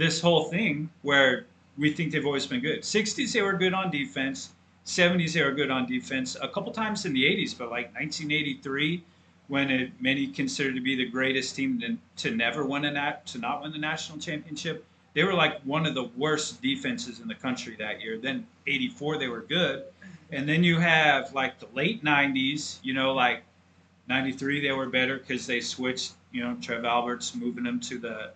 this 0.01 0.19
whole 0.19 0.45
thing 0.45 0.89
where 1.03 1.45
we 1.77 1.93
think 1.93 2.11
they've 2.11 2.25
always 2.25 2.47
been 2.47 2.61
good. 2.61 2.83
Sixties 2.85 3.35
they 3.35 3.43
were 3.43 3.53
good 3.53 3.75
on 3.75 3.91
defense. 3.91 4.51
Seventies 4.85 5.35
they 5.35 5.43
were 5.43 5.53
good 5.53 5.71
on 5.71 5.87
defense. 5.87 6.39
A 6.41 6.49
couple 6.49 6.73
times 6.73 7.05
in 7.05 7.13
the 7.13 7.27
eighties, 7.27 7.53
but 7.53 7.71
like 7.71 7.93
nineteen 7.93 8.33
eighty 8.33 8.59
three 8.63 9.05
when 9.49 9.71
it, 9.71 9.93
many 10.01 10.29
consider 10.29 10.73
to 10.73 10.81
be 10.81 10.95
the 10.95 11.05
greatest 11.05 11.55
team 11.55 11.79
to, 11.81 11.99
to 12.17 12.35
never 12.35 12.65
win 12.65 12.85
a 12.87 12.91
nat, 12.93 13.27
to 13.27 13.39
not 13.39 13.61
win 13.63 13.73
the 13.73 13.79
national 13.79 14.17
championship. 14.19 14.87
They 15.13 15.25
were 15.25 15.35
like 15.35 15.61
one 15.63 15.85
of 15.85 15.95
the 15.95 16.05
worst 16.17 16.63
defenses 16.63 17.21
in 17.21 17.29
the 17.29 17.35
country 17.35 17.77
that 17.79 18.01
year. 18.01 18.17
Then 18.17 18.47
'84 18.67 19.19
they 19.19 19.29
were 19.29 19.43
good, 19.43 19.85
and 20.33 20.49
then 20.49 20.65
you 20.65 20.79
have 20.79 21.35
like 21.35 21.61
the 21.61 21.69
late 21.75 22.03
'90s. 22.03 22.79
You 22.83 22.95
know, 22.95 23.13
like 23.13 23.43
'93 24.09 24.63
they 24.63 24.73
were 24.73 24.89
better 24.89 25.19
because 25.19 25.47
they 25.47 25.61
switched. 25.61 26.13
You 26.33 26.43
know, 26.43 26.57
Trev 26.63 26.87
Alberts 26.87 27.35
moving 27.35 27.65
them 27.65 27.81
to 27.81 27.99
the 27.99 28.31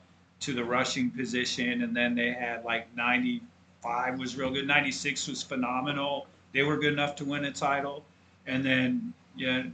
to 0.44 0.52
the 0.52 0.64
rushing 0.64 1.10
position, 1.10 1.82
and 1.82 1.94
then 1.96 2.14
they 2.14 2.30
had 2.32 2.64
like 2.64 2.86
'95 2.96 4.18
was 4.18 4.36
real 4.36 4.50
good. 4.50 4.66
'96 4.66 5.28
was 5.28 5.42
phenomenal. 5.42 6.26
They 6.52 6.62
were 6.62 6.76
good 6.76 6.92
enough 6.92 7.16
to 7.16 7.24
win 7.24 7.44
a 7.46 7.52
title, 7.52 8.04
and 8.46 8.64
then 8.64 9.12
yeah, 9.36 9.64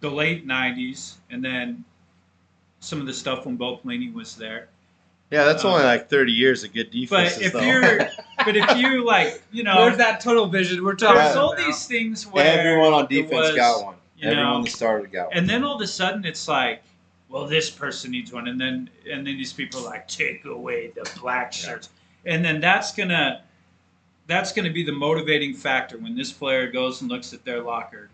the 0.00 0.10
late 0.10 0.46
'90s, 0.46 1.14
and 1.30 1.44
then 1.44 1.84
some 2.80 3.00
of 3.00 3.06
the 3.06 3.14
stuff 3.14 3.46
when 3.46 3.56
Bo 3.56 3.78
Pelini 3.78 4.12
was 4.12 4.36
there. 4.36 4.68
Yeah, 5.30 5.44
that's 5.44 5.64
Um, 5.64 5.72
only 5.72 5.84
like 5.84 6.08
30 6.10 6.32
years 6.32 6.64
of 6.64 6.72
good 6.74 6.90
defense. 6.90 7.34
But 7.36 7.42
if 7.42 7.54
you're, 7.54 7.98
but 8.44 8.56
if 8.56 8.76
you 8.76 9.04
like, 9.04 9.42
you 9.50 9.62
know, 9.64 9.76
Where's 9.76 9.96
that 9.96 10.20
tunnel 10.20 10.46
vision 10.46 10.84
we're 10.84 10.94
talking 10.94 11.16
there's 11.16 11.32
about? 11.32 11.44
all 11.44 11.56
these 11.56 11.86
things 11.86 12.26
where 12.26 12.46
Everyone 12.58 12.92
on 12.92 13.06
defense 13.08 13.32
was, 13.32 13.56
got 13.56 13.84
one. 13.84 13.94
you 14.18 14.28
Everyone 14.28 14.52
know, 14.52 14.62
that 14.64 14.70
started 14.70 15.10
got 15.10 15.28
one. 15.28 15.38
and 15.38 15.48
then 15.48 15.64
all 15.64 15.76
of 15.76 15.80
a 15.80 15.86
sudden 15.86 16.24
it's 16.26 16.46
like, 16.46 16.82
well, 17.34 17.48
this 17.48 17.68
person 17.68 18.12
needs 18.12 18.32
one, 18.32 18.46
and 18.46 18.60
then 18.60 18.88
and 19.10 19.26
then 19.26 19.36
these 19.36 19.52
people 19.52 19.80
are 19.80 19.90
like, 19.90 20.06
take 20.06 20.44
away 20.44 20.92
the 20.94 21.10
black 21.20 21.52
shirts, 21.52 21.88
and 22.24 22.44
then 22.44 22.60
that's 22.60 22.94
gonna 22.94 23.42
that's 24.28 24.52
gonna 24.52 24.70
be 24.70 24.84
the 24.84 24.92
motivating 24.92 25.52
factor 25.52 25.98
when 25.98 26.14
this 26.14 26.30
player 26.30 26.70
goes 26.70 27.00
and 27.00 27.10
looks 27.10 27.32
at 27.32 27.44
their 27.44 27.60
locker, 27.60 28.08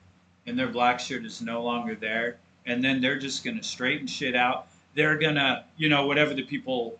and 0.46 0.58
their 0.58 0.68
black 0.68 0.98
shirt 0.98 1.26
is 1.26 1.42
no 1.42 1.62
longer 1.62 1.94
there, 1.94 2.38
and 2.64 2.82
then 2.82 3.02
they're 3.02 3.18
just 3.18 3.44
gonna 3.44 3.62
straighten 3.62 4.06
shit 4.06 4.34
out. 4.34 4.68
They're 4.94 5.18
gonna, 5.18 5.66
you 5.76 5.90
know, 5.90 6.06
whatever 6.06 6.32
the 6.32 6.44
people 6.44 6.98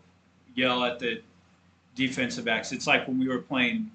yell 0.54 0.84
at 0.84 0.98
the 0.98 1.22
defensive 1.94 2.44
backs. 2.44 2.70
It's 2.70 2.86
like 2.86 3.08
when 3.08 3.18
we 3.18 3.28
were 3.28 3.38
playing. 3.38 3.90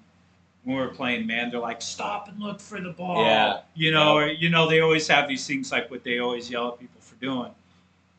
When 0.64 0.74
we 0.74 0.82
were 0.82 0.88
playing, 0.88 1.28
man, 1.28 1.48
they're 1.48 1.60
like, 1.60 1.80
"Stop 1.80 2.26
and 2.26 2.40
look 2.40 2.58
for 2.58 2.80
the 2.80 2.90
ball." 2.90 3.24
Yeah. 3.24 3.60
You 3.76 3.92
know, 3.92 4.16
or 4.16 4.26
you 4.26 4.50
know, 4.50 4.68
they 4.68 4.80
always 4.80 5.06
have 5.06 5.28
these 5.28 5.46
things 5.46 5.70
like 5.70 5.92
what 5.92 6.02
they 6.02 6.18
always 6.18 6.50
yell 6.50 6.72
at 6.72 6.80
people 6.80 7.00
for 7.00 7.14
doing. 7.20 7.52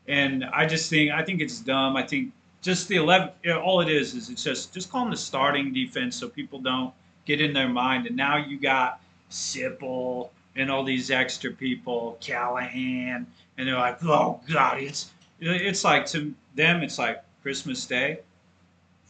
And 0.08 0.46
I 0.46 0.66
just 0.66 0.90
think 0.90 1.12
I 1.12 1.24
think 1.24 1.42
it's 1.42 1.60
dumb. 1.60 1.96
I 1.98 2.04
think 2.04 2.32
just 2.62 2.88
the 2.88 2.96
eleven. 2.96 3.30
You 3.44 3.52
know, 3.52 3.62
all 3.62 3.82
it 3.82 3.90
is 3.90 4.14
is 4.14 4.30
it's 4.30 4.44
just 4.44 4.74
just 4.74 4.92
call 4.92 5.02
them 5.02 5.12
the 5.12 5.18
starting 5.18 5.74
defense 5.74 6.16
so 6.16 6.30
people 6.30 6.60
don't 6.60 6.94
get 7.26 7.42
in 7.42 7.54
their 7.54 7.70
mind. 7.70 8.08
And 8.08 8.16
now 8.16 8.38
you 8.38 8.60
got 8.60 9.02
Sipple 9.30 10.30
and 10.56 10.72
all 10.72 10.84
these 10.84 11.12
extra 11.12 11.52
people, 11.52 12.18
Callahan, 12.20 13.28
and 13.58 13.68
they're 13.68 13.76
like, 13.76 14.04
oh 14.04 14.40
god, 14.52 14.80
it's 14.80 15.12
it's 15.40 15.84
like 15.84 16.06
to 16.08 16.34
them 16.56 16.82
it's 16.82 16.98
like 16.98 17.24
Christmas 17.44 17.86
Day, 17.86 18.20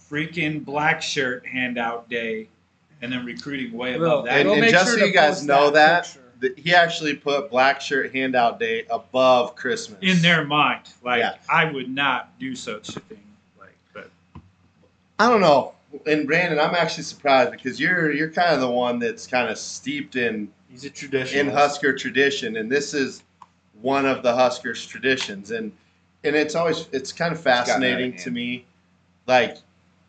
freaking 0.09 0.63
black 0.63 1.01
shirt 1.01 1.45
handout 1.45 2.09
day, 2.09 2.49
and 3.01 3.11
then 3.11 3.25
recruiting 3.25 3.73
way 3.73 3.93
above 3.93 4.01
Well, 4.01 4.21
that. 4.23 4.39
And, 4.39 4.45
We'll 4.47 4.53
and 4.55 4.61
make 4.61 4.71
just 4.71 4.89
sure 4.89 4.99
so 4.99 5.05
you 5.05 5.13
guys 5.13 5.45
know 5.45 5.69
that 5.71 6.05
that, 6.05 6.19
picture. 6.39 6.53
that 6.55 6.59
he 6.61 6.73
actually 6.73 7.15
put 7.15 7.49
Black 7.49 7.81
Shirt 7.81 8.13
Handout 8.13 8.59
Day 8.59 8.85
above 8.89 9.55
Christmas. 9.55 9.99
in 10.01 10.21
their 10.21 10.43
mind. 10.45 10.81
Like 11.03 11.19
Yeah. 11.19 11.35
I 11.49 11.71
would 11.71 11.89
not 11.89 12.37
do 12.39 12.55
such 12.55 12.89
a 12.95 12.99
thing. 13.01 13.23
Like, 13.59 13.75
but 13.93 14.09
I 15.19 15.29
don't 15.29 15.41
know. 15.41 15.73
And 16.05 16.27
Brandon, 16.27 16.59
I'm 16.59 16.75
actually 16.75 17.03
surprised 17.03 17.51
because 17.51 17.79
you're 17.79 18.11
you're 18.11 18.29
kind 18.29 18.53
of 18.53 18.61
the 18.61 18.69
one 18.69 18.99
that's 18.99 19.25
kind 19.25 19.49
of 19.49 19.57
steeped 19.57 20.15
in 20.15 20.49
He's 20.69 20.83
a 20.83 20.89
tradition. 20.89 21.39
in 21.47 21.53
Husker 21.53 21.95
tradition, 21.95 22.57
and 22.57 22.69
this 22.71 22.93
is 22.93 23.23
one 23.81 24.05
of 24.05 24.21
the 24.21 24.35
Huskers 24.35 24.85
traditions, 24.85 25.51
and 25.51 25.71
and 26.23 26.35
it's 26.35 26.55
always 26.55 26.87
it's 26.91 27.11
kind 27.11 27.33
of 27.33 27.43
gotten 27.43 27.53
out 27.53 27.61
of 27.61 27.67
fascinating 27.67 28.17
to 28.17 28.31
me. 28.31 28.65
Like, 29.27 29.57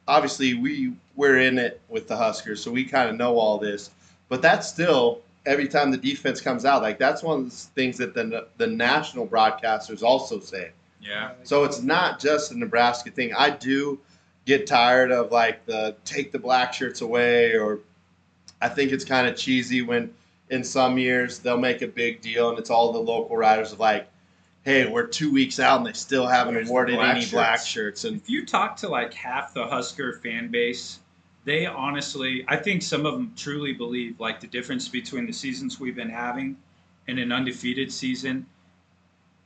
obviously 0.09 0.55
we 0.55 0.93
we're 1.17 1.38
in 1.38 1.59
it 1.59 1.81
with 1.88 2.09
the 2.09 2.17
Huskers, 2.17 2.62
so 2.62 2.71
we 2.71 2.85
kind 2.85 3.09
of 3.09 3.17
know 3.17 3.38
all 3.38 3.57
this, 3.59 3.91
but 4.29 4.43
that's 4.43 4.69
still 4.69 5.21
every 5.49 5.67
time 5.67 5.91
the 5.91 5.97
defense 5.97 6.41
comes 6.41 6.65
out, 6.65 6.83
like 6.83 6.99
that's 6.99 7.23
one 7.23 7.41
of 7.41 7.45
the 7.51 7.57
things 7.75 7.97
that 7.99 8.15
the 8.15 8.47
the 8.59 8.67
national 8.67 9.27
broadcasters 9.27 10.03
also 10.03 10.39
say. 10.39 10.71
yeah, 11.01 11.33
So 11.43 11.65
it's 11.65 11.83
not 11.83 12.21
just 12.21 12.53
a 12.53 12.59
Nebraska 12.59 13.11
thing. 13.11 13.33
I 13.35 13.51
do 13.51 13.99
get 14.45 14.67
tired 14.67 15.11
of 15.11 15.33
like 15.33 15.65
the 15.67 15.97
take 16.05 16.33
the 16.33 16.39
black 16.39 16.73
shirts 16.73 17.01
away, 17.01 17.57
or 17.57 17.81
I 18.61 18.69
think 18.69 18.93
it's 18.93 19.05
kind 19.05 19.27
of 19.27 19.37
cheesy 19.37 19.83
when 19.83 20.13
in 20.51 20.63
some 20.65 20.99
years 20.99 21.39
they'll 21.39 21.59
make 21.59 21.83
a 21.83 21.87
big 21.87 22.21
deal 22.21 22.51
and 22.51 22.59
it's 22.59 22.71
all 22.71 22.93
the 22.93 22.99
local 22.99 23.37
riders 23.37 23.73
of 23.73 23.81
like, 23.81 24.09
hey, 24.65 24.87
we're 24.89 25.07
two 25.07 25.33
weeks 25.33 25.61
out 25.61 25.79
and 25.79 25.87
they 25.87 25.93
still 25.93 26.27
haven't 26.27 26.67
awarded 26.67 26.97
black 26.97 27.17
any 27.17 27.27
black 27.27 27.59
shirts? 27.59 27.67
shirts. 27.69 28.05
And 28.05 28.17
if 28.17 28.29
you 28.29 28.45
talk 28.45 28.77
to 28.79 28.89
like 28.89 29.15
half 29.15 29.55
the 29.55 29.67
Husker 29.67 30.21
fan 30.23 30.49
base, 30.49 31.01
they 31.49 31.65
honestly, 31.65 32.45
I 32.47 32.57
think 32.57 32.83
some 32.83 33.07
of 33.07 33.15
them 33.15 33.33
truly 33.35 33.73
believe 33.73 34.21
like 34.21 34.39
the 34.39 34.47
difference 34.47 34.87
between 34.87 35.25
the 35.27 35.33
seasons 35.33 35.81
we've 35.81 35.97
been 35.97 36.11
having 36.11 36.57
and 37.09 37.19
an 37.19 37.33
undefeated 37.33 37.91
season 37.91 38.45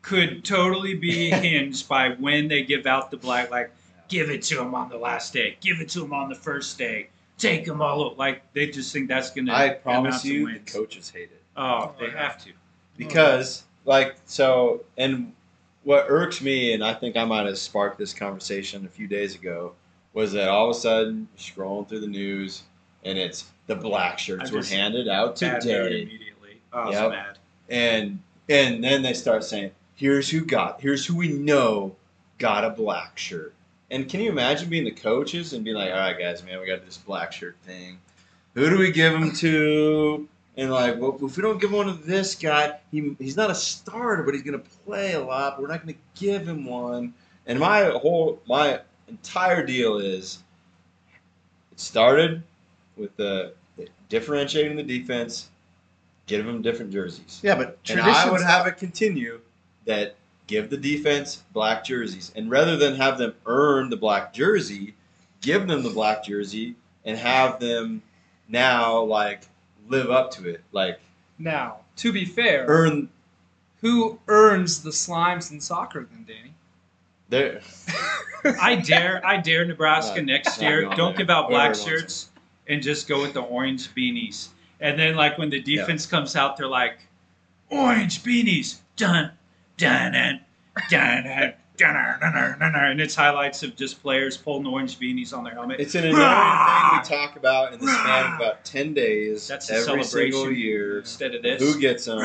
could 0.02 0.44
totally 0.44 0.94
be 0.94 1.30
hinged 1.30 1.88
by 1.88 2.10
when 2.10 2.48
they 2.48 2.64
give 2.64 2.86
out 2.86 3.10
the 3.12 3.16
black. 3.16 3.50
Like, 3.52 3.72
give 4.08 4.30
it 4.30 4.42
to 4.42 4.56
them 4.56 4.74
on 4.74 4.88
the 4.88 4.98
last 4.98 5.32
day, 5.32 5.56
give 5.60 5.80
it 5.80 5.88
to 5.90 6.00
them 6.00 6.12
on 6.12 6.28
the 6.28 6.34
first 6.34 6.76
day, 6.76 7.08
take 7.38 7.64
them 7.64 7.80
all. 7.80 8.02
o- 8.02 8.14
Like 8.18 8.52
they 8.52 8.66
just 8.66 8.92
think 8.92 9.08
that's 9.08 9.30
gonna. 9.30 9.52
I 9.54 9.68
promise 9.70 10.24
you, 10.24 10.52
the 10.52 10.58
coaches 10.60 11.08
hate 11.08 11.30
it 11.30 11.42
Oh, 11.56 11.62
oh 11.62 11.94
they 12.00 12.06
Oh, 12.06 12.08
yeah. 12.08 12.22
have 12.22 12.44
to. 12.44 12.50
because, 12.96 13.62
like, 13.84 14.16
so, 14.26 14.84
and 14.98 15.32
what 15.84 16.06
irks 16.08 16.40
me, 16.40 16.72
and 16.72 16.82
I 16.82 16.94
think 16.94 17.16
I 17.16 17.24
might 17.24 17.46
have 17.46 17.58
sparked 17.58 17.98
this 17.98 18.12
conversation 18.12 18.84
a 18.86 18.88
few 18.88 19.06
days 19.06 19.34
ago, 19.36 19.74
was 20.14 20.32
that 20.32 20.48
all 20.48 20.70
of 20.70 20.76
a 20.76 20.78
sudden 20.78 21.28
scrolling 21.38 21.88
through 21.88 22.00
the 22.00 22.06
news, 22.06 22.62
and 23.04 23.18
it's 23.18 23.46
the 23.66 23.74
black 23.74 24.18
shirts 24.18 24.50
were 24.50 24.62
handed 24.62 25.08
out 25.08 25.36
today. 25.36 26.02
immediately. 26.02 26.60
Oh, 26.72 26.90
Yep. 26.90 27.10
mad. 27.10 27.38
and 27.68 28.18
and 28.48 28.82
then 28.82 29.02
they 29.02 29.14
start 29.14 29.44
saying, 29.44 29.70
"Here's 29.94 30.28
who 30.30 30.44
got. 30.44 30.80
Here's 30.80 31.06
who 31.06 31.16
we 31.16 31.28
know 31.28 31.94
got 32.38 32.64
a 32.64 32.70
black 32.70 33.18
shirt." 33.18 33.54
And 33.90 34.08
can 34.08 34.20
you 34.20 34.30
imagine 34.30 34.68
being 34.68 34.84
the 34.84 34.90
coaches 34.90 35.52
and 35.52 35.64
being 35.64 35.76
like, 35.76 35.90
"All 35.92 35.98
right, 35.98 36.18
guys, 36.18 36.42
man, 36.42 36.60
we 36.60 36.66
got 36.66 36.84
this 36.84 36.96
black 36.96 37.32
shirt 37.32 37.56
thing. 37.64 37.98
Who 38.54 38.68
do 38.68 38.78
we 38.78 38.90
give 38.90 39.12
them 39.12 39.32
to?" 39.36 40.28
And 40.56 40.70
like, 40.70 40.98
well, 41.00 41.18
if 41.22 41.36
we 41.36 41.42
don't 41.42 41.58
give 41.60 41.72
one 41.72 41.86
to 41.86 41.92
this 41.94 42.34
guy, 42.34 42.78
he 42.90 43.14
he's 43.18 43.36
not 43.36 43.50
a 43.50 43.54
starter, 43.54 44.22
but 44.22 44.34
he's 44.34 44.42
gonna 44.42 44.58
play 44.84 45.12
a 45.14 45.20
lot. 45.20 45.56
But 45.56 45.62
we're 45.62 45.68
not 45.68 45.80
gonna 45.80 45.96
give 46.14 46.46
him 46.46 46.66
one. 46.66 47.14
And 47.46 47.58
my 47.58 47.84
whole 47.86 48.40
my 48.46 48.80
entire 49.08 49.64
deal 49.64 49.98
is, 49.98 50.42
it 51.70 51.80
started 51.80 52.42
with 52.96 53.16
the, 53.16 53.54
the 53.76 53.88
differentiating 54.08 54.76
the 54.76 54.82
defense, 54.82 55.50
give 56.26 56.44
them 56.44 56.62
different 56.62 56.92
jerseys. 56.92 57.40
yeah, 57.42 57.54
but 57.54 57.82
And. 57.88 58.00
I 58.00 58.30
would 58.30 58.42
have 58.42 58.66
it 58.66 58.76
continue 58.76 59.40
that 59.84 60.16
give 60.46 60.70
the 60.70 60.76
defense 60.76 61.42
black 61.52 61.84
jerseys. 61.84 62.32
And 62.36 62.50
rather 62.50 62.76
than 62.76 62.94
have 62.96 63.18
them 63.18 63.34
earn 63.46 63.90
the 63.90 63.96
black 63.96 64.32
jersey, 64.32 64.94
give 65.40 65.66
them 65.66 65.82
the 65.82 65.90
black 65.90 66.24
jersey 66.24 66.74
and 67.04 67.18
have 67.18 67.58
them 67.58 68.02
now 68.48 69.02
like 69.02 69.42
live 69.88 70.10
up 70.10 70.30
to 70.32 70.48
it. 70.48 70.62
Like 70.72 71.00
Now, 71.38 71.78
to 71.96 72.12
be 72.12 72.24
fair, 72.24 72.64
earn 72.68 73.08
who 73.80 74.18
earns 74.28 74.82
the 74.82 74.90
slimes 74.90 75.50
in 75.50 75.60
soccer 75.60 76.06
then, 76.10 76.24
Danny? 76.26 76.54
Their 77.32 77.60
I 78.60 78.76
dare, 78.76 79.24
I 79.26 79.38
dare 79.38 79.64
Nebraska 79.64 80.20
next 80.22 80.60
year. 80.60 80.82
Don't 80.82 80.96
there. 80.96 81.12
give 81.12 81.30
out 81.30 81.48
black 81.48 81.74
Whoever 81.74 81.98
shirts 81.98 82.28
and 82.68 82.82
just 82.82 83.08
go 83.08 83.20
with 83.20 83.32
the 83.32 83.40
orange 83.40 83.92
beanies. 83.94 84.48
And 84.80 84.98
then, 84.98 85.16
like 85.16 85.38
when 85.38 85.50
the 85.50 85.60
defense 85.60 86.06
comes 86.06 86.36
out, 86.36 86.56
they're 86.56 86.66
like, 86.66 86.98
"Orange 87.70 88.22
beanies, 88.22 88.78
dun, 88.96 89.32
dun, 89.76 90.12
dun, 90.12 90.40
dun, 90.90 91.54
dun, 91.82 91.94
dun, 91.94 92.20
dun, 92.20 92.32
dun, 92.32 92.58
dun, 92.58 92.72
dun," 92.72 92.84
and 92.92 93.00
it's 93.00 93.14
highlights 93.14 93.62
of 93.62 93.76
just 93.76 94.02
players 94.02 94.36
pulling 94.36 94.66
orange 94.66 94.98
beanies 94.98 95.36
on 95.36 95.44
their 95.44 95.54
helmet. 95.54 95.80
It's 95.80 95.94
an 95.94 96.04
annoying 96.04 96.18
thing 96.18 96.98
we 96.98 97.16
talk 97.16 97.36
about 97.36 97.72
in 97.72 97.80
the 97.80 97.86
span 97.88 98.26
of 98.32 98.40
about 98.40 98.64
ten 98.64 98.94
days 98.94 99.46
That's 99.48 99.70
a 99.70 99.74
every 99.74 99.84
celebration 100.04 100.10
single 100.32 100.52
year. 100.52 100.98
instead 101.00 101.34
of 101.34 101.42
this. 101.42 101.60
Who 101.62 101.80
gets 101.80 102.04
them? 102.06 102.20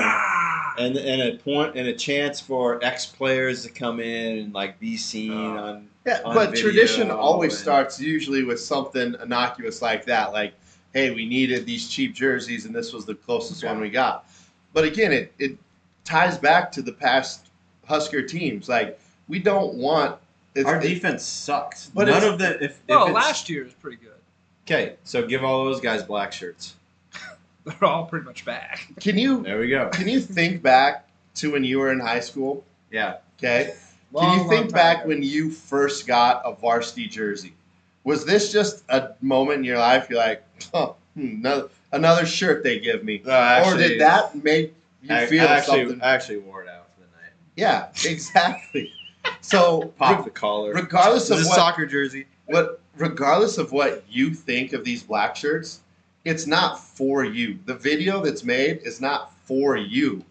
And 0.79 0.95
and 0.97 1.21
a 1.21 1.37
point 1.37 1.75
and 1.75 1.87
a 1.87 1.93
chance 1.93 2.39
for 2.39 2.83
ex 2.83 3.05
players 3.05 3.63
to 3.63 3.69
come 3.69 3.99
in 3.99 4.37
and 4.37 4.53
like 4.53 4.79
be 4.79 4.95
seen 4.97 5.31
Oh. 5.31 5.57
on 5.57 5.87
Yeah, 6.05 6.21
on 6.23 6.35
but 6.35 6.51
video 6.51 6.63
tradition 6.69 7.09
always 7.11 7.53
and- 7.53 7.61
starts 7.61 7.99
usually 7.99 8.43
with 8.43 8.59
something 8.59 9.15
innocuous 9.21 9.81
like 9.81 10.05
that. 10.05 10.33
Like, 10.33 10.53
hey, 10.93 11.09
we 11.11 11.25
needed 11.25 11.65
these 11.65 11.89
cheap 11.89 12.13
jerseys, 12.13 12.65
and 12.65 12.73
this 12.75 12.93
was 12.93 13.05
the 13.05 13.15
closest 13.15 13.63
one 13.63 13.79
we 13.81 13.89
got. 13.89 14.29
But 14.73 14.83
again, 14.83 15.11
it, 15.11 15.33
it 15.39 15.57
ties 16.05 16.37
back 16.37 16.71
to 16.73 16.81
the 16.83 16.93
past 16.93 17.47
Husker 17.85 18.21
teams. 18.21 18.69
Like, 18.69 18.99
we 19.27 19.39
don't 19.39 19.75
want. 19.75 20.17
It's, 20.55 20.65
Our 20.67 20.77
it- 20.77 20.81
defense 20.81 21.23
sucks. 21.23 21.87
But 21.93 22.07
None 22.07 22.17
it's- 22.17 22.33
of 22.33 22.39
the 22.39 22.63
if, 22.63 22.79
Well, 22.87 23.07
if 23.07 23.13
last 23.13 23.49
year 23.49 23.63
was 23.63 23.73
pretty 23.73 23.97
good. 23.97 24.11
okay, 24.65 24.95
so 25.03 25.25
give 25.27 25.43
all 25.43 25.65
those 25.65 25.79
guys 25.81 26.03
black 26.03 26.31
shirts. 26.33 26.75
They're 27.65 27.83
all 27.83 28.05
pretty 28.05 28.25
much 28.25 28.45
back. 28.45 28.87
Can 28.99 29.17
you 29.17 29.43
There 29.43 29.59
we 29.59 29.69
go. 29.69 29.89
can 29.89 30.07
you 30.07 30.19
think 30.21 30.61
back 30.61 31.07
to 31.35 31.51
when 31.51 31.63
you 31.63 31.79
were 31.79 31.91
in 31.91 31.99
high 31.99 32.21
school? 32.21 32.63
Yeah. 32.91 33.17
Okay. 33.37 33.75
Long, 34.13 34.25
Can 34.37 34.43
you 34.43 34.49
think 34.49 34.71
back 34.73 34.99
ago. 34.99 35.09
when 35.09 35.21
you 35.21 35.51
first 35.51 36.07
got 36.07 36.41
a 36.45 36.53
varsity 36.55 37.07
jersey? 37.07 37.53
Was 38.05 38.23
this 38.25 38.51
just 38.53 38.83
a 38.87 39.09
moment 39.21 39.59
in 39.59 39.63
your 39.65 39.77
life 39.79 40.07
you're 40.09 40.17
like, 40.17 40.43
oh, 40.73 40.95
hmm, 41.13 41.27
another, 41.45 41.67
another 41.91 42.25
shirt 42.25 42.63
they 42.63 42.79
give 42.79 43.03
me? 43.03 43.21
No, 43.25 43.31
actually, 43.33 43.83
or 43.83 43.87
did 43.89 44.01
that 44.01 44.33
make 44.43 44.73
you 45.03 45.13
I, 45.13 45.25
feel 45.25 45.43
I 45.43 45.57
actually, 45.57 45.79
something? 45.81 46.01
I 46.01 46.11
actually 46.11 46.37
wore 46.37 46.63
it 46.63 46.69
out 46.69 46.87
for 46.95 47.01
the 47.01 47.07
night. 47.21 47.33
yeah, 47.57 47.87
exactly. 48.09 48.93
So 49.47 49.93
Pop 49.97 50.25
the 50.25 50.29
collar. 50.29 50.73
regardless 50.73 51.29
of 51.29 51.37
what, 51.37 51.55
soccer 51.55 51.85
jersey. 51.85 52.25
what 52.47 52.81
regardless 52.97 53.57
of 53.57 53.71
what 53.71 54.03
you 54.09 54.33
think 54.33 54.73
of 54.73 54.83
these 54.83 55.03
black 55.03 55.35
shirts, 55.37 55.79
it's 56.25 56.45
not 56.45 56.83
for 56.83 57.23
you. 57.23 57.57
The 57.65 57.73
video 57.75 58.21
that's 58.21 58.43
made 58.43 58.81
is 58.83 58.99
not 58.99 59.33
for 59.45 59.77
you. 59.77 60.23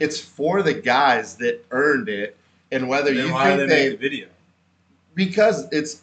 It's 0.00 0.18
for 0.20 0.62
the 0.62 0.74
guys 0.74 1.36
that 1.36 1.64
earned 1.70 2.08
it, 2.08 2.36
and 2.72 2.88
whether 2.88 3.14
Then 3.14 3.26
you 3.28 3.32
why 3.32 3.56
think 3.56 3.68
they 3.70 3.76
they 3.76 3.88
make 3.90 4.00
the 4.00 4.08
video? 4.08 4.28
because 5.14 5.68
it's 5.70 6.02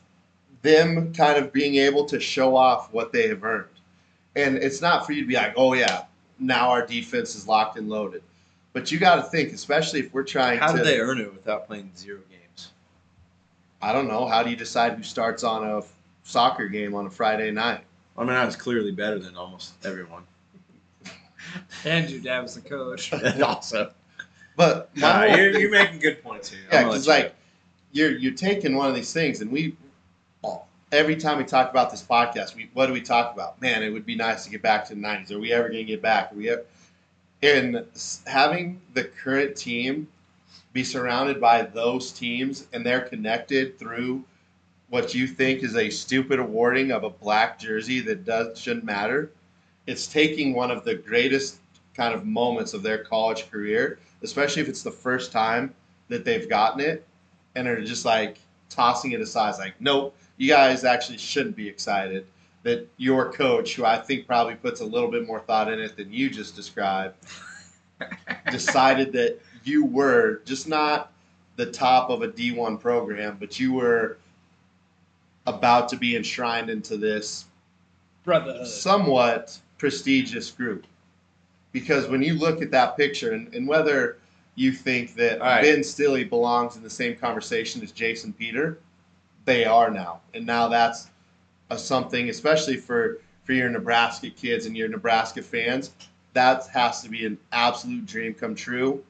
them 0.62 1.14
kind 1.14 1.38
of 1.44 1.52
being 1.52 1.76
able 1.76 2.06
to 2.06 2.20
show 2.20 2.56
off 2.56 2.94
what 2.94 3.12
they 3.12 3.28
have 3.28 3.44
earned. 3.44 3.66
And 4.36 4.58
it's 4.58 4.82
not 4.82 5.06
for 5.06 5.12
you 5.14 5.22
to 5.22 5.28
be 5.28 5.34
like, 5.36 5.54
oh 5.58 5.74
yeah, 5.74 6.04
now 6.40 6.70
our 6.70 6.86
defense 6.86 7.36
is 7.36 7.48
locked 7.48 7.78
and 7.78 7.90
loaded. 7.90 8.22
But 8.74 8.92
you 8.92 9.00
got 9.00 9.16
to 9.16 9.24
think, 9.24 9.52
especially 9.54 10.02
if 10.02 10.14
we're 10.14 10.24
trying 10.24 10.60
How 10.60 10.72
to. 10.72 10.78
did 10.78 10.86
they 10.86 11.00
earn 11.00 11.20
it 11.20 11.34
without 11.34 11.66
playing 11.66 11.92
zero 11.98 12.20
games? 12.30 12.37
I 13.82 13.94
don't 13.94 14.08
know. 14.08 14.28
How 14.28 14.44
do 14.44 14.50
you 14.50 14.56
decide 14.56 14.94
who 14.94 15.04
starts 15.04 15.44
on 15.44 15.64
a 15.68 15.82
soccer 16.24 16.68
game 16.68 16.94
on 16.96 17.06
a 17.06 17.10
Friday 17.10 17.52
night? 17.52 17.82
I 18.18 18.22
mean, 18.24 18.32
I 18.34 18.46
was 18.46 18.56
clearly 18.56 18.92
better 18.92 19.20
than 19.20 19.36
almost 19.36 19.74
everyone. 19.86 20.24
And 21.86 22.10
your 22.10 22.20
dad 22.20 22.42
was 22.42 22.56
the 22.56 22.62
coach. 22.62 23.12
and 23.14 23.42
also, 23.44 23.92
But 24.56 24.90
my 24.96 25.02
nah, 25.02 25.28
whole 25.28 25.38
you're, 25.38 25.52
thing- 25.54 25.62
you're 25.62 25.72
making 25.72 26.00
good 26.00 26.24
points 26.24 26.50
here. 26.50 26.60
Yeah, 26.72 26.80
I'm 26.80 26.84
gonna 26.86 26.94
because 26.96 27.08
let 27.08 27.18
you 27.20 27.24
like 27.26 27.36
you're 27.94 28.12
you're 28.18 28.34
taking 28.34 28.76
one 28.76 28.90
of 28.90 28.96
these 28.96 29.14
things, 29.14 29.42
and 29.42 29.52
we 29.52 29.76
every 30.92 31.16
time 31.16 31.38
we 31.38 31.44
talk 31.44 31.70
about 31.70 31.92
this 31.92 32.04
podcast, 32.04 32.56
we 32.56 32.70
what 32.74 32.88
do 32.88 32.94
we 32.94 33.02
talk 33.02 33.34
about? 33.34 33.62
Man, 33.62 33.84
it 33.84 33.90
would 33.92 34.06
be 34.06 34.16
nice 34.16 34.44
to 34.46 34.50
get 34.50 34.62
back 34.62 34.86
to 34.88 34.96
the 34.96 35.02
'90s. 35.02 35.32
Are 35.32 35.40
we 35.40 35.52
ever 35.54 35.70
going 35.70 35.86
to 35.86 35.92
get 35.92 36.02
back? 36.02 36.32
Are 36.32 36.36
we 36.36 36.50
ever? 36.50 36.64
And 37.44 37.78
s- 37.94 38.22
having 38.26 38.82
the 38.94 39.04
current 39.06 39.56
team 39.56 40.08
be 40.78 40.84
surrounded 40.84 41.42
by 41.42 41.64
those 41.64 42.12
teams, 42.12 42.68
and 42.72 42.86
they're 42.86 43.02
connected 43.02 43.80
through 43.80 44.24
what 44.90 45.16
you 45.16 45.26
think 45.26 45.64
is 45.64 45.76
a 45.76 45.90
stupid 45.90 46.38
awarding 46.38 46.92
of 46.92 47.04
a 47.04 47.10
black 47.10 47.58
jersey 47.58 48.00
that 48.00 48.26
does 48.26 48.60
shouldn't 48.62 48.86
matter. 48.86 49.32
It's 49.88 50.06
taking 50.06 50.54
one 50.54 50.70
of 50.70 50.84
the 50.84 50.94
greatest 50.94 51.58
kind 51.96 52.14
of 52.14 52.28
moments 52.28 52.76
of 52.76 52.84
their 52.84 53.04
college 53.04 53.50
career, 53.50 53.98
especially 54.22 54.62
if 54.62 54.70
it's 54.70 54.84
the 54.84 54.92
first 54.92 55.32
time 55.32 55.74
that 56.10 56.24
they've 56.24 56.48
gotten 56.48 56.82
it 56.82 57.08
and 57.56 57.68
are 57.68 57.84
just 57.84 58.06
like 58.06 58.38
tossing 58.70 59.14
it 59.14 59.20
aside. 59.20 59.50
It's 59.50 59.58
like, 59.58 59.74
nope, 59.80 60.16
you 60.38 60.48
guys 60.48 60.84
actually 60.84 61.18
shouldn't 61.18 61.56
be 61.56 61.68
excited 61.68 62.28
that 62.62 62.88
your 62.98 63.34
coach, 63.34 63.74
who 63.74 63.84
I 63.84 63.98
think 63.98 64.28
probably 64.28 64.54
puts 64.54 64.82
a 64.82 64.86
little 64.86 65.10
bit 65.10 65.26
more 65.26 65.40
thought 65.40 65.74
in 65.74 65.80
it 65.80 65.98
than 65.98 66.14
you 66.14 66.30
just 66.30 66.56
described, 66.56 67.16
decided 68.52 69.12
that 69.14 69.40
you 69.68 69.86
were 69.86 70.42
just 70.46 70.68
not 70.68 71.12
the 71.56 71.66
top 71.66 72.10
of 72.10 72.22
a 72.22 72.28
D1 72.28 72.80
program, 72.80 73.38
but 73.40 73.60
you 73.60 73.74
were 73.74 74.18
about 75.46 75.90
to 75.90 75.98
be 75.98 76.16
enshrined 76.16 76.70
into 76.70 76.98
this 76.98 77.46
Brotherhood. 78.24 78.68
somewhat 78.68 79.58
prestigious 79.78 80.52
group. 80.52 80.86
Because 81.72 82.08
when 82.08 82.22
you 82.22 82.36
look 82.36 82.62
at 82.62 82.72
that 82.72 82.98
picture, 82.98 83.34
and, 83.34 83.54
and 83.54 83.68
whether 83.68 84.18
you 84.56 84.72
think 84.72 85.16
that 85.16 85.40
All 85.40 85.48
right. 85.48 85.62
Ben 85.62 85.84
Stille 85.84 86.26
belongs 86.26 86.76
in 86.76 86.84
the 86.84 86.90
same 86.90 87.16
conversation 87.16 87.82
as 87.84 87.92
Jason 87.92 88.34
Peter, 88.34 88.80
they 89.46 89.66
are 89.66 89.90
now. 89.90 90.20
And 90.34 90.46
now 90.46 90.68
that's 90.68 91.10
a 91.70 91.78
something, 91.78 92.30
especially 92.30 92.78
for, 92.78 93.20
for 93.44 93.54
your 93.54 93.70
Nebraska 93.70 94.30
kids 94.30 94.66
and 94.66 94.76
your 94.76 94.90
Nebraska 94.90 95.42
fans, 95.42 95.92
that 96.34 96.68
has 96.68 97.02
to 97.04 97.10
be 97.10 97.26
an 97.26 97.38
absolute 97.52 98.06
dream 98.06 98.34
come 98.34 98.56
true. 98.56 99.04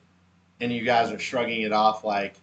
And 0.59 0.71
you 0.71 0.83
guys 0.83 1.11
are 1.11 1.19
shrugging 1.19 1.61
it 1.61 1.71
off 1.71 2.03
like, 2.03 2.35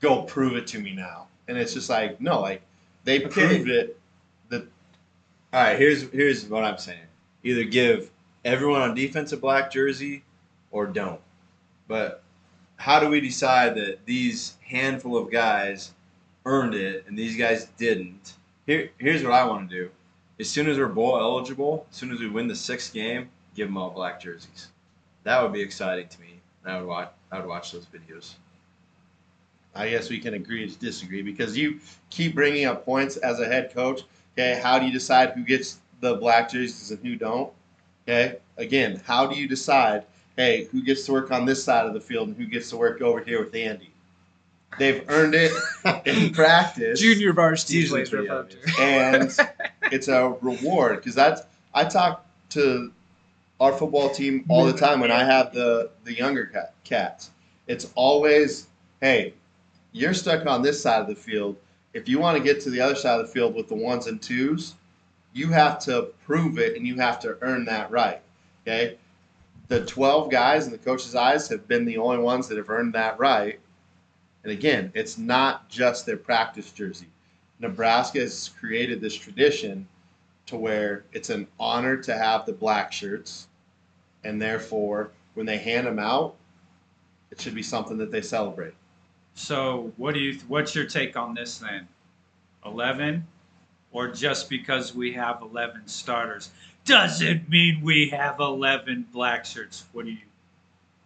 go 0.00 0.22
prove 0.22 0.56
it 0.56 0.66
to 0.68 0.78
me 0.78 0.94
now. 0.94 1.26
And 1.48 1.58
it's 1.58 1.74
just 1.74 1.90
like, 1.90 2.20
no, 2.20 2.40
like, 2.40 2.62
they 3.04 3.20
proved 3.20 3.68
it. 3.68 3.98
That 4.48 4.62
All 5.52 5.62
right, 5.62 5.78
here's 5.78 6.10
here's 6.10 6.46
what 6.46 6.64
I'm 6.64 6.78
saying. 6.78 6.98
Either 7.42 7.64
give 7.64 8.10
everyone 8.44 8.80
on 8.80 8.94
defense 8.94 9.32
a 9.32 9.36
black 9.36 9.70
jersey, 9.70 10.22
or 10.70 10.86
don't. 10.86 11.20
But 11.88 12.22
how 12.76 12.98
do 13.00 13.08
we 13.08 13.20
decide 13.20 13.74
that 13.76 14.04
these 14.06 14.56
handful 14.66 15.16
of 15.16 15.30
guys 15.30 15.92
earned 16.46 16.74
it 16.74 17.04
and 17.06 17.18
these 17.18 17.36
guys 17.36 17.66
didn't? 17.76 18.34
Here, 18.66 18.90
here's 18.98 19.22
what 19.22 19.32
I 19.32 19.44
want 19.44 19.68
to 19.68 19.76
do. 19.76 19.90
As 20.40 20.48
soon 20.48 20.68
as 20.68 20.78
we're 20.78 20.88
bowl 20.88 21.18
eligible, 21.18 21.86
as 21.90 21.96
soon 21.96 22.12
as 22.12 22.20
we 22.20 22.28
win 22.28 22.48
the 22.48 22.56
sixth 22.56 22.92
game, 22.92 23.28
give 23.54 23.68
them 23.68 23.76
all 23.76 23.90
black 23.90 24.20
jerseys. 24.20 24.68
That 25.24 25.42
would 25.42 25.52
be 25.52 25.60
exciting 25.60 26.08
to 26.08 26.20
me. 26.20 26.40
And 26.64 26.72
I 26.72 26.78
would 26.78 26.86
watch. 26.88 27.10
I 27.30 27.38
would 27.38 27.48
watch 27.48 27.72
those 27.72 27.86
videos. 27.86 28.34
I 29.74 29.88
guess 29.88 30.10
we 30.10 30.18
can 30.18 30.34
agree 30.34 30.68
to 30.68 30.78
disagree 30.78 31.22
because 31.22 31.56
you 31.56 31.80
keep 32.10 32.34
bringing 32.34 32.66
up 32.66 32.84
points 32.84 33.16
as 33.16 33.40
a 33.40 33.46
head 33.46 33.72
coach. 33.72 34.02
Okay, 34.34 34.60
how 34.62 34.78
do 34.78 34.84
you 34.86 34.92
decide 34.92 35.30
who 35.30 35.42
gets 35.42 35.78
the 36.00 36.14
black 36.16 36.50
jerseys 36.50 36.90
and 36.90 37.00
who 37.04 37.16
don't? 37.16 37.50
Okay, 38.06 38.36
again, 38.58 39.00
how 39.06 39.26
do 39.26 39.36
you 39.36 39.48
decide? 39.48 40.04
Hey, 40.36 40.64
who 40.72 40.82
gets 40.82 41.04
to 41.06 41.12
work 41.12 41.30
on 41.30 41.44
this 41.46 41.62
side 41.62 41.86
of 41.86 41.94
the 41.94 42.00
field 42.00 42.28
and 42.28 42.36
who 42.36 42.46
gets 42.46 42.70
to 42.70 42.76
work 42.76 43.00
over 43.02 43.20
here 43.20 43.44
with 43.44 43.54
Andy? 43.54 43.90
They've 44.78 45.04
earned 45.08 45.34
it 45.34 45.52
in 46.06 46.32
practice, 46.32 46.98
Junior 47.00 47.32
varsity 47.34 47.80
It's 47.80 47.90
plays 47.90 48.08
pretty 48.08 48.28
referred 48.28 48.50
to. 48.50 48.80
and 48.80 49.36
it's 49.92 50.08
a 50.08 50.34
reward 50.40 50.96
because 50.96 51.14
that's 51.14 51.42
I 51.74 51.84
talk 51.84 52.26
to 52.50 52.90
our 53.60 53.72
football 53.72 54.10
team 54.10 54.44
all 54.48 54.64
the 54.64 54.72
time 54.72 55.00
when 55.00 55.10
I 55.10 55.24
have 55.24 55.52
the 55.52 55.90
the 56.04 56.14
younger 56.14 56.46
cat, 56.46 56.74
cats. 56.84 57.30
It's 57.66 57.90
always, 57.94 58.66
hey, 59.00 59.34
you're 59.92 60.14
stuck 60.14 60.46
on 60.46 60.62
this 60.62 60.82
side 60.82 61.00
of 61.00 61.06
the 61.06 61.14
field. 61.14 61.56
If 61.94 62.08
you 62.08 62.18
want 62.18 62.36
to 62.36 62.42
get 62.42 62.60
to 62.62 62.70
the 62.70 62.80
other 62.80 62.96
side 62.96 63.20
of 63.20 63.26
the 63.26 63.32
field 63.32 63.54
with 63.54 63.68
the 63.68 63.74
ones 63.74 64.06
and 64.06 64.20
twos, 64.20 64.74
you 65.32 65.48
have 65.48 65.78
to 65.80 66.08
prove 66.24 66.58
it 66.58 66.76
and 66.76 66.86
you 66.86 66.96
have 66.96 67.20
to 67.20 67.38
earn 67.42 67.64
that 67.66 67.90
right. 67.90 68.20
Okay, 68.62 68.98
the 69.68 69.84
twelve 69.84 70.30
guys 70.30 70.66
in 70.66 70.72
the 70.72 70.78
coach's 70.78 71.14
eyes 71.14 71.48
have 71.48 71.68
been 71.68 71.84
the 71.84 71.98
only 71.98 72.18
ones 72.18 72.48
that 72.48 72.58
have 72.58 72.70
earned 72.70 72.94
that 72.94 73.18
right. 73.18 73.60
And 74.44 74.52
again, 74.52 74.90
it's 74.94 75.18
not 75.18 75.68
just 75.68 76.04
their 76.04 76.16
practice 76.16 76.72
jersey. 76.72 77.06
Nebraska 77.60 78.18
has 78.18 78.50
created 78.58 79.00
this 79.00 79.14
tradition 79.14 79.86
to 80.46 80.56
where 80.56 81.04
it's 81.12 81.30
an 81.30 81.46
honor 81.58 81.96
to 81.96 82.16
have 82.16 82.46
the 82.46 82.52
black 82.52 82.92
shirts, 82.92 83.48
and 84.24 84.40
therefore, 84.40 85.10
when 85.34 85.46
they 85.46 85.58
hand 85.58 85.86
them 85.86 85.98
out, 85.98 86.34
it 87.30 87.40
should 87.40 87.54
be 87.54 87.62
something 87.62 87.96
that 87.98 88.10
they 88.10 88.22
celebrate. 88.22 88.74
So, 89.34 89.92
what 89.96 90.14
do 90.14 90.20
you? 90.20 90.38
What's 90.48 90.74
your 90.74 90.84
take 90.84 91.16
on 91.16 91.34
this 91.34 91.58
then? 91.58 91.88
Eleven, 92.64 93.26
or 93.90 94.08
just 94.08 94.48
because 94.50 94.94
we 94.94 95.12
have 95.12 95.42
eleven 95.42 95.86
starters 95.86 96.50
doesn't 96.84 97.48
mean 97.48 97.80
we 97.82 98.08
have 98.10 98.40
eleven 98.40 99.06
black 99.12 99.44
shirts? 99.44 99.86
What 99.92 100.04
do 100.04 100.12
you? 100.12 100.18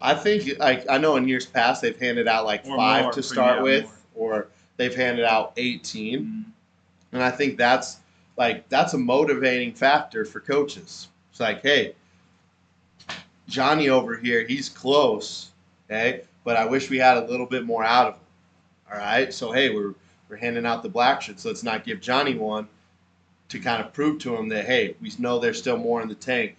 I 0.00 0.14
think, 0.14 0.58
like 0.58 0.84
I 0.88 0.98
know 0.98 1.16
in 1.16 1.26
years 1.28 1.46
past, 1.46 1.82
they've 1.82 1.98
handed 1.98 2.28
out 2.28 2.44
like 2.44 2.66
Or 2.66 2.76
five 2.76 3.04
more, 3.04 3.12
to 3.12 3.22
start 3.22 3.56
yeah, 3.58 3.62
with, 3.62 4.06
or 4.14 4.48
they've 4.76 4.94
handed 4.94 5.24
out 5.24 5.52
18. 5.56 6.18
Mm-hmm. 6.20 6.42
And 7.12 7.22
I 7.22 7.30
think 7.30 7.56
that's 7.56 7.98
like 8.36 8.68
that's 8.68 8.94
a 8.94 8.98
motivating 8.98 9.72
factor 9.72 10.24
for 10.24 10.40
coaches. 10.40 11.08
It's 11.30 11.40
like, 11.40 11.62
hey, 11.62 11.94
Johnny 13.48 13.88
over 13.88 14.16
here, 14.16 14.46
he's 14.46 14.68
close, 14.68 15.50
okay, 15.88 16.22
but 16.44 16.56
I 16.56 16.64
wish 16.64 16.90
we 16.90 16.98
had 16.98 17.16
a 17.16 17.26
little 17.26 17.46
bit 17.46 17.64
more 17.64 17.84
out 17.84 18.08
of 18.08 18.14
him. 18.14 18.20
All 18.92 18.98
right, 18.98 19.32
so 19.32 19.52
hey, 19.52 19.70
we're 19.70 19.94
we're 20.28 20.36
handing 20.36 20.66
out 20.66 20.82
the 20.82 20.88
black 20.88 21.22
shirts. 21.22 21.44
Let's 21.44 21.62
not 21.62 21.84
give 21.84 22.00
Johnny 22.00 22.34
one 22.34 22.68
to 23.48 23.60
kind 23.60 23.84
of 23.84 23.92
prove 23.92 24.18
to 24.20 24.36
him 24.36 24.48
that 24.48 24.64
hey, 24.64 24.96
we 25.00 25.12
know 25.18 25.38
there's 25.38 25.58
still 25.58 25.76
more 25.76 26.02
in 26.02 26.08
the 26.08 26.14
tank. 26.14 26.56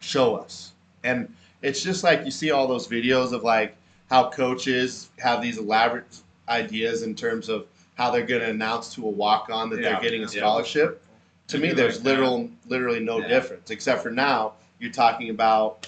Show 0.00 0.36
us, 0.36 0.72
and 1.04 1.32
it's 1.62 1.82
just 1.82 2.02
like 2.02 2.24
you 2.24 2.30
see 2.30 2.50
all 2.50 2.66
those 2.66 2.88
videos 2.88 3.32
of 3.32 3.44
like 3.44 3.76
how 4.10 4.28
coaches 4.30 5.10
have 5.18 5.40
these 5.40 5.58
elaborate 5.58 6.18
ideas 6.48 7.02
in 7.02 7.14
terms 7.14 7.48
of 7.48 7.66
how 7.94 8.10
they're 8.10 8.26
going 8.26 8.40
to 8.40 8.50
announce 8.50 8.94
to 8.94 9.04
a 9.06 9.08
walk 9.10 9.48
on 9.50 9.70
that 9.70 9.80
Yeah, 9.80 9.92
they're 9.92 10.00
getting 10.00 10.20
a 10.22 10.24
yeah. 10.24 10.38
scholarship. 10.40 11.02
To 11.48 11.58
me, 11.58 11.72
there's 11.72 11.96
like 11.98 12.04
literal, 12.04 12.48
literally 12.68 13.00
no 13.00 13.18
Yeah. 13.18 13.28
difference 13.28 13.70
except 13.70 14.02
for 14.02 14.10
now 14.10 14.54
you're 14.78 14.92
talking 14.92 15.30
about 15.30 15.86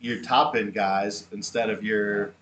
your 0.00 0.20
top 0.22 0.54
end 0.56 0.74
guys 0.74 1.26
instead 1.32 1.70
of 1.70 1.82
your 1.82 2.32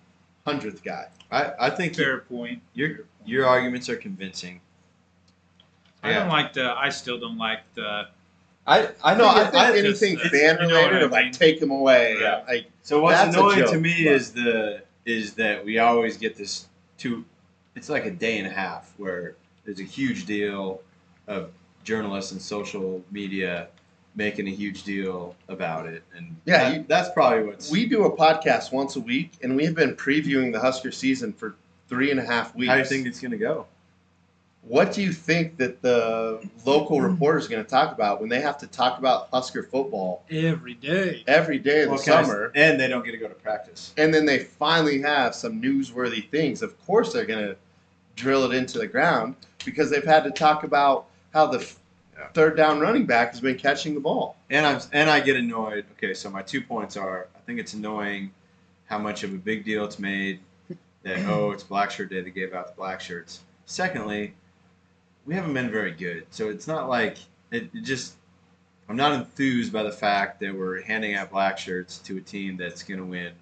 hundredth 0.45 0.83
guy. 0.83 1.07
I, 1.31 1.51
I 1.59 1.69
think 1.69 1.95
Fair 1.95 2.19
point. 2.19 2.61
your 2.73 2.99
your 3.25 3.45
arguments 3.47 3.89
are 3.89 3.95
convincing. 3.95 4.59
I 6.03 6.13
don't 6.13 6.29
like 6.29 6.53
the. 6.53 6.71
I 6.77 6.89
still 6.89 7.19
don't 7.19 7.37
like 7.37 7.61
the 7.73 8.07
I 8.67 8.89
I 9.03 9.15
know. 9.15 9.27
I 9.27 9.43
think 9.45 9.55
I, 9.55 9.77
anything 9.77 10.17
just- 10.17 10.31
fan 10.31 10.57
you 10.61 10.67
know 10.67 10.75
related 10.75 11.01
I 11.01 11.05
of 11.05 11.11
like 11.11 11.23
mean. 11.25 11.33
take 11.33 11.59
them 11.59 11.71
away. 11.71 12.17
Yeah. 12.19 12.43
Like 12.47 12.67
So 12.83 13.01
what's 13.01 13.17
That's 13.17 13.35
a 13.35 13.39
annoying 13.39 13.67
to 13.71 13.79
me 13.79 14.03
but- 14.03 14.13
is 14.13 14.31
the 14.33 14.83
is 15.05 15.33
that 15.35 15.63
we 15.65 15.79
always 15.79 16.17
get 16.17 16.35
this 16.35 16.67
two. 16.97 17.25
It's 17.75 17.89
like 17.89 18.05
a 18.05 18.11
day 18.11 18.37
and 18.37 18.47
a 18.47 18.51
half 18.51 18.93
where 18.97 19.35
there's 19.65 19.79
a 19.79 19.83
huge 19.83 20.25
deal 20.25 20.81
of 21.27 21.51
journalists 21.83 22.31
and 22.31 22.41
social 22.41 23.03
media 23.11 23.67
making 24.15 24.47
a 24.47 24.51
huge 24.51 24.83
deal 24.83 25.35
about 25.49 25.85
it, 25.85 26.01
and 26.15 26.37
Yeah, 26.45 26.69
that- 26.69 26.73
you- 26.77 26.85
that's 26.87 27.09
probably 27.09 27.43
what's 27.43 27.69
we 27.69 27.85
do 27.85 28.05
a 28.05 28.15
podcast 28.15 28.71
once 28.71 28.95
a 28.95 28.99
week, 29.01 29.33
and 29.41 29.55
we 29.57 29.65
have 29.65 29.75
been 29.75 29.93
previewing 29.95 30.53
the 30.53 30.59
Husker 30.59 30.91
season 30.91 31.33
for 31.33 31.55
three 31.89 32.11
and 32.11 32.19
a 32.19 32.23
half 32.25 32.55
weeks. 32.55 32.69
How 32.69 32.75
do 32.75 32.79
you 32.79 32.85
think 32.85 33.07
it's 33.07 33.19
gonna 33.19 33.35
go? 33.37 33.67
What 34.67 34.93
do 34.93 35.03
you 35.03 35.11
think 35.11 35.57
that 35.57 35.81
the 35.83 36.39
local 36.65 36.97
hmm. 36.99 37.05
reporters 37.05 37.45
are 37.45 37.49
going 37.49 37.63
to 37.63 37.69
talk 37.69 37.91
about 37.93 38.19
when 38.19 38.29
they 38.29 38.41
have 38.41 38.57
to 38.59 38.67
talk 38.67 38.97
about 38.97 39.27
Husker 39.31 39.61
football 39.61 40.23
Every 40.31 40.73
day. 40.73 41.23
every 41.27 41.59
day 41.59 41.83
of 41.83 41.89
Well, 41.89 41.99
the 41.99 42.03
can 42.05 42.13
I 42.13 42.21
s- 42.21 42.25
summer? 42.27 42.51
and 42.55 42.79
they 42.79 42.87
don't 42.87 43.05
get 43.05 43.11
to 43.11 43.17
go 43.17 43.27
to 43.27 43.35
practice. 43.35 43.93
and 43.95 44.11
then 44.11 44.25
they 44.25 44.39
finally 44.39 45.01
have 45.01 45.35
some 45.35 45.61
newsworthy 45.61 46.27
things. 46.31 46.63
Of 46.63 46.83
course, 46.87 47.13
they're 47.13 47.27
going 47.27 47.45
to 47.49 47.55
drill 48.15 48.49
it 48.49 48.55
into 48.55 48.77
the 48.79 48.87
ground 48.87 49.35
because 49.65 49.89
they've 49.89 50.03
had 50.03 50.23
to 50.23 50.31
talk 50.31 50.63
about 50.63 51.05
how 51.33 51.47
the 51.47 51.59
Yeah. 52.17 52.27
third 52.33 52.55
down 52.55 52.79
running 52.79 53.05
back 53.05 53.31
has 53.31 53.41
been 53.41 53.57
catching 53.57 53.93
the 53.93 53.99
ball. 53.99 54.37
And 54.49 54.65
I'm 54.65 54.79
and 54.93 55.09
I 55.09 55.19
get 55.19 55.35
annoyed. 55.35 55.85
Okay, 55.97 56.13
so 56.13 56.29
my 56.29 56.41
two 56.41 56.61
points 56.61 56.95
are: 56.95 57.27
I 57.35 57.39
think 57.39 57.59
it's 57.59 57.73
annoying 57.73 58.31
how 58.85 58.97
much 58.99 59.23
of 59.23 59.33
a 59.33 59.37
big 59.37 59.65
deal 59.65 59.83
it's 59.83 59.99
made 59.99 60.39
that 61.03 61.19
oh 61.27 61.51
it's 61.51 61.63
Black 61.63 61.91
Shirt 61.91 62.09
Day 62.09 62.21
they 62.21 62.29
gave 62.31 62.53
out 62.53 62.67
the 62.67 62.73
black 62.73 63.01
shirts. 63.01 63.41
Secondly, 63.65 64.33
we 65.25 65.33
haven't 65.33 65.53
been 65.53 65.69
very 65.71 65.91
good, 65.91 66.25
so 66.29 66.49
it's 66.49 66.67
not 66.67 66.87
like 66.89 67.17
it, 67.51 67.69
it 67.73 67.83
just. 67.83 68.15
I'm 68.87 68.95
not 68.95 69.13
enthused 69.13 69.73
by 69.73 69.81
the 69.81 69.91
fact 69.91 70.39
that 70.41 70.53
we're 70.55 70.83
handing 70.83 71.15
out 71.15 71.31
black 71.31 71.57
shirts 71.57 71.97
to 71.99 72.17
a 72.17 72.21
team 72.21 72.55
that's 72.55 72.83
going 72.83 72.99
to 72.99 73.05
win 73.05 73.33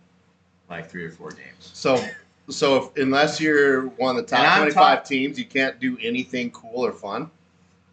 like 0.69 0.89
three 0.89 1.03
or 1.03 1.11
four 1.11 1.31
games. 1.31 1.69
So, 1.73 2.01
so 2.49 2.83
if, 2.83 2.97
unless 2.97 3.39
you're 3.39 3.87
one 3.87 4.17
of 4.17 4.27
the 4.27 4.35
And 4.35 4.43
top 4.45 4.53
I'm 4.57 4.61
25 4.63 4.73
talk- 4.73 5.05
teams, 5.05 5.39
you 5.39 5.45
can't 5.45 5.79
do 5.79 5.97
anything 6.01 6.51
cool 6.51 6.85
or 6.85 6.91
fun. 6.91 7.29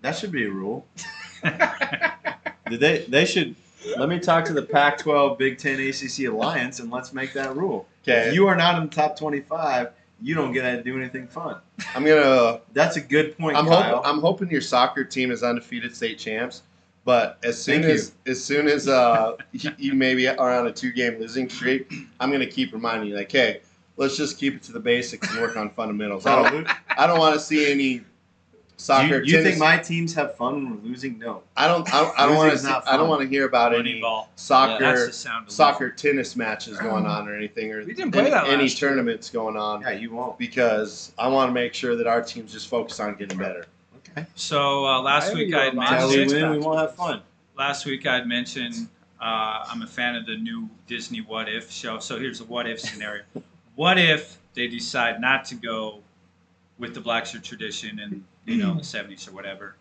That 0.03 0.13
should 0.17 0.33
be 0.33 0.45
a 0.47 0.51
rule. 0.51 0.87
Did 2.69 2.81
they? 2.81 3.05
They 3.09 3.25
should. 3.25 3.55
Let 3.97 4.09
me 4.09 4.19
talk 4.19 4.45
to 4.47 4.53
the 4.53 4.63
Pac-12, 4.63 5.39
Big 5.39 5.59
Ten, 5.59 5.81
ACC 5.81 6.27
alliance, 6.29 6.81
and 6.81 6.91
let's 6.91 7.13
make 7.13 7.33
that 7.33 7.57
rule. 7.57 7.87
Okay, 8.03 8.29
If 8.29 8.35
you 8.35 8.47
are 8.47 8.55
not 8.57 8.77
in 8.81 8.89
the 8.89 8.95
top 8.95 9.19
25, 9.19 9.89
you 10.23 10.35
don't 10.35 10.53
get 10.53 10.63
to 10.77 10.83
do 10.83 10.97
anything 10.99 11.27
fun. 11.27 11.57
I'm 11.95 12.05
gonna. 12.05 12.61
That's 12.75 12.97
a 12.97 13.01
good 13.01 13.37
point, 13.39 13.57
I'm 13.57 13.67
Kyle. 13.67 13.97
hoping. 13.97 14.11
I'm 14.11 14.21
hoping 14.21 14.51
your 14.51 14.61
soccer 14.61 15.03
team 15.05 15.31
is 15.31 15.43
undefeated 15.43 15.97
state 15.97 16.19
champs. 16.19 16.63
But 17.07 17.39
as 17.43 17.61
soon 17.61 17.83
Thank 17.83 17.95
as 17.95 18.13
as 18.27 18.45
soon 18.45 18.69
as 18.69 18.87
uh, 18.87 19.37
you, 19.53 19.71
you 19.79 19.95
maybe 19.95 20.29
are 20.29 20.53
on 20.59 20.67
a 20.67 20.73
two 20.73 20.93
game 20.93 21.19
losing 21.19 21.49
streak, 21.49 21.91
I'm 22.21 22.31
gonna 22.31 22.47
keep 22.47 22.73
reminding 22.75 23.09
you 23.09 23.17
like, 23.17 23.33
hey, 23.33 23.61
let's 24.01 24.17
just 24.17 24.39
keep 24.39 24.55
it 24.57 24.63
to 24.63 24.73
the 24.73 24.81
basics 24.81 25.31
and 25.31 25.41
work 25.43 25.57
on 25.57 25.71
fundamentals. 25.71 26.25
I 26.27 26.51
don't 26.51 26.67
I 26.97 27.07
don't 27.07 27.19
want 27.19 27.35
to 27.35 27.41
see 27.41 27.71
any 27.71 28.01
soccer. 28.79 29.23
you, 29.23 29.37
you 29.37 29.43
think 29.45 29.59
my 29.59 29.77
teams 29.77 30.15
have 30.15 30.35
fun 30.37 30.55
when 30.55 30.83
we're 30.83 30.89
losing? 30.89 31.19
No. 31.19 31.43
I 31.55 31.69
don't. 31.69 31.87
I, 31.95 32.01
don't- 32.03 32.19
I 32.19 32.27
don't 32.27 32.37
want 32.37 32.59
to. 32.59 32.83
I 32.87 32.97
don't 32.97 33.09
want 33.11 33.21
to 33.23 33.29
hear 33.29 33.45
about 33.47 33.75
any 33.75 34.01
Moneyball. 34.01 34.27
soccer 34.37 34.83
That's 34.83 35.07
the 35.07 35.13
sound 35.13 35.53
soccer 35.53 35.91
tennis 35.91 36.35
matches 36.35 36.79
going 36.79 37.05
on 37.07 37.29
or 37.29 37.37
anything 37.37 37.71
or 37.73 37.85
We 37.85 37.93
didn't 37.93 38.13
play 38.13 38.23
any, 38.23 38.31
that 38.31 38.47
any 38.49 38.63
last 38.63 38.81
year. 38.81 38.91
tournaments 38.91 39.29
going 39.31 39.57
on 39.57 39.83
Yeah, 39.83 39.91
you 39.91 40.11
won't. 40.13 40.39
because 40.39 41.13
I 41.19 41.29
want 41.29 41.51
to 41.51 41.53
make 41.53 41.75
sure 41.75 41.95
that 41.95 42.07
our 42.07 42.23
teams 42.23 42.53
just 42.53 42.69
focus 42.69 42.99
on 43.01 43.15
getting 43.17 43.37
better. 43.39 43.67
Okay. 44.09 44.27
So 44.35 44.87
uh, 44.87 45.01
last 45.03 45.31
I 45.33 45.35
week 45.35 45.55
I 45.55 45.57
you're 45.57 45.65
had 45.67 45.75
a 45.75 45.77
lot 45.77 45.93
Until 45.93 46.05
of 46.09 46.11
we 46.13 46.17
mentioned. 46.21 46.51
win, 46.51 46.59
we 46.59 46.67
won't 46.67 46.79
have 46.81 46.95
fun. 46.97 47.21
Last 47.57 47.85
week 47.85 48.07
I 48.07 48.15
had 48.15 48.27
mentioned 48.27 48.89
uh, 49.21 49.67
I'm 49.69 49.83
a 49.83 49.87
fan 49.87 50.17
of 50.17 50.25
the 50.25 50.37
new 50.37 50.71
Disney 50.87 51.21
What 51.21 51.47
If 51.51 51.71
show. 51.71 51.99
So 51.99 52.19
here's 52.19 52.41
a 52.41 52.45
what 52.45 52.67
if 52.67 52.81
scenario. 52.81 53.25
what 53.81 53.97
if 53.99 54.37
they 54.53 54.69
decide 54.69 55.23
not 55.23 55.43
to 55.47 55.55
go 55.55 56.01
with 56.79 56.93
the 56.93 57.01
black 57.01 57.25
shirt 57.25 57.43
tradition 57.43 57.99
and 57.99 58.23
you 58.45 58.59
know 58.59 58.75
the 58.75 58.83
70s 58.83 59.27
or 59.27 59.33
whatever, 59.33 59.75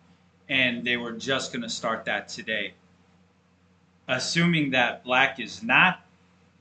and 0.48 0.82
they 0.86 0.96
were 0.96 1.12
just 1.12 1.52
going 1.52 1.60
to 1.60 1.68
start 1.68 2.06
that 2.06 2.26
today? 2.26 2.72
Assuming 4.08 4.70
that 4.70 5.04
black 5.04 5.38
is 5.38 5.62
not 5.62 6.00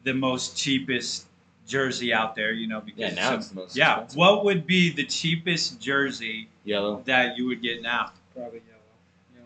the 0.04 0.14
most 0.14 0.58
cheapest 0.58 1.28
jersey 1.66 2.12
out 2.14 2.36
there, 2.36 2.52
you 2.52 2.68
know, 2.68 2.82
because 2.82 3.14
Yeah, 3.14 3.22
now 3.22 3.30
some- 3.30 3.40
it's 3.40 3.48
the 3.48 3.56
most 3.56 3.76
yeah. 3.78 3.92
expensive. 3.94 4.18
What 4.18 4.44
would 4.44 4.68
be 4.68 4.90
the 4.92 5.06
cheapest 5.06 5.80
jersey 5.80 6.50
Yellow. 6.66 7.02
that 7.06 7.38
you 7.38 7.46
would 7.48 7.62
get 7.62 7.82
now? 7.82 8.12
Probably 8.36 8.62
yellow. 8.68 9.46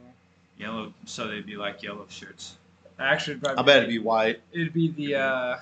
Yellow. 0.57 0.77
Yellow, 0.81 0.93
so 1.05 1.27
they'd 1.27 1.45
be 1.45 1.57
like 1.57 1.83
yellow 1.83 2.07
shirts. 2.09 2.55
Actually, 2.97 3.37
probably 3.37 3.59
I 3.59 3.65
bet 3.67 3.77
it'd 3.77 3.89
be 3.89 3.99
white. 3.99 4.41
it'd 4.51 4.73
be 4.73 4.89
the 4.89 5.15
uh, 5.15 5.19
Yeah, 5.19 5.59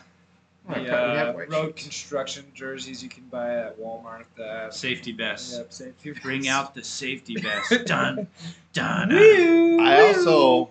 the 0.69 1.29
uh, 1.29 1.33
road 1.49 1.75
construction 1.75 2.45
jerseys 2.53 3.01
you 3.01 3.09
can 3.09 3.23
buy 3.25 3.55
at 3.55 3.79
Walmart. 3.79 4.25
That 4.37 4.73
Safety 4.73 5.11
vest. 5.11 5.53
yep, 5.57 5.73
safety 5.73 6.11
Bring 6.21 6.47
out 6.47 6.75
the 6.75 6.83
safety 6.83 7.35
vest. 7.39 7.85
done. 7.85 8.27
Done. 8.73 9.11
I 9.11 10.01
also 10.07 10.69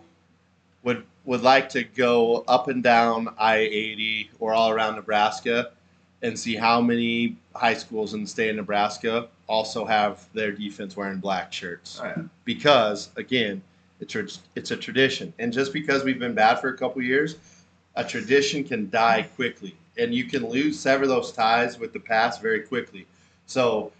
would 0.84 1.05
would 1.24 1.43
like 1.43 1.68
to 1.70 1.84
go 1.84 2.45
up 2.49 2.68
and 2.68 2.82
down 2.82 3.34
I 3.38 3.57
eighty 3.59 4.30
or 4.38 4.53
all 4.53 4.70
around 4.70 4.97
Nebraska 4.97 5.72
and 6.22 6.38
see 6.38 6.55
how 6.55 6.80
many 6.80 7.36
high 7.55 7.74
schools 7.74 8.14
in 8.14 8.22
the 8.22 8.26
state 8.26 8.51
of 8.51 8.57
Nebraska 8.57 9.28
also 9.47 9.84
have 9.84 10.26
their 10.32 10.53
defense 10.53 10.97
wearing 10.97 11.18
black 11.18 11.53
shirts. 11.53 12.01
Oh, 12.03 12.07
yeah. 12.07 12.22
Because 12.45 13.11
again, 13.16 13.62
it's 14.01 14.14
a, 14.14 14.26
it's 14.55 14.70
a 14.70 14.76
tradition, 14.76 15.32
and 15.38 15.53
just 15.53 15.72
because 15.72 16.05
we've 16.05 16.18
been 16.18 16.34
bad 16.34 16.61
for 16.61 16.68
a 16.68 16.76
couple 16.76 17.03
years, 17.03 17.36
a 17.97 18.05
tradition 18.05 18.64
can 18.64 18.88
die 18.91 19.22
quickly, 19.36 19.76
and 19.99 20.14
you 20.14 20.24
can 20.24 20.49
lose 20.49 20.78
sever 20.78 21.07
those 21.07 21.32
ties 21.32 21.78
with 21.78 21.93
the 21.93 22.01
past 22.01 22.41
very 22.41 22.61
quickly. 22.61 23.07
So 23.47 23.93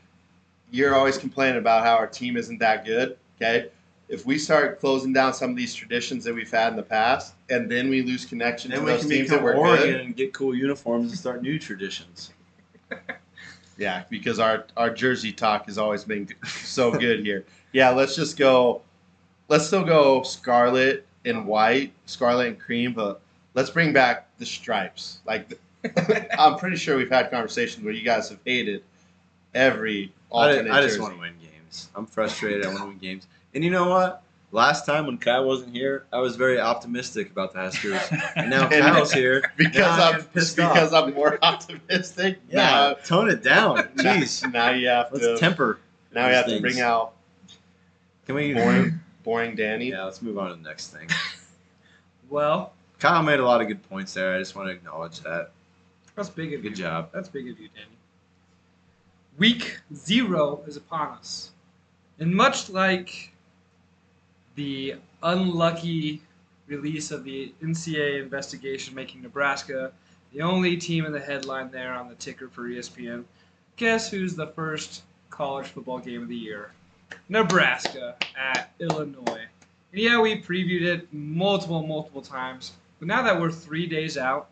you're 0.71 0.95
always 0.95 1.19
complaining 1.19 1.59
about 1.59 1.85
how 1.85 1.97
our 1.97 2.07
team 2.07 2.37
isn't 2.37 2.59
that 2.59 2.85
good. 2.85 3.17
Okay, 3.37 3.69
if 4.09 4.27
we 4.27 4.39
start 4.39 4.81
closing 4.81 5.13
down 5.13 5.35
some 5.35 5.51
of 5.51 5.57
these 5.57 5.75
traditions 5.75 6.25
that 6.25 6.35
we've 6.35 6.51
had 6.51 6.69
in 6.73 6.77
the 6.77 6.83
past, 6.83 7.35
and 7.49 7.71
then 7.71 7.89
we 7.89 8.03
lose 8.03 8.25
connection 8.25 8.71
Then 8.71 8.81
to 8.81 8.85
we 8.87 8.91
those 8.93 9.01
can 9.01 9.11
teams 9.11 9.31
that 9.31 9.43
were 9.43 9.55
Oregon 9.55 9.87
good. 9.91 10.01
and 10.01 10.17
get 10.17 10.33
cool 10.33 10.55
uniforms 10.55 11.11
and 11.11 11.19
start 11.19 11.43
new 11.43 11.59
traditions. 11.59 12.33
Yeah, 13.79 14.03
because 14.11 14.39
our 14.39 14.67
our 14.77 14.91
jersey 14.91 15.33
talk 15.33 15.65
has 15.65 15.79
always 15.79 16.05
been 16.05 16.29
so 16.47 16.93
good 16.93 17.21
here. 17.25 17.47
Yeah, 17.73 17.89
let's 17.91 18.15
just 18.15 18.37
go. 18.37 18.83
Let's 19.49 19.67
still 19.67 19.85
go 19.85 20.23
scarlet 20.23 21.07
and 21.25 21.47
white, 21.47 21.95
scarlet 22.05 22.49
and 22.49 22.59
cream, 22.61 22.93
but 22.93 23.23
let's 23.55 23.71
bring 23.71 23.93
back 23.93 24.29
the 24.39 24.47
stripes. 24.47 25.19
Like, 25.27 25.59
I'm 26.39 26.57
pretty 26.59 26.77
sure 26.77 26.97
we've 26.97 27.11
had 27.11 27.31
conversations 27.31 27.85
where 27.85 27.93
you 27.95 28.03
guys 28.05 28.29
have 28.29 28.39
hated 28.45 28.83
every 29.55 30.13
I, 30.33 30.35
alternate 30.35 30.71
I 30.73 30.81
just 30.83 30.95
jersey. 30.95 31.01
want 31.01 31.15
to 31.15 31.21
win 31.21 31.35
games. 31.41 31.89
I'm 31.95 32.07
frustrated. 32.07 32.65
I 32.65 32.69
want 32.69 32.81
to 32.81 32.87
win 32.87 32.99
games. 32.99 33.27
And 33.55 33.65
you 33.65 33.71
know 33.71 33.89
what? 33.89 34.23
Last 34.53 34.85
time 34.85 35.07
when 35.07 35.17
Kyle 35.17 35.45
wasn't 35.45 35.75
here, 35.77 36.07
I 36.13 36.19
was 36.19 36.35
very 36.35 36.59
optimistic 36.59 37.31
about 37.31 37.53
the 37.53 37.61
Huskers. 37.61 38.01
And 38.35 38.51
now 38.51 38.63
And- 38.73 38.83
Kyle's 38.85 39.13
here. 39.13 39.53
because 39.57 39.77
now 39.99 40.11
I'm 40.11 40.23
pissed 40.25 40.57
because 40.57 40.93
off. 40.93 41.07
I'm 41.09 41.15
more 41.15 41.39
optimistic. 41.43 42.41
Yeah, 42.51 42.95
tone 43.05 43.31
it 43.31 43.45
down. 43.45 43.79
Jeez. 43.97 44.53
now 44.53 44.71
you 44.71 44.89
have 44.89 45.09
Let's 45.13 45.25
to 45.25 45.39
temper. 45.39 45.79
now 46.13 46.27
you 46.27 46.35
have 46.35 46.47
to 46.47 46.61
bring 46.61 46.81
out 46.81 47.13
Can 48.27 48.35
we? 48.35 48.53
boring 48.53 48.99
boring 49.23 49.55
Danny. 49.55 49.91
Yeah, 49.91 50.03
let's 50.05 50.21
move 50.21 50.37
on 50.37 50.49
to 50.51 50.57
the 50.57 50.69
next 50.69 50.89
thing. 50.89 51.09
Well, 52.29 52.73
Kyle 53.01 53.23
made 53.23 53.41
a 53.41 53.45
lot 53.45 53.63
of 53.63 53.67
good 53.67 53.83
points 53.89 54.13
there. 54.13 54.35
I 54.35 54.39
just 54.39 54.55
want 54.55 54.69
to 54.69 54.73
acknowledge 54.73 55.21
that. 55.21 55.53
that's 56.15 56.29
big 56.29 56.53
of 56.53 56.63
you. 56.63 56.71
Good 56.71 56.77
job. 56.77 57.09
That's 57.13 57.29
big 57.29 57.49
of 57.49 57.59
you, 57.59 57.69
Danny. 57.75 57.97
Week 59.39 59.81
zero 59.95 60.63
is 60.67 60.77
upon 60.77 61.13
us. 61.13 61.51
And 62.19 62.35
much 62.35 62.69
like 62.69 63.33
the 64.55 64.97
unlucky 65.23 66.21
release 66.67 67.11
of 67.11 67.25
the 67.25 67.55
NCAA 67.63 68.23
investigation 68.23 68.95
making 68.95 69.23
Nebraska 69.23 69.93
the 70.33 70.43
only 70.43 70.77
team 70.77 71.07
in 71.07 71.13
the 71.13 71.21
headline 71.21 71.71
there 71.71 71.95
on 71.95 72.09
the 72.09 72.15
ticker 72.17 72.49
for 72.49 72.69
ESPN, 72.69 73.25
guess 73.77 74.11
who's 74.11 74.37
the 74.37 74.47
first 74.49 75.03
college 75.31 75.67
football 75.69 75.99
game 75.99 76.23
of 76.23 76.29
the 76.29 76.37
year? 76.37 76.73
Nebraska 77.29 78.15
at 78.39 78.73
Illinois. 78.79 79.47
And 79.93 80.01
yeah, 80.01 80.21
we 80.21 80.41
previewed 80.41 80.83
it 80.83 81.13
multiple, 81.13 81.83
multiple 81.85 82.23
times. 82.23 82.73
But 83.01 83.09
now 83.09 83.23
that 83.23 83.41
we're 83.41 83.51
three 83.51 83.87
days 83.87 84.17
out, 84.17 84.49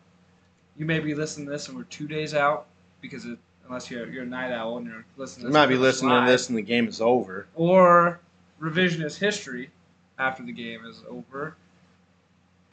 you 0.75 0.85
may 0.85 0.99
be 0.99 1.13
listening 1.13 1.45
to 1.45 1.51
this 1.51 1.67
and 1.67 1.77
we're 1.77 1.83
two 1.83 2.07
days 2.07 2.33
out 2.33 2.65
because 2.99 3.23
it, 3.25 3.37
unless 3.67 3.89
you're, 3.89 4.09
you're 4.09 4.23
a 4.23 4.25
night 4.25 4.51
owl 4.51 4.77
and 4.77 4.87
you're 4.87 5.05
listening. 5.15 5.47
You 5.47 5.53
might 5.53 5.67
be 5.67 5.75
this 5.75 6.01
listening 6.01 6.25
to 6.25 6.29
this 6.29 6.49
and 6.49 6.57
the 6.57 6.63
game 6.63 6.87
is 6.87 6.99
over. 6.99 7.47
or 7.55 8.19
revisionist 8.59 9.19
history 9.19 9.69
after 10.17 10.43
the 10.43 10.51
game 10.51 10.85
is 10.85 11.03
over. 11.07 11.55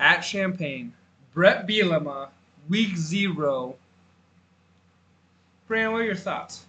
At 0.00 0.20
Champaign, 0.20 0.94
Bret 1.32 1.66
Bielema, 1.66 2.28
week 2.68 2.96
zero. 2.96 3.76
Brandon, 5.68 5.92
what 5.92 6.02
are 6.02 6.04
your 6.04 6.14
thoughts? 6.14 6.64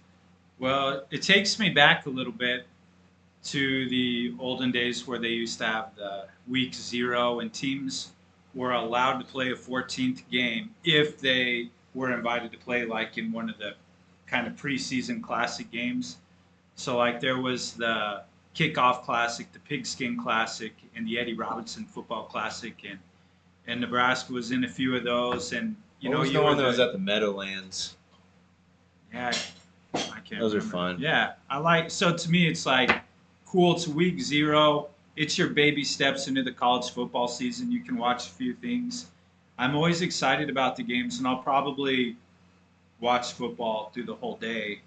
Well, 0.58 1.04
it 1.10 1.22
takes 1.22 1.58
me 1.58 1.70
back 1.70 2.06
a 2.06 2.10
little 2.10 2.32
bit 2.32 2.66
to 3.44 3.88
the 3.88 4.34
olden 4.38 4.70
days 4.72 5.06
where 5.06 5.18
they 5.18 5.28
used 5.28 5.58
to 5.58 5.64
have 5.64 5.94
the 5.96 6.26
week 6.48 6.74
zero 6.74 7.40
and 7.40 7.52
teams 7.52 8.12
were 8.54 8.72
allowed 8.72 9.18
to 9.18 9.24
play 9.24 9.50
a 9.50 9.54
14th 9.54 10.22
game 10.30 10.70
if 10.84 11.20
they 11.20 11.70
were 11.94 12.12
invited 12.12 12.50
to 12.52 12.58
play 12.58 12.84
like 12.84 13.18
in 13.18 13.32
one 13.32 13.48
of 13.48 13.58
the 13.58 13.74
kind 14.26 14.46
of 14.46 14.54
preseason 14.54 15.22
classic 15.22 15.70
games. 15.70 16.18
So 16.74 16.96
like 16.96 17.20
there 17.20 17.38
was 17.38 17.72
the 17.72 18.22
kickoff 18.54 19.02
classic, 19.02 19.52
the 19.52 19.58
pigskin 19.60 20.20
classic, 20.20 20.74
and 20.94 21.06
the 21.06 21.18
Eddie 21.18 21.34
Robinson 21.34 21.84
football 21.84 22.24
classic, 22.24 22.82
and 22.88 22.98
and 23.66 23.80
Nebraska 23.80 24.32
was 24.32 24.50
in 24.50 24.64
a 24.64 24.68
few 24.68 24.96
of 24.96 25.04
those, 25.04 25.52
and 25.52 25.76
you 26.00 26.10
what 26.10 26.14
know 26.14 26.20
was 26.20 26.30
you 26.30 26.38
the 26.38 26.42
one 26.42 26.56
that 26.56 26.66
was 26.66 26.80
at 26.80 26.92
the 26.92 26.98
Meadowlands? 26.98 27.96
yeah, 29.12 29.32
I 29.94 30.20
can't. 30.24 30.40
Those 30.40 30.54
are 30.54 30.60
fun. 30.60 30.98
Yeah, 30.98 31.32
I 31.50 31.58
like. 31.58 31.90
So 31.90 32.16
to 32.16 32.30
me, 32.30 32.48
it's 32.48 32.66
like 32.66 32.90
cool. 33.46 33.76
It's 33.76 33.88
week 33.88 34.20
zero. 34.20 34.88
It's 35.18 35.36
your 35.36 35.48
baby 35.48 35.82
steps 35.82 36.28
into 36.28 36.44
the 36.44 36.52
college 36.52 36.90
football 36.92 37.26
season. 37.26 37.72
You 37.72 37.80
can 37.80 37.96
watch 37.96 38.28
a 38.28 38.30
few 38.30 38.54
things. 38.54 39.06
I'm 39.58 39.74
always 39.74 40.00
excited 40.00 40.48
about 40.48 40.76
the 40.76 40.84
games, 40.84 41.18
and 41.18 41.26
I'll 41.26 41.42
probably 41.42 42.16
watch 43.00 43.32
football 43.32 43.90
through 43.92 44.04
the 44.04 44.14
whole 44.14 44.36
day. 44.36 44.80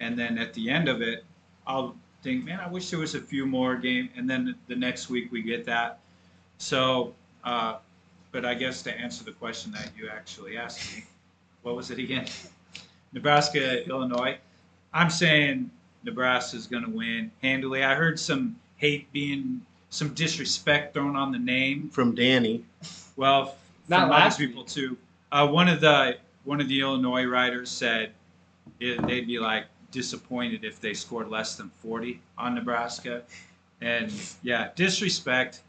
And 0.00 0.18
then 0.18 0.38
at 0.38 0.52
the 0.54 0.68
end 0.68 0.88
of 0.88 1.02
it, 1.02 1.24
I'll 1.68 1.94
think, 2.22 2.44
man, 2.44 2.58
I 2.58 2.68
wish 2.68 2.90
there 2.90 2.98
was 2.98 3.14
a 3.14 3.20
few 3.20 3.46
more 3.46 3.76
game. 3.76 4.10
And 4.16 4.28
then 4.28 4.56
the 4.66 4.74
next 4.74 5.08
week 5.08 5.30
we 5.30 5.40
get 5.40 5.64
that. 5.66 6.00
So, 6.58 7.14
uh, 7.44 7.76
but 8.32 8.44
I 8.44 8.54
guess 8.54 8.82
to 8.82 8.92
answer 8.92 9.22
the 9.22 9.32
question 9.32 9.70
that 9.70 9.92
you 9.96 10.08
actually 10.08 10.56
asked 10.56 10.96
me, 10.96 11.04
what 11.62 11.76
was 11.76 11.92
it 11.92 11.98
again? 12.00 12.26
Nebraska, 13.12 13.86
Illinois. 13.88 14.36
I'm 14.92 15.10
saying 15.10 15.70
Nebraska's 16.02 16.66
going 16.66 16.84
to 16.84 16.90
win 16.90 17.30
handily. 17.40 17.84
I 17.84 17.94
heard 17.94 18.18
some 18.18 18.56
hate 18.80 19.12
being, 19.12 19.60
some 19.90 20.14
disrespect 20.14 20.94
thrown 20.94 21.14
on 21.14 21.30
the 21.32 21.38
name. 21.38 21.90
From 21.90 22.14
Danny. 22.14 22.64
Well, 23.14 23.54
Not 23.88 24.00
from 24.00 24.10
last 24.10 24.36
other 24.36 24.46
people 24.46 24.64
too. 24.64 24.96
Uh, 25.30 25.46
one 25.46 25.68
of 25.68 25.80
the 25.80 26.16
one 26.44 26.60
of 26.60 26.68
the 26.68 26.80
Illinois 26.80 27.26
writers 27.26 27.70
said 27.70 28.12
it, 28.80 29.06
they'd 29.06 29.26
be 29.26 29.38
like 29.38 29.66
disappointed 29.90 30.64
if 30.64 30.80
they 30.80 30.94
scored 30.94 31.28
less 31.28 31.56
than 31.56 31.68
40 31.82 32.20
on 32.38 32.54
Nebraska. 32.54 33.22
And 33.82 34.10
yeah, 34.42 34.70
disrespect. 34.74 35.60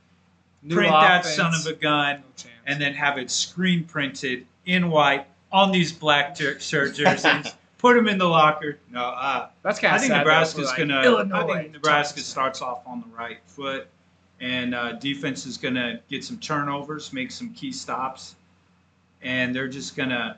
New 0.64 0.76
Print 0.76 0.92
that 0.92 1.26
son 1.26 1.54
of 1.56 1.66
a 1.66 1.74
gun 1.74 2.18
No 2.18 2.50
and 2.68 2.80
then 2.80 2.94
have 2.94 3.18
it 3.18 3.32
screen 3.32 3.84
printed 3.84 4.46
in 4.66 4.90
white 4.90 5.26
on 5.52 5.72
these 5.72 5.92
black 5.92 6.36
jer- 6.36 6.60
shirt 6.60 6.96
jerseys. 6.96 7.54
Put 7.82 7.96
them 7.96 8.08
in 8.08 8.20
the 8.20 8.28
locker. 8.28 8.78
No, 8.92 9.04
uh, 9.04 9.50
that's 9.64 9.80
kind 9.80 9.96
of. 9.96 10.00
I 10.00 10.02
think 10.02 10.14
Nebraska's 10.14 10.68
like, 10.68 10.78
gonna. 10.78 11.02
Illinois. 11.02 11.38
I 11.38 11.62
think 11.64 11.74
Nebraska 11.74 12.20
starts 12.20 12.62
off 12.62 12.86
on 12.86 13.02
the 13.02 13.08
right 13.08 13.40
foot, 13.48 13.88
and 14.40 14.76
uh, 14.76 14.92
defense 14.94 15.48
is 15.48 15.58
gonna 15.58 16.00
get 16.08 16.24
some 16.24 16.38
turnovers, 16.38 17.12
make 17.12 17.32
some 17.32 17.52
key 17.56 17.72
stops, 17.72 18.36
and 19.24 19.56
they're 19.56 19.68
just 19.68 19.96
gonna. 19.96 20.38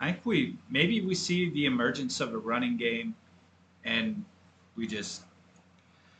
I 0.00 0.12
think 0.12 0.24
we 0.24 0.56
maybe 0.70 1.02
we 1.02 1.14
see 1.14 1.50
the 1.50 1.66
emergence 1.66 2.18
of 2.20 2.32
a 2.32 2.38
running 2.38 2.78
game, 2.78 3.14
and 3.84 4.24
we 4.74 4.86
just 4.86 5.24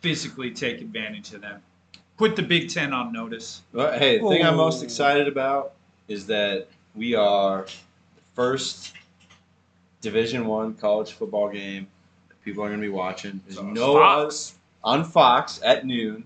physically 0.01 0.51
take 0.51 0.83
advantage 0.83 1.33
of 1.33 1.41
them. 1.41 1.63
Put 2.19 2.37
the 2.37 2.43
Big 2.43 2.69
Ten 2.69 2.93
on 2.93 3.15
notice. 3.15 3.63
Well, 3.73 3.99
hey, 3.99 4.19
the 4.19 4.29
thing 4.29 4.45
I'm 4.45 4.57
most 4.57 4.83
Oh. 4.83 4.85
excited 4.85 5.27
about 5.27 5.73
is 6.09 6.27
that 6.27 6.69
we 6.95 7.15
are 7.15 7.63
the 7.65 8.23
first 8.35 8.93
Division 10.01 10.47
One 10.47 10.75
college 10.75 11.13
football 11.13 11.49
game 11.51 11.87
that 12.29 12.41
people 12.45 12.63
are 12.65 12.69
going 12.69 12.81
to 12.81 12.87
be 12.87 12.93
watching. 12.93 13.41
There's 13.47 13.57
So, 13.57 13.63
no 13.65 13.95
Fox. 13.95 14.55
other, 14.85 14.99
on 15.01 15.05
Fox 15.05 15.61
at 15.65 15.85
noon. 15.87 16.25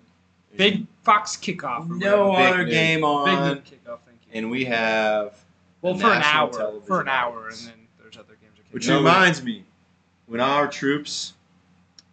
There's 0.51 0.73
Big 0.73 0.87
Fox 1.03 1.37
kickoff. 1.37 1.89
no 1.89 2.29
whatever. 2.31 2.55
other 2.55 2.65
Big 2.65 2.73
game 2.73 2.99
Big 3.01 3.05
on, 3.05 3.49
noon 3.49 3.57
kickoff. 3.59 3.99
Thank 4.07 4.19
you. 4.27 4.33
and 4.35 4.51
we 4.51 4.65
have 4.67 5.39
well, 5.81 5.95
for 5.97 6.13
an 6.13 6.23
hour. 6.23 6.81
For 6.83 7.01
an 7.01 7.09
hour, 7.09 7.49
and 7.49 7.57
then 7.59 7.73
there's 8.01 8.17
other 8.17 8.37
games. 8.41 8.53
that 8.57 8.73
Which 8.73 8.87
kick 8.87 8.95
reminds 8.95 9.43
me, 9.43 9.65
when 10.27 10.41
our 10.41 10.69
troops 10.69 11.33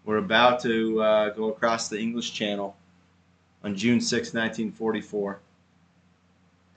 were 0.05 0.17
about 0.17 0.61
to 0.61 1.01
uh, 1.01 1.29
go 1.31 1.49
across 1.49 1.87
the 1.89 1.99
English 1.99 2.33
Channel 2.33 2.75
on 3.63 3.75
June 3.75 3.99
6, 4.01 4.33
1944, 4.33 5.39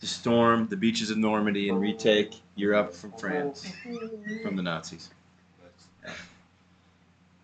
to 0.03 0.09
storm 0.09 0.67
the 0.67 0.77
beaches 0.77 1.11
of 1.11 1.17
Normandy 1.17 1.69
and 1.69 1.81
retake 1.81 2.35
Europe 2.57 2.93
from 2.93 3.13
France, 3.13 3.73
from 4.43 4.57
the 4.57 4.63
Nazis. 4.63 5.11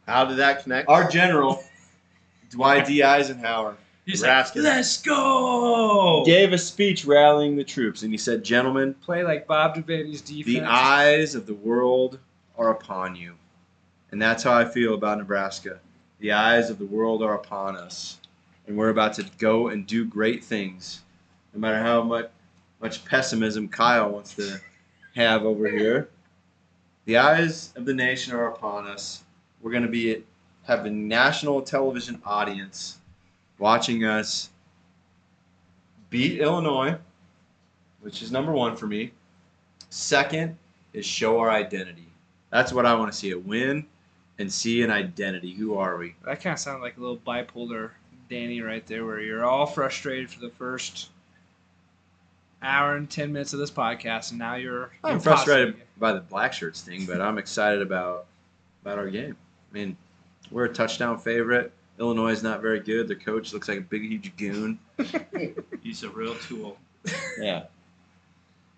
How 0.08 0.24
did 0.24 0.38
that 0.38 0.64
connect? 0.64 0.88
Our 0.88 1.08
general, 1.08 1.62
Dwight 2.50 2.84
D. 2.84 3.00
Eisenhower, 3.04 3.76
He's 4.04 4.22
Nebraska. 4.22 4.58
like, 4.58 4.64
"Let's 4.74 5.00
go!" 5.00 6.24
gave 6.26 6.52
a 6.52 6.58
speech 6.58 7.04
rallying 7.04 7.54
the 7.54 7.62
troops, 7.62 8.02
and 8.02 8.10
he 8.12 8.18
said, 8.18 8.42
Gentlemen, 8.42 8.94
play 8.94 9.22
like 9.22 9.46
Bob 9.46 9.76
Devaney's 9.76 10.20
defense. 10.20 10.46
the 10.46 10.62
eyes 10.62 11.36
of 11.36 11.46
the 11.46 11.54
world 11.54 12.18
are 12.56 12.70
upon 12.70 13.14
you. 13.14 13.34
And 14.10 14.20
that's 14.20 14.42
how 14.42 14.52
I 14.52 14.64
feel 14.64 14.94
about 14.94 15.18
Nebraska. 15.18 15.78
The 16.18 16.32
eyes 16.32 16.70
of 16.70 16.78
the 16.78 16.86
world 16.86 17.22
are 17.22 17.34
upon 17.34 17.76
us. 17.76 18.18
And 18.66 18.76
we're 18.76 18.88
about 18.88 19.12
to 19.14 19.26
go 19.38 19.68
and 19.68 19.86
do 19.86 20.04
great 20.04 20.42
things. 20.42 21.02
No 21.54 21.60
matter 21.60 21.80
how 21.80 22.02
much, 22.02 22.30
much 22.80 23.04
pessimism 23.04 23.68
Kyle 23.68 24.10
wants 24.10 24.34
to 24.36 24.60
have 25.14 25.44
over 25.44 25.68
here. 25.68 26.08
The 27.06 27.16
eyes 27.16 27.72
of 27.76 27.84
the 27.84 27.94
nation 27.94 28.34
are 28.34 28.48
upon 28.48 28.86
us. 28.86 29.24
We're 29.60 29.72
going 29.72 29.82
to 29.82 29.88
be 29.88 30.22
have 30.64 30.84
a 30.84 30.90
national 30.90 31.62
television 31.62 32.20
audience 32.26 32.98
watching 33.58 34.04
us 34.04 34.50
beat 36.10 36.40
Illinois, 36.40 36.96
which 38.02 38.22
is 38.22 38.30
number 38.30 38.52
one 38.52 38.76
for 38.76 38.86
me. 38.86 39.12
Second 39.88 40.56
is 40.92 41.06
show 41.06 41.38
our 41.40 41.50
identity. 41.50 42.06
That's 42.50 42.72
what 42.72 42.84
I 42.86 42.94
want 42.94 43.10
to 43.10 43.18
see 43.18 43.30
a 43.30 43.38
win 43.38 43.86
and 44.38 44.52
see 44.52 44.82
an 44.82 44.90
identity. 44.90 45.54
Who 45.54 45.76
are 45.76 45.96
we? 45.96 46.14
That 46.24 46.42
kind 46.42 46.52
of 46.52 46.60
sounded 46.60 46.82
like 46.82 46.96
a 46.98 47.00
little 47.00 47.18
bipolar 47.18 47.90
Danny 48.28 48.60
right 48.60 48.86
there, 48.86 49.04
where 49.06 49.20
you're 49.20 49.46
all 49.46 49.66
frustrated 49.66 50.30
for 50.30 50.40
the 50.40 50.50
first 50.50 51.08
hour 52.62 52.96
and 52.96 53.08
ten 53.08 53.32
minutes 53.32 53.52
of 53.52 53.58
this 53.58 53.70
podcast, 53.70 54.30
and 54.30 54.38
now 54.38 54.56
you're. 54.56 54.90
I'm 55.04 55.20
frustrated 55.20 55.74
positive. 55.74 55.98
by 55.98 56.12
the 56.12 56.20
black 56.20 56.52
shirts 56.52 56.82
thing, 56.82 57.06
but 57.06 57.20
I'm 57.20 57.38
excited 57.38 57.82
about 57.82 58.26
about 58.82 58.98
our 58.98 59.08
game. 59.08 59.36
I 59.70 59.74
mean, 59.74 59.96
we're 60.50 60.64
a 60.64 60.72
touchdown 60.72 61.18
favorite. 61.18 61.72
Illinois 61.98 62.30
is 62.30 62.42
not 62.42 62.62
very 62.62 62.80
good. 62.80 63.08
Their 63.08 63.16
coach 63.16 63.52
looks 63.52 63.68
like 63.68 63.78
a 63.78 63.82
big, 63.82 64.02
huge 64.02 64.36
goon. 64.36 64.78
He's 65.82 66.04
a 66.04 66.10
real 66.10 66.36
tool. 66.36 66.78
Yeah. 67.40 67.64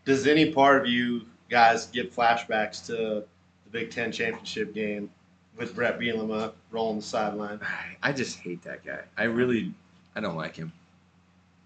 Does 0.04 0.26
any 0.26 0.52
part 0.52 0.80
of 0.80 0.86
you 0.86 1.22
guys 1.50 1.86
get 1.86 2.14
flashbacks 2.14 2.84
to 2.86 2.92
the 2.92 3.70
Big 3.70 3.90
Ten 3.90 4.10
championship 4.10 4.72
game 4.74 5.10
with 5.56 5.74
Bret 5.74 6.00
Bielema 6.00 6.52
rolling 6.70 6.96
the 6.96 7.02
sideline? 7.04 7.60
I 8.02 8.12
just 8.12 8.38
hate 8.38 8.62
that 8.62 8.84
guy. 8.84 9.00
I 9.18 9.24
really, 9.24 9.74
I 10.16 10.20
don't 10.20 10.36
like 10.36 10.56
him. 10.56 10.72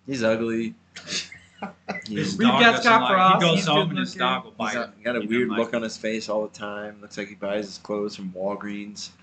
He's 0.07 0.25
ugly. 0.25 0.75
He's, 2.07 2.19
His 2.19 2.39
We've 2.39 2.49
dog 2.49 2.61
got 2.61 2.67
doesn't 2.77 2.83
Scott 2.85 3.01
like- 3.03 3.11
Frost, 3.12 3.45
He 3.45 3.51
goes 3.57 3.67
home 3.67 3.77
good 3.89 3.91
and 3.91 3.99
his 3.99 4.09
looking. 4.11 4.19
dog 4.21 4.45
will 4.45 4.51
he's 4.53 4.59
bite 4.59 4.75
got, 4.75 4.89
him. 4.89 4.95
got 5.05 5.17
a 5.17 5.21
He 5.21 5.27
weird 5.27 5.49
don't 5.49 5.59
look 5.59 5.75
on 5.75 5.83
his 5.83 5.97
face 5.97 6.29
all 6.29 6.43
the 6.47 6.59
time. 6.59 6.99
Looks 7.01 7.17
like 7.19 7.29
he 7.29 7.35
buys 7.35 7.67
his 7.67 7.79
clothes 7.79 8.17
from 8.17 8.31
Walgreens. 8.31 9.11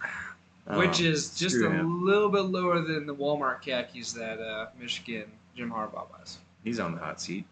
Which 0.67 0.99
Um, 0.99 1.05
is 1.07 1.37
just 1.37 1.55
screw 1.55 1.67
a 1.67 1.71
him. 1.71 2.05
little 2.05 2.29
bit 2.29 2.41
lower 2.43 2.81
than 2.81 3.05
the 3.07 3.15
Walmart 3.15 3.61
khakis 3.61 4.13
that 4.13 4.39
uh, 4.39 4.67
Michigan 4.79 5.25
Jim 5.57 5.71
Harbaugh 5.71 6.09
buys. 6.11 6.37
He's 6.63 6.79
on 6.79 6.93
the 6.93 6.99
hot 6.99 7.19
seat. 7.19 7.45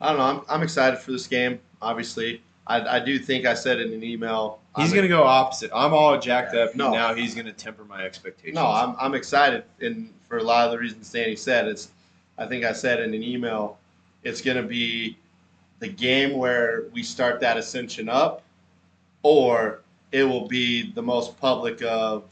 I 0.00 0.08
don't 0.08 0.18
know. 0.18 0.24
I'm, 0.24 0.40
I'm 0.48 0.62
excited 0.62 0.98
for 0.98 1.12
this 1.12 1.26
game. 1.26 1.58
Obviously, 1.80 2.42
I, 2.66 2.96
I 2.96 3.00
do 3.00 3.18
think 3.18 3.46
I 3.46 3.54
said 3.54 3.80
in 3.80 3.92
an 3.92 4.02
email. 4.02 4.58
He's 4.76 4.88
I'm- 4.88 4.96
gonna 4.96 5.08
go 5.08 5.22
opposite. 5.22 5.70
I'm 5.74 5.94
all 5.94 6.18
jacked 6.18 6.54
up. 6.54 6.74
No. 6.74 6.86
and 6.86 6.94
now 6.94 7.14
he's 7.14 7.34
gonna 7.34 7.52
temper 7.52 7.84
my 7.84 8.02
expectations. 8.04 8.56
No, 8.56 8.66
I'm, 8.66 8.94
I'm 8.98 9.14
excited, 9.14 9.62
and 9.80 10.12
for 10.28 10.38
a 10.38 10.42
lot 10.42 10.66
of 10.66 10.72
the 10.72 10.78
reasons 10.78 11.10
Danny 11.10 11.36
said, 11.36 11.66
it's. 11.68 11.88
I 12.38 12.46
think 12.46 12.64
I 12.64 12.72
said 12.72 13.00
in 13.00 13.14
an 13.14 13.22
email, 13.22 13.78
it's 14.22 14.40
going 14.40 14.56
to 14.56 14.62
be 14.62 15.16
the 15.78 15.88
game 15.88 16.36
where 16.36 16.84
we 16.92 17.02
start 17.02 17.40
that 17.40 17.56
ascension 17.56 18.08
up, 18.08 18.42
or 19.22 19.80
it 20.12 20.24
will 20.24 20.46
be 20.46 20.92
the 20.92 21.02
most 21.02 21.38
public 21.40 21.82
of 21.82 22.24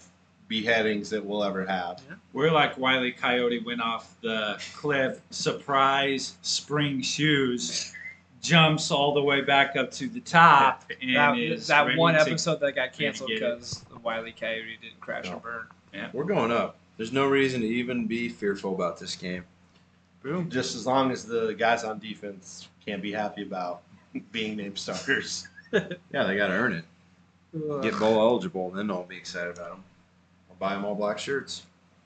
beheadings 0.48 1.11
that 1.11 1.24
we'll 1.24 1.42
ever 1.42 1.64
have. 1.64 2.00
We're 2.32 2.50
like 2.50 2.76
Wiley 2.78 3.12
Coyote 3.12 3.61
went 3.64 3.80
off 3.80 4.14
the 4.20 4.61
cliff, 4.74 5.20
surprise 5.30 6.34
spring 6.42 7.00
shoes, 7.02 7.94
jumps 8.42 8.90
all 8.90 9.14
the 9.14 9.22
way 9.22 9.40
back 9.40 9.74
up 9.76 9.90
to 9.92 10.09
the 10.09 10.20
top, 10.20 10.84
and 11.00 11.16
That, 11.16 11.38
is 11.38 11.66
that 11.68 11.96
one 11.96 12.14
episode 12.14 12.61
that 12.61 12.74
got 12.74 12.92
canceled 12.92 13.30
because 13.30 13.84
the 13.90 13.98
Wiley 14.00 14.32
Coyote 14.38 14.78
didn't 14.82 15.00
crash 15.00 15.24
No. 15.26 15.32
and 15.32 15.42
burn. 15.42 15.66
We're 16.12 16.24
going 16.24 16.50
up. 16.52 16.76
There's 16.96 17.12
no 17.12 17.26
reason 17.26 17.61
to 17.62 17.66
even 17.66 18.07
be 18.07 18.28
fearful 18.28 18.74
about 18.74 18.98
this 18.98 19.16
game. 19.16 19.44
Boom. 20.25 20.51
Just 20.51 20.75
as 20.75 20.87
long 20.87 21.12
as 21.12 21.25
the 21.25 21.55
guys 21.57 21.85
on 21.85 21.99
defense 22.01 22.68
can't 22.85 23.01
be 23.03 23.12
happy 23.12 23.43
about 23.43 23.83
being 24.33 24.57
named 24.57 24.79
starters. 24.79 25.47
Yeah, 26.12 26.22
they 26.22 26.37
got 26.37 26.47
to 26.47 26.53
earn 26.53 26.72
it. 26.72 26.85
Get 27.83 27.99
bowl 27.99 28.20
eligible, 28.20 28.70
then 28.70 28.93
I'll 28.93 29.03
be 29.03 29.16
excited 29.16 29.57
about 29.57 29.70
them. 29.70 29.83
I'll 30.49 30.57
buy 30.61 30.72
them 30.75 30.85
all 30.85 30.95
black 30.95 31.18
shirts, 31.18 31.64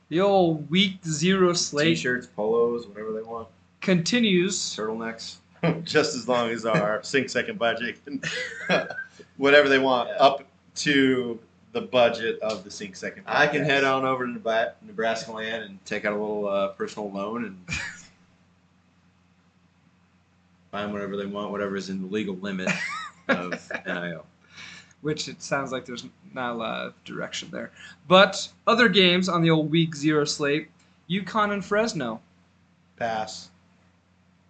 The 0.09 0.21
old 0.23 0.71
week 0.71 1.05
zero 1.05 1.53
slate 1.53 1.97
t-shirts, 1.99 2.29
polos, 2.35 2.87
whatever 2.87 3.13
they 3.13 3.21
want, 3.21 3.47
continues. 3.83 4.57
turtlenecks. 4.75 5.37
just 5.85 6.17
as 6.17 6.27
long 6.27 6.49
as 6.49 6.65
our 6.65 7.03
sync 7.03 7.29
second 7.29 7.59
budget 7.59 8.03
can 8.07 8.23
whatever 9.37 9.69
they 9.69 9.79
want 9.79 10.09
Yeah. 10.09 10.17
up 10.17 10.45
to 10.77 11.39
the 11.73 11.83
budget 11.83 12.39
of 12.41 12.65
the 12.65 12.71
sync 12.71 12.97
second. 12.97 13.25
I 13.27 13.49
can 13.49 13.65
head 13.65 13.85
on 13.85 14.07
over 14.07 14.25
to 14.27 14.33
Nebraska 14.87 15.31
land 15.33 15.65
and 15.65 15.85
take 15.85 16.07
out 16.07 16.15
a 16.15 16.17
little 16.17 16.49
uh, 16.49 16.69
personal 16.69 17.11
loan 17.11 17.45
and 17.45 17.79
buy 20.71 20.83
them 20.83 20.93
whatever 20.93 21.17
they 21.17 21.27
want, 21.27 21.51
whatever 21.51 21.77
is 21.77 21.89
in 21.91 22.01
the 22.03 22.07
legal 22.09 22.37
limit 22.37 22.69
of 23.29 23.53
NIL. 23.87 24.27
which 25.01 25.29
it 25.29 25.43
sounds 25.43 25.73
like 25.73 25.85
there's 25.85 26.05
not 26.35 26.53
a 26.53 26.55
lot 26.55 26.87
of 26.87 27.05
direction 27.05 27.49
there. 27.51 27.71
But 28.07 28.49
other 28.67 28.89
games 28.89 29.29
on 29.29 29.43
the 29.43 29.51
old 29.51 29.71
week 29.71 29.95
zero 29.95 30.25
slate, 30.25 30.69
UConn 31.09 31.53
and 31.53 31.65
Fresno. 31.65 32.21
pass. 32.97 33.51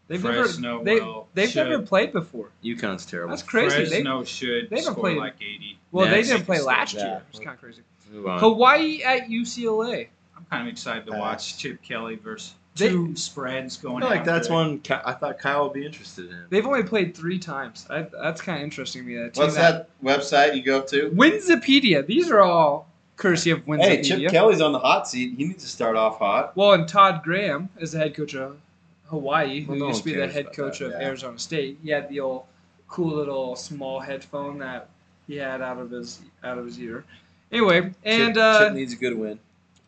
They've 0.09 0.21
Fresno 0.21 0.73
never 0.79 0.85
they, 0.85 1.01
will- 1.01 1.29
they've 1.35 1.51
should. 1.51 1.69
never 1.69 1.83
played 1.83 2.13
before. 2.15 2.49
UConn's 2.65 3.05
terrible. 3.05 3.31
That's 3.31 3.43
crazy. 3.43 3.77
They, 3.85 3.89
Fresno 3.91 4.25
should 4.25 4.71
they 4.71 4.77
haven't 4.77 4.93
score 4.93 5.05
played- 5.05 5.19
like 5.19 5.35
80. 5.41 5.79
well, 5.93 6.07
Next. 6.07 6.29
they 6.29 6.33
didn't 6.35 6.47
play 6.47 6.61
last 6.61 6.95
Yeah. 6.95 7.05
year. 7.07 7.23
It's 7.31 7.39
kind 7.41 7.51
of 7.51 7.61
crazy. 7.61 7.83
Hawaii 8.11 9.03
at 9.03 9.29
UCLA. 9.29 10.09
I'm 10.35 10.47
kind 10.47 10.67
of 10.67 10.73
excited 10.73 11.05
to 11.07 11.13
watch 11.19 11.59
Chip 11.59 11.83
Kelly 11.83 12.17
versus 12.17 12.55
They- 12.79 12.89
two 12.89 13.15
spreads 13.17 13.77
going 13.77 13.97
on. 13.97 14.03
I 14.03 14.07
feel 14.07 14.11
like 14.11 14.21
out 14.21 14.27
that's 14.27 14.49
there. 14.49 14.57
one 14.57 14.81
I 15.05 15.13
thought 15.13 15.39
Kyle 15.39 15.65
would 15.65 15.73
be 15.73 15.85
interested 15.85 16.31
in. 16.31 16.45
They've 16.51 16.67
only 16.67 16.83
played 16.83 17.17
three 17.17 17.39
times. 17.39 17.87
I, 17.91 18.03
that's 18.03 18.41
kind 18.41 18.59
of 18.59 18.65
interesting 18.65 19.03
to 19.03 19.09
me. 19.09 19.17
That 19.17 19.35
team 19.35 19.45
What's 19.45 19.57
that 19.57 19.89
website 20.03 20.57
you 20.57 20.63
go 20.63 20.83
to? 20.83 21.11
Winsipedia. 21.11 22.07
These 22.07 22.31
are 22.31 22.41
all 22.41 22.89
courtesy 23.17 23.51
of 23.51 23.65
Winsipedia. 23.67 23.81
Hey, 23.85 24.03
Chip 24.03 24.31
Kelly's 24.31 24.61
on 24.61 24.73
the 24.73 24.79
hot 24.79 25.09
seat. 25.09 25.35
He 25.37 25.45
needs 25.45 25.65
to 25.65 25.71
start 25.71 25.97
off 25.97 26.19
hot. 26.19 26.57
Well, 26.57 26.73
and 26.73 26.89
Todd 26.89 27.23
Graham 27.23 27.69
is 27.79 27.93
the 27.93 27.99
head 27.99 28.15
coach 28.15 28.35
of 28.35 28.59
Hawaii, 29.07 29.63
who 29.63 29.73
Well, 29.73 29.81
no 29.81 29.89
used 29.89 30.05
to 30.05 30.05
be 30.05 30.15
the 30.17 30.29
head 30.29 30.53
coach 30.53 30.79
that, 30.79 30.87
of 30.87 30.93
yeah. 30.93 31.07
Arizona 31.07 31.39
State. 31.39 31.79
He 31.83 31.91
had 31.91 32.09
the 32.09 32.21
old 32.21 32.45
cool 32.89 33.17
little 33.17 33.57
small 33.57 34.01
headphone 34.01 34.59
that 34.59 34.89
he 35.27 35.37
had 35.37 35.61
out 35.61 35.79
of 35.79 35.91
his 35.91 36.21
out 36.45 36.59
of 36.59 36.65
his 36.65 36.79
ear. 36.81 37.05
Anyway, 37.51 37.93
and 38.05 38.35
Chip, 38.35 38.37
uh, 38.43 38.59
Chip 38.61 38.75
needs 38.75 38.93
a 38.93 38.97
good 38.97 39.17
win. 39.19 39.39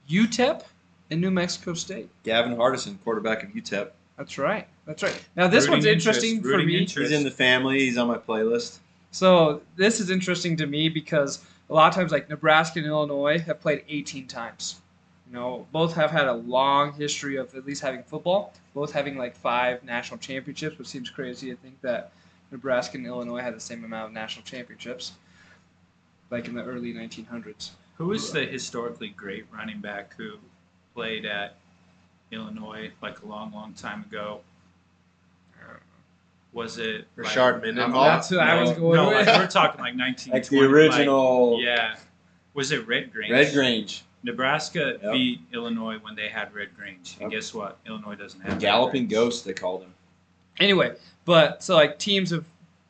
UTEP 0.08 0.62
and 1.10 1.20
New 1.20 1.30
Mexico 1.30 1.74
State. 1.74 2.08
Gavin 2.22 2.56
Hardison, 2.56 2.96
quarterback 3.04 3.42
of 3.42 3.50
UTEP. 3.50 3.90
That's 4.16 4.38
right. 4.38 4.66
That's 4.86 5.02
right. 5.02 5.18
Now 5.36 5.48
this 5.48 5.64
Rooting 5.64 5.72
one's 5.72 5.84
interest, 5.86 6.22
interesting 6.22 6.42
for 6.42 6.48
rooting 6.48 6.66
me. 6.66 6.78
interest. 6.78 7.10
He's 7.10 7.18
in 7.18 7.24
the 7.24 7.30
family. 7.30 7.80
He's 7.80 7.96
on 7.96 8.08
my 8.08 8.18
playlist. 8.18 8.78
So 9.12 9.62
this 9.76 9.98
is 9.98 10.10
interesting 10.10 10.56
to 10.58 10.66
me 10.66 10.88
because 10.88 11.44
a 11.68 11.74
lot 11.74 11.88
of 11.88 11.94
times, 11.94 12.12
like 12.12 12.28
Nebraska 12.28 12.80
and 12.80 12.86
Illinois, 12.86 13.38
have 13.40 13.60
played 13.60 13.84
18 13.88 14.26
times. 14.26 14.80
You 15.28 15.36
know, 15.36 15.66
both 15.72 15.94
have 15.94 16.10
had 16.10 16.26
a 16.26 16.34
long 16.34 16.92
history 16.92 17.36
of 17.36 17.54
at 17.54 17.64
least 17.64 17.82
having 17.82 18.02
football. 18.02 18.52
Both 18.74 18.92
having 18.92 19.16
like 19.16 19.34
five 19.36 19.82
national 19.84 20.18
championships, 20.18 20.78
which 20.78 20.88
seems 20.88 21.08
crazy 21.08 21.50
to 21.50 21.56
think 21.56 21.80
that 21.80 22.12
Nebraska 22.50 22.98
and 22.98 23.06
Illinois 23.06 23.40
had 23.40 23.54
the 23.54 23.60
same 23.60 23.84
amount 23.84 24.08
of 24.08 24.12
national 24.12 24.44
championships, 24.44 25.12
like 26.30 26.46
in 26.46 26.54
the 26.54 26.64
early 26.64 26.92
1900s. 26.92 27.70
Who 27.96 28.12
is 28.12 28.32
the 28.32 28.44
historically 28.44 29.08
great 29.08 29.46
running 29.52 29.80
back 29.80 30.14
who 30.16 30.32
played 30.94 31.24
at 31.24 31.56
Illinois 32.32 32.90
like 33.02 33.20
a 33.22 33.26
long, 33.26 33.52
long 33.52 33.72
time 33.74 34.02
ago? 34.02 34.40
Uh, 35.60 35.74
was 36.52 36.78
it 36.78 37.06
like- 37.16 37.26
Rashard 37.28 37.62
Mendenhall. 37.62 38.04
That's 38.04 38.28
who 38.28 38.38
I 38.38 38.60
was 38.60 38.72
going 38.72 38.96
no, 38.96 39.08
with. 39.08 39.26
like 39.26 39.38
we're 39.38 39.46
talking 39.46 39.80
like 39.80 39.94
1920. 39.96 40.32
Like 40.32 40.48
the 40.48 40.60
original 40.62 41.54
like- 41.56 41.64
yeah. 41.64 41.96
Was 42.54 42.72
it 42.72 42.86
Red 42.86 43.12
Grange? 43.12 43.30
Red 43.30 43.52
Grange. 43.54 44.02
Nebraska 44.22 44.98
Yep. 45.02 45.12
beat 45.12 45.40
Illinois 45.54 45.96
when 45.98 46.14
they 46.14 46.28
had 46.28 46.52
Red 46.52 46.76
Grange. 46.76 47.16
And 47.20 47.30
Yep. 47.32 47.40
guess 47.40 47.54
what? 47.54 47.78
Illinois 47.86 48.16
doesn't 48.16 48.40
have 48.40 48.52
Red 48.54 48.60
Galloping 48.60 49.02
Grange. 49.02 49.10
Ghost, 49.12 49.44
they 49.44 49.52
called 49.54 49.82
him. 49.82 49.94
Anyway, 50.58 50.94
but 51.24 51.62
so 51.62 51.74
like 51.74 51.98
teams 51.98 52.30
have, 52.30 52.44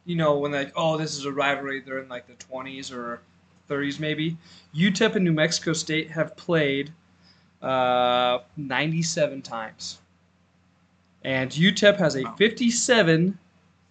you 0.06 0.16
know, 0.16 0.38
when 0.38 0.50
like 0.52 0.72
oh 0.74 0.96
this 0.96 1.16
is 1.16 1.24
a 1.26 1.30
rivalry, 1.32 1.80
they're 1.80 1.98
in 2.00 2.08
like 2.08 2.26
the 2.26 2.34
20s 2.44 2.90
or 2.92 3.20
30s 3.68 4.00
maybe. 4.00 4.36
UTEP 4.74 5.14
and 5.16 5.24
New 5.24 5.32
Mexico 5.32 5.72
State 5.72 6.10
have 6.10 6.36
played 6.36 6.92
uh, 7.62 8.38
97 8.56 9.42
times, 9.42 9.98
and 11.24 11.50
UTEP 11.50 11.96
has 11.98 12.16
a 12.16 12.24
57, 12.36 13.38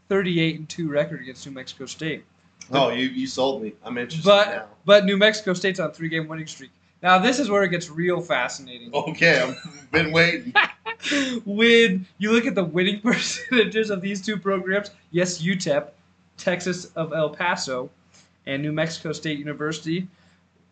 38 0.10 0.56
and 0.60 0.70
two 0.70 0.90
record 0.90 1.22
against 1.22 1.46
New 1.46 1.54
Mexico 1.54 1.86
State. 1.86 2.24
Oh, 2.72 2.90
you, 2.90 3.08
you 3.08 3.26
sold 3.28 3.64
me. 3.64 3.74
I'm 3.84 3.98
interested 3.98 4.26
But 4.28 4.48
now. 4.50 4.66
but 4.86 5.06
New 5.06 5.18
Mexico 5.18 5.54
State's 5.54 5.80
on 5.80 5.90
a 5.90 5.94
three 5.94 6.10
game 6.10 6.28
winning 6.28 6.48
streak. 6.48 6.72
Now 7.02 7.18
this 7.18 7.40
is 7.40 7.50
where 7.50 7.64
it 7.64 7.70
gets 7.70 7.90
real 7.90 8.22
fascinating. 8.22 8.94
Okay, 8.94 9.40
I've 9.42 9.92
been 9.92 10.12
waiting. 10.12 10.54
when 11.46 12.06
you 12.18 12.32
look 12.32 12.46
at 12.46 12.56
the 12.56 12.64
winning 12.64 13.00
percentages 13.04 13.90
of 13.90 14.02
these 14.02 14.22
two 14.22 14.38
programs, 14.38 14.92
yes, 15.12 15.42
UTEP, 15.42 15.88
Texas 16.38 16.86
of 16.96 17.14
El 17.14 17.30
Paso, 17.30 17.90
and 18.46 18.62
New 18.62 18.72
Mexico 18.72 19.14
State 19.14 19.40
University. 19.40 20.08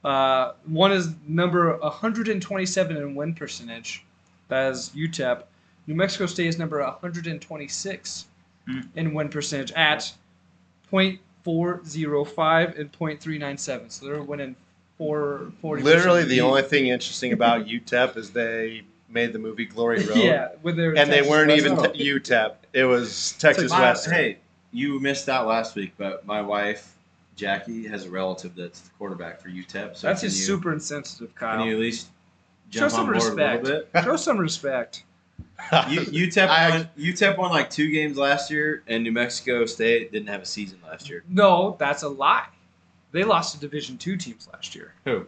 Uh, 0.04 0.54
one 0.66 0.92
is 0.92 1.10
number 1.28 1.78
127 1.78 2.98
in 2.98 3.16
win 3.16 3.34
percentage. 3.34 4.06
That 4.48 4.72
is 4.72 4.92
UTEP. 4.96 5.44
New 5.88 5.96
Mexico 5.96 6.26
State 6.26 6.48
is 6.48 6.58
number 6.60 6.80
126 6.84 8.26
Hmm. 8.68 8.80
in 8.96 9.14
win 9.14 9.30
percentage 9.30 9.72
at 9.74 10.12
0.405 11.46 12.78
and 12.80 12.92
0.397. 12.92 13.92
So 13.92 14.06
they're 14.06 14.22
winning 14.22 14.56
four, 14.98 15.52
40 15.62 15.84
Literally, 15.84 16.24
the 16.26 16.42
only 16.42 16.64
thing 16.64 16.88
interesting 16.90 17.32
about 17.34 17.66
UTEP 17.68 18.18
is 18.18 18.32
they 18.32 18.82
made 19.10 19.32
the 19.34 19.40
movie 19.40 19.66
Glory 19.66 20.04
Road. 20.06 20.18
yeah, 20.18 20.50
with 20.64 20.76
their 20.76 20.98
And 20.98 21.12
they 21.12 21.22
weren't 21.22 21.50
Western. 21.50 21.78
even 21.80 21.94
t- 21.94 22.12
UTEP. 22.14 22.56
It 22.74 22.84
was 22.84 23.34
Texas 23.40 23.72
My- 23.72 23.80
Western. 23.82 24.14
Hey, 24.14 24.38
you 24.74 25.00
missed 25.00 25.30
out 25.30 25.48
last 25.48 25.76
week, 25.76 25.94
but 25.98 26.26
my 26.26 26.42
wife 26.42 26.97
Jackie 27.38 27.88
has 27.88 28.06
a 28.06 28.10
relative 28.10 28.56
that's 28.56 28.82
the 28.82 28.90
quarterback 28.98 29.40
for 29.40 29.48
UTEP. 29.50 29.96
So 29.96 30.08
That's 30.08 30.20
can 30.22 30.30
just 30.30 30.40
you, 30.40 30.46
super 30.46 30.74
insensitive, 30.74 31.34
Kyle. 31.36 31.60
Can 31.60 31.68
you 31.68 31.76
at 31.76 31.80
least 31.80 32.10
Show 32.72 32.90
some 32.90 33.02
on 33.02 33.06
board 33.06 33.16
respect. 33.18 33.62
a 33.62 33.64
little 33.64 33.82
bit? 33.94 34.04
Show 34.04 34.16
some 34.18 34.38
respect. 34.40 35.04
U- 35.90 36.02
UTEP 36.02 36.48
I- 36.48 36.70
won, 36.72 36.90
UTEP 36.98 37.38
won 37.38 37.52
like 37.52 37.70
two 37.70 37.90
games 37.92 38.18
last 38.18 38.52
year, 38.52 38.84
and 38.88 39.04
New 39.04 39.12
Mexico 39.12 39.66
State 39.66 40.12
didn't 40.12 40.28
have 40.28 40.42
a 40.42 40.46
season 40.46 40.80
last 40.86 41.10
year. 41.10 41.24
No, 41.30 41.78
that's 41.80 42.04
a 42.04 42.10
lie. 42.10 42.48
They 43.12 43.24
lost 43.24 43.54
to 43.54 43.60
Division 43.60 43.98
two 43.98 44.18
teams 44.18 44.50
last 44.52 44.76
year. 44.76 44.94
Who? 45.06 45.28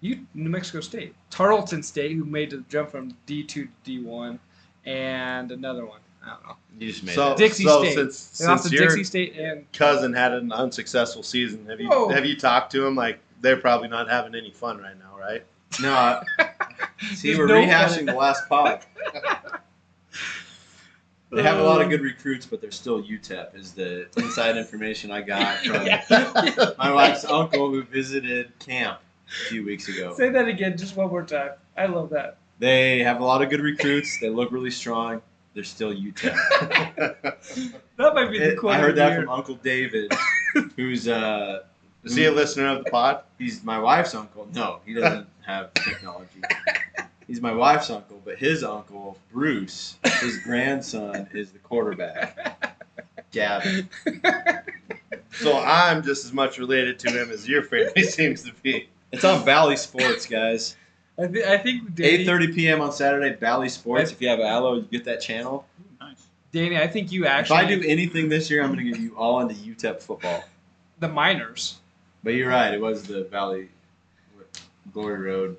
You, 0.00 0.26
New 0.34 0.48
Mexico 0.48 0.80
State, 0.80 1.14
Tarleton 1.28 1.82
State, 1.82 2.16
who 2.16 2.24
made 2.24 2.50
the 2.50 2.64
jump 2.70 2.90
from 2.90 3.14
D 3.26 3.44
two 3.44 3.66
to 3.66 3.70
D 3.84 4.02
one, 4.02 4.40
and 4.86 5.52
another 5.52 5.84
one. 5.84 6.00
I 6.24 6.28
don't 6.30 6.46
know. 6.46 6.56
You 6.78 6.88
just 6.92 7.02
made 7.04 7.14
So, 7.14 7.30
that. 7.30 7.36
Dixie 7.38 7.64
so 7.64 7.82
State. 7.82 7.94
since, 7.94 8.38
They 8.38 8.46
lost 8.46 8.62
since 8.64 8.70
to 8.72 8.76
your 8.76 8.86
Dixie 8.88 9.04
State 9.04 9.36
and 9.38 9.70
cousin 9.72 10.12
had 10.12 10.32
an 10.32 10.52
unsuccessful 10.52 11.22
season, 11.22 11.66
have 11.66 11.80
you 11.80 11.88
Whoa. 11.88 12.08
have 12.08 12.24
you 12.26 12.36
talked 12.36 12.72
to 12.72 12.86
him? 12.86 12.94
Like 12.94 13.20
they're 13.40 13.56
probably 13.56 13.88
not 13.88 14.08
having 14.08 14.34
any 14.34 14.50
fun 14.50 14.78
right 14.78 14.98
now, 14.98 15.18
right? 15.18 15.44
No, 15.80 15.92
I- 15.94 16.22
see, 17.14 17.28
There's 17.28 17.38
we're 17.38 17.46
no 17.46 17.54
rehashing 17.54 18.06
the 18.06 18.14
last 18.14 18.48
pod. 18.48 18.80
They 21.32 21.44
have 21.44 21.58
a 21.58 21.62
lot 21.62 21.76
of 21.80 21.84
um, 21.84 21.90
good 21.90 22.00
recruits, 22.00 22.44
but 22.44 22.60
they're 22.60 22.72
still 22.72 23.00
UTEP. 23.00 23.54
Is 23.54 23.72
the 23.72 24.08
inside 24.16 24.56
information 24.56 25.12
I 25.12 25.20
got 25.22 25.58
from 25.64 26.74
my 26.76 26.92
wife's 26.92 27.24
uncle 27.24 27.70
who 27.70 27.84
visited 27.84 28.58
camp 28.58 28.98
a 29.28 29.48
few 29.48 29.64
weeks 29.64 29.86
ago. 29.88 30.12
Say 30.16 30.30
that 30.30 30.48
again, 30.48 30.76
just 30.76 30.96
one 30.96 31.08
more 31.08 31.22
time. 31.22 31.50
I 31.76 31.86
love 31.86 32.10
that. 32.10 32.38
They 32.58 32.98
have 33.04 33.20
a 33.20 33.24
lot 33.24 33.42
of 33.42 33.48
good 33.48 33.60
recruits. 33.60 34.18
They 34.18 34.28
look 34.28 34.50
really 34.50 34.72
strong. 34.72 35.22
They're 35.60 35.64
still 35.66 35.92
UTEP. 35.94 36.34
That 37.98 38.14
might 38.14 38.30
be 38.30 38.38
the 38.38 38.52
It- 38.52 38.58
quote. 38.58 38.72
I 38.76 38.78
heard 38.78 38.96
that 38.96 39.14
from 39.14 39.28
Uncle 39.28 39.56
David, 39.56 40.10
who's 40.76 41.06
uh, 41.06 41.64
Is 42.02 42.14
he 42.14 42.24
a 42.24 42.32
listener 42.32 42.68
of 42.68 42.82
the 42.84 42.90
pod? 42.90 43.24
he's 43.38 43.62
my 43.62 43.78
wife's 43.78 44.14
uncle. 44.14 44.48
No, 44.54 44.80
he 44.86 44.94
doesn't 44.94 45.26
have 45.46 45.74
technology. 45.74 46.40
He's 47.26 47.42
my 47.42 47.52
wife's 47.52 47.90
uncle, 47.90 48.22
but 48.24 48.38
his 48.38 48.64
uncle 48.64 49.18
Bruce, 49.30 49.98
his 50.22 50.38
grandson, 50.38 51.28
is 51.34 51.50
the 51.52 51.58
quarterback. 51.58 52.74
Gavin. 53.30 53.86
So 55.32 55.58
I'm 55.62 56.02
just 56.02 56.24
as 56.24 56.32
much 56.32 56.56
related 56.58 56.98
to 57.00 57.10
him 57.10 57.30
as 57.30 57.46
your 57.46 57.62
family 57.64 58.04
seems 58.04 58.44
to 58.44 58.52
be. 58.62 58.88
It's 59.12 59.24
on 59.24 59.44
Valley 59.44 59.76
Sports, 59.76 60.24
guys. 60.24 60.76
I, 61.20 61.26
th- 61.26 61.46
I 61.46 61.58
think 61.58 61.94
Danny, 61.94 62.24
8:30 62.24 62.54
p.m. 62.54 62.80
on 62.80 62.92
Saturday, 62.92 63.34
Valley 63.36 63.68
Sports. 63.68 64.10
If 64.12 64.20
you 64.22 64.28
have 64.28 64.40
Allo, 64.40 64.74
you 64.76 64.82
get 64.82 65.04
that 65.04 65.20
channel. 65.20 65.66
Nice. 66.00 66.26
Danny, 66.52 66.78
I 66.78 66.86
think 66.86 67.12
you 67.12 67.26
actually. 67.26 67.58
If 67.58 67.64
I 67.64 67.68
do 67.68 67.82
anything 67.86 68.28
this 68.28 68.50
year, 68.50 68.62
I'm 68.62 68.72
going 68.72 68.84
to 68.84 68.90
get 68.90 69.00
you 69.00 69.14
all 69.16 69.40
into 69.40 69.54
UTEP 69.54 70.00
football. 70.00 70.42
the 70.98 71.08
Miners. 71.08 71.78
But 72.22 72.34
you're 72.34 72.48
right; 72.48 72.72
it 72.72 72.80
was 72.80 73.02
the 73.04 73.24
Valley 73.24 73.68
Glory 74.92 75.20
Road. 75.20 75.56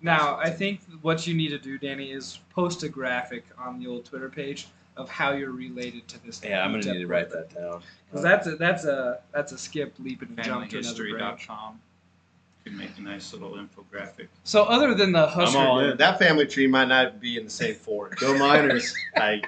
Now, 0.00 0.36
I 0.36 0.50
think 0.50 0.80
what 1.02 1.26
you 1.28 1.34
need 1.34 1.50
to 1.50 1.58
do, 1.58 1.78
Danny, 1.78 2.10
is 2.10 2.40
post 2.50 2.82
a 2.82 2.88
graphic 2.88 3.44
on 3.56 3.78
the 3.78 3.86
old 3.86 4.04
Twitter 4.04 4.28
page 4.28 4.66
of 4.96 5.08
how 5.08 5.32
you're 5.32 5.52
related 5.52 6.08
to 6.08 6.24
this. 6.24 6.40
Yeah, 6.44 6.64
I'm 6.64 6.72
going 6.72 6.82
to 6.82 6.92
need 6.92 6.98
to 7.00 7.06
write 7.06 7.30
that 7.30 7.54
down. 7.54 7.82
because 8.10 8.22
that's 8.22 8.46
a 8.46 8.56
that's 8.56 8.84
a 8.84 9.20
that's 9.32 9.52
a 9.52 9.58
skip, 9.58 9.94
leap, 10.00 10.22
and 10.22 10.36
jump 10.42 10.68
to 10.70 10.78
another 10.78 11.08
branch. 11.10 11.46
FamilyHistory.com. 11.46 11.80
Could 12.64 12.74
make 12.74 12.96
a 12.98 13.00
nice 13.02 13.32
little 13.32 13.52
infographic. 13.54 14.28
So 14.44 14.62
other 14.64 14.94
than 14.94 15.10
the 15.12 15.24
I'm 15.26 15.30
Husker, 15.30 15.58
all 15.58 15.80
game- 15.80 15.90
in. 15.92 15.96
That 15.96 16.18
family 16.18 16.46
tree 16.46 16.66
might 16.68 16.88
not 16.88 17.20
be 17.20 17.36
in 17.36 17.44
the 17.44 17.50
same 17.50 17.74
forest. 17.74 18.20
Go 18.20 18.38
Miners. 18.38 18.94
I, 19.16 19.42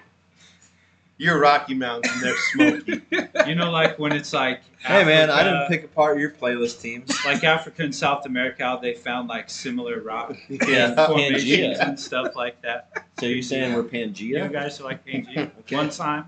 you're 1.16 1.38
Rocky 1.38 1.74
Mountain, 1.74 2.10
they're 2.20 2.36
Smoky. 2.52 3.02
You 3.46 3.54
know, 3.54 3.70
like 3.70 3.98
when 3.98 4.12
it's 4.12 4.32
like 4.32 4.62
hey 4.80 5.04
man, 5.04 5.30
I 5.30 5.44
didn't 5.44 5.68
pick 5.68 5.84
apart 5.84 6.18
your 6.18 6.30
playlist 6.30 6.80
teams. 6.80 7.10
like 7.26 7.44
Africa 7.44 7.82
and 7.82 7.94
South 7.94 8.24
America, 8.26 8.64
how 8.64 8.78
they 8.78 8.94
found 8.94 9.28
like 9.28 9.48
similar 9.50 10.00
rock 10.00 10.34
Yeah, 10.48 11.06
formations 11.06 11.44
Pangea. 11.78 11.88
and 11.88 12.00
stuff 12.00 12.34
like 12.34 12.60
that. 12.62 13.04
So 13.20 13.26
you're 13.26 13.42
saying 13.42 13.74
we're 13.74 13.84
Pangea? 13.84 14.18
You 14.20 14.36
Pangea? 14.36 14.52
guys 14.52 14.80
are 14.80 14.84
like 14.84 15.06
Pangea. 15.06 15.50
Okay. 15.60 15.76
One 15.76 15.90
time, 15.90 16.24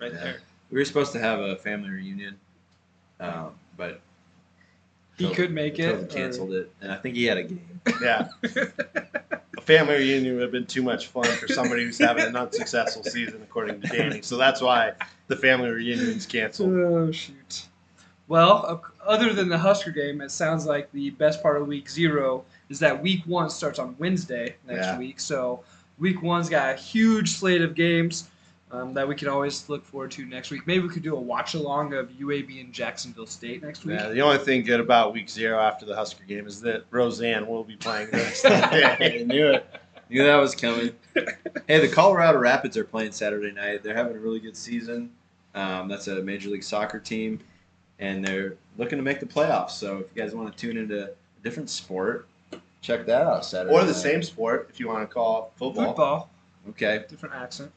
right 0.00 0.12
Yeah. 0.12 0.18
there. 0.18 0.40
We 0.70 0.78
were 0.78 0.84
supposed 0.84 1.12
to 1.12 1.20
have 1.20 1.38
a 1.40 1.54
family 1.56 1.90
reunion, 1.90 2.36
um, 3.20 3.50
but 3.76 4.00
he 5.18 5.30
could 5.34 5.50
make 5.52 5.78
it. 5.78 5.86
Tobin 5.92 6.04
or- 6.04 6.08
canceled 6.08 6.52
it, 6.52 6.70
and 6.80 6.92
I 6.92 6.96
think 6.96 7.14
he 7.16 7.24
had 7.24 7.38
a 7.38 7.42
game. 7.44 7.80
Yeah. 8.02 8.28
A 9.58 9.60
family 9.62 9.94
reunion 9.94 10.34
would 10.34 10.42
have 10.42 10.52
been 10.52 10.66
too 10.66 10.82
much 10.82 11.06
fun 11.06 11.24
for 11.24 11.48
somebody 11.48 11.82
who's 11.84 11.98
having 11.98 12.24
an 12.26 12.36
unsuccessful 12.36 13.02
season, 13.04 13.40
according 13.42 13.80
to 13.80 13.88
Danny. 13.88 14.20
So 14.20 14.36
that's 14.36 14.60
why 14.60 14.92
the 15.28 15.36
family 15.36 15.70
reunion's 15.70 16.26
canceled. 16.26 16.74
Oh 16.74 17.10
shoot. 17.10 17.66
Well, 18.28 18.84
other 19.04 19.32
than 19.32 19.48
the 19.48 19.56
Husker 19.56 19.92
game, 19.92 20.20
it 20.20 20.30
sounds 20.30 20.66
like 20.66 20.92
the 20.92 21.10
best 21.10 21.42
part 21.42 21.56
of 21.60 21.66
week 21.68 21.88
zero 21.88 22.44
is 22.68 22.78
that 22.80 23.00
week 23.02 23.22
one 23.24 23.48
starts 23.48 23.78
on 23.78 23.94
Wednesday 23.98 24.56
next 24.66 24.86
Yeah. 24.86 24.98
week. 24.98 25.20
So 25.20 25.62
week 25.98 26.22
one's 26.22 26.50
got 26.50 26.74
a 26.74 26.76
huge 26.76 27.30
slate 27.30 27.62
of 27.62 27.74
games 27.74 28.28
um, 28.76 28.94
that 28.94 29.06
we 29.06 29.14
can 29.14 29.28
always 29.28 29.68
look 29.68 29.84
forward 29.84 30.10
to 30.12 30.24
next 30.26 30.50
week. 30.50 30.66
Maybe 30.66 30.80
we 30.80 30.88
could 30.88 31.02
do 31.02 31.16
a 31.16 31.20
watch 31.20 31.54
along 31.54 31.94
of 31.94 32.10
UAB 32.10 32.60
and 32.60 32.72
Jacksonville 32.72 33.26
State 33.26 33.62
next 33.62 33.84
week. 33.84 33.98
Yeah, 33.98 34.08
the 34.08 34.20
only 34.20 34.38
thing 34.38 34.62
good 34.64 34.80
about 34.80 35.12
week 35.12 35.28
zero 35.28 35.58
after 35.60 35.86
the 35.86 35.94
Husker 35.94 36.24
game 36.24 36.46
is 36.46 36.60
that 36.62 36.84
Roseanne 36.90 37.46
will 37.46 37.64
be 37.64 37.76
playing 37.76 38.10
the 38.10 38.18
next 38.18 38.42
day. 38.42 38.50
I 39.20 39.24
knew 39.24 39.48
it. 39.48 39.66
Knew 40.08 40.22
that 40.22 40.36
was 40.36 40.54
coming. 40.54 40.92
hey, 41.66 41.80
the 41.80 41.88
Colorado 41.88 42.38
Rapids 42.38 42.76
are 42.76 42.84
playing 42.84 43.12
Saturday 43.12 43.50
night. 43.50 43.82
They're 43.82 43.96
having 43.96 44.14
a 44.16 44.20
really 44.20 44.38
good 44.40 44.56
season. 44.56 45.10
Um, 45.54 45.88
that's 45.88 46.06
a 46.06 46.22
Major 46.22 46.50
League 46.50 46.62
Soccer 46.62 47.00
team, 47.00 47.40
and 47.98 48.24
they're 48.24 48.56
looking 48.76 48.98
to 48.98 49.02
make 49.02 49.20
the 49.20 49.26
playoffs. 49.26 49.70
So 49.70 49.98
if 49.98 50.06
you 50.14 50.22
guys 50.22 50.34
want 50.34 50.52
to 50.54 50.58
tune 50.58 50.76
into 50.76 51.06
a 51.06 51.08
different 51.42 51.70
sport, 51.70 52.28
check 52.82 53.06
that 53.06 53.22
out 53.22 53.44
Saturday. 53.44 53.74
Or 53.74 53.80
the 53.80 53.86
night. 53.86 53.96
same 53.96 54.22
sport, 54.22 54.68
if 54.70 54.78
you 54.78 54.86
want 54.86 55.08
to 55.08 55.12
call 55.12 55.52
football. 55.56 55.86
Football, 55.86 56.30
Okay. 56.68 57.04
different 57.08 57.34
accent. 57.34 57.72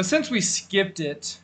But 0.00 0.06
since 0.06 0.30
we 0.30 0.40
skipped 0.40 0.98
it 0.98 1.38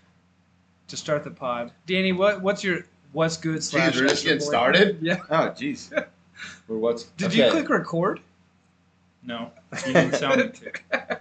to 0.89 0.97
start 0.97 1.25
the 1.25 1.31
pod, 1.31 1.73
Danny, 1.87 2.13
what 2.13 2.41
what's 2.41 2.65
your 2.65 2.87
what's 3.13 3.37
good 3.37 3.63
slash 3.63 3.97
we're 3.97 4.09
just 4.09 4.25
getting 4.25 4.39
point? 4.39 4.49
started? 4.49 4.99
Yeah. 5.03 5.19
Oh, 5.29 5.51
jeez. 5.51 5.93
Or 6.67 6.79
what's? 6.79 7.03
Did 7.19 7.33
okay. 7.33 7.45
you 7.45 7.51
click 7.51 7.69
record? 7.69 8.21
No, 9.23 9.51
you 9.87 9.93
didn't 9.93 10.19
tell 10.19 10.39
me 10.39 10.49
to. 10.49 10.73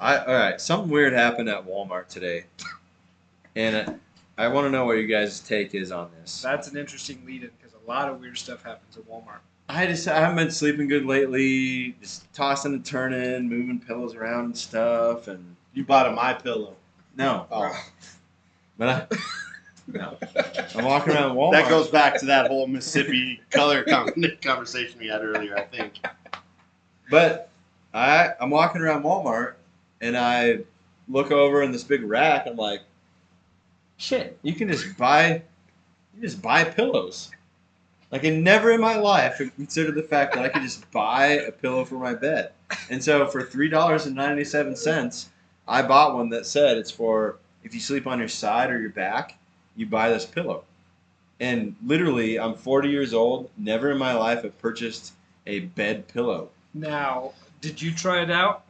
I, 0.00 0.18
all 0.18 0.32
right, 0.32 0.60
something 0.60 0.92
weird 0.92 1.12
happened 1.12 1.48
at 1.48 1.66
Walmart 1.66 2.06
today, 2.06 2.44
and 3.56 3.88
uh, 3.88 3.94
I 4.38 4.46
want 4.46 4.66
to 4.66 4.70
know 4.70 4.86
what 4.86 4.98
you 4.98 5.08
guys' 5.08 5.40
take 5.40 5.74
is 5.74 5.90
on 5.90 6.08
this. 6.20 6.40
That's 6.40 6.68
an 6.68 6.76
interesting 6.76 7.20
lead-in 7.26 7.50
because 7.60 7.74
a 7.74 7.88
lot 7.90 8.08
of 8.08 8.20
weird 8.20 8.38
stuff 8.38 8.62
happens 8.62 8.96
at 8.96 9.02
Walmart. 9.08 9.40
I 9.68 9.86
just 9.86 10.06
I 10.06 10.20
haven't 10.20 10.36
been 10.36 10.52
sleeping 10.52 10.86
good 10.86 11.04
lately. 11.04 11.96
Just 12.00 12.32
tossing 12.32 12.74
and 12.74 12.84
turning, 12.84 13.48
moving 13.48 13.80
pillows 13.80 14.14
around 14.14 14.44
and 14.44 14.56
stuff, 14.56 15.26
and 15.26 15.56
You 15.74 15.84
bought 15.84 16.06
a 16.06 16.12
My 16.12 16.34
Pillow. 16.34 16.76
no, 17.16 17.46
Oh. 17.50 17.72
but 18.78 18.88
I, 18.88 19.16
no, 19.86 20.16
I'm 20.74 20.84
walking 20.84 21.12
around 21.12 21.36
Walmart. 21.36 21.52
That 21.52 21.68
goes 21.68 21.88
back 21.88 22.18
to 22.20 22.26
that 22.26 22.48
whole 22.48 22.66
Mississippi 22.66 23.40
color 23.50 23.84
conversation 24.40 24.98
we 25.00 25.08
had 25.08 25.22
earlier, 25.22 25.56
I 25.56 25.62
think. 25.62 25.94
But 27.10 27.50
I 27.92 28.30
I'm 28.40 28.50
walking 28.50 28.80
around 28.80 29.02
Walmart 29.02 29.54
and 30.00 30.16
I 30.16 30.60
look 31.08 31.30
over 31.30 31.62
in 31.62 31.72
this 31.72 31.84
big 31.84 32.04
rack. 32.04 32.46
I'm 32.46 32.56
like, 32.56 32.80
shit, 33.96 34.38
you 34.42 34.54
can 34.54 34.68
just 34.68 34.96
buy, 34.96 35.42
you 36.14 36.22
just 36.22 36.40
buy 36.40 36.64
pillows. 36.64 37.30
Like 38.10 38.24
I 38.24 38.30
never 38.30 38.72
in 38.72 38.80
my 38.80 38.96
life 38.96 39.40
considered 39.56 39.94
the 39.94 40.02
fact 40.02 40.34
that 40.34 40.44
I 40.44 40.48
could 40.48 40.62
just 40.62 40.90
buy 40.90 41.26
a 41.26 41.50
pillow 41.52 41.84
for 41.84 41.94
my 41.96 42.14
bed. 42.14 42.52
And 42.88 43.02
so 43.02 43.26
for 43.26 43.42
three 43.42 43.68
dollars 43.68 44.06
and 44.06 44.14
ninety 44.14 44.44
seven 44.44 44.76
cents, 44.76 45.30
I 45.66 45.82
bought 45.82 46.14
one 46.14 46.30
that 46.30 46.46
said 46.46 46.76
it's 46.78 46.90
for 46.90 47.36
if 47.64 47.74
you 47.74 47.80
sleep 47.80 48.06
on 48.06 48.18
your 48.18 48.28
side 48.28 48.70
or 48.70 48.80
your 48.80 48.90
back, 48.90 49.36
you 49.76 49.86
buy 49.86 50.08
this 50.10 50.26
pillow. 50.26 50.64
And 51.40 51.74
literally, 51.84 52.38
I'm 52.38 52.54
40 52.54 52.88
years 52.88 53.14
old. 53.14 53.50
Never 53.56 53.90
in 53.90 53.98
my 53.98 54.12
life 54.14 54.42
have 54.42 54.58
purchased 54.58 55.12
a 55.46 55.60
bed 55.60 56.08
pillow. 56.08 56.50
Now, 56.74 57.32
did 57.60 57.80
you 57.80 57.92
try 57.92 58.22
it 58.22 58.30
out? 58.30 58.64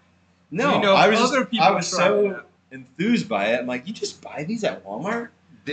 No, 0.50 0.74
you 0.76 0.80
know 0.82 0.94
I 0.94 1.08
was 1.08 1.20
other 1.20 1.40
just- 1.40 1.50
people 1.50 1.66
I 1.66 1.70
was 1.70 1.86
so 1.86 2.42
enthused 2.70 3.28
by 3.28 3.46
it. 3.48 3.60
I'm 3.60 3.66
like, 3.66 3.86
you 3.86 3.92
just 3.94 4.20
buy 4.22 4.44
these 4.44 4.64
at 4.64 4.84
Walmart? 4.84 5.28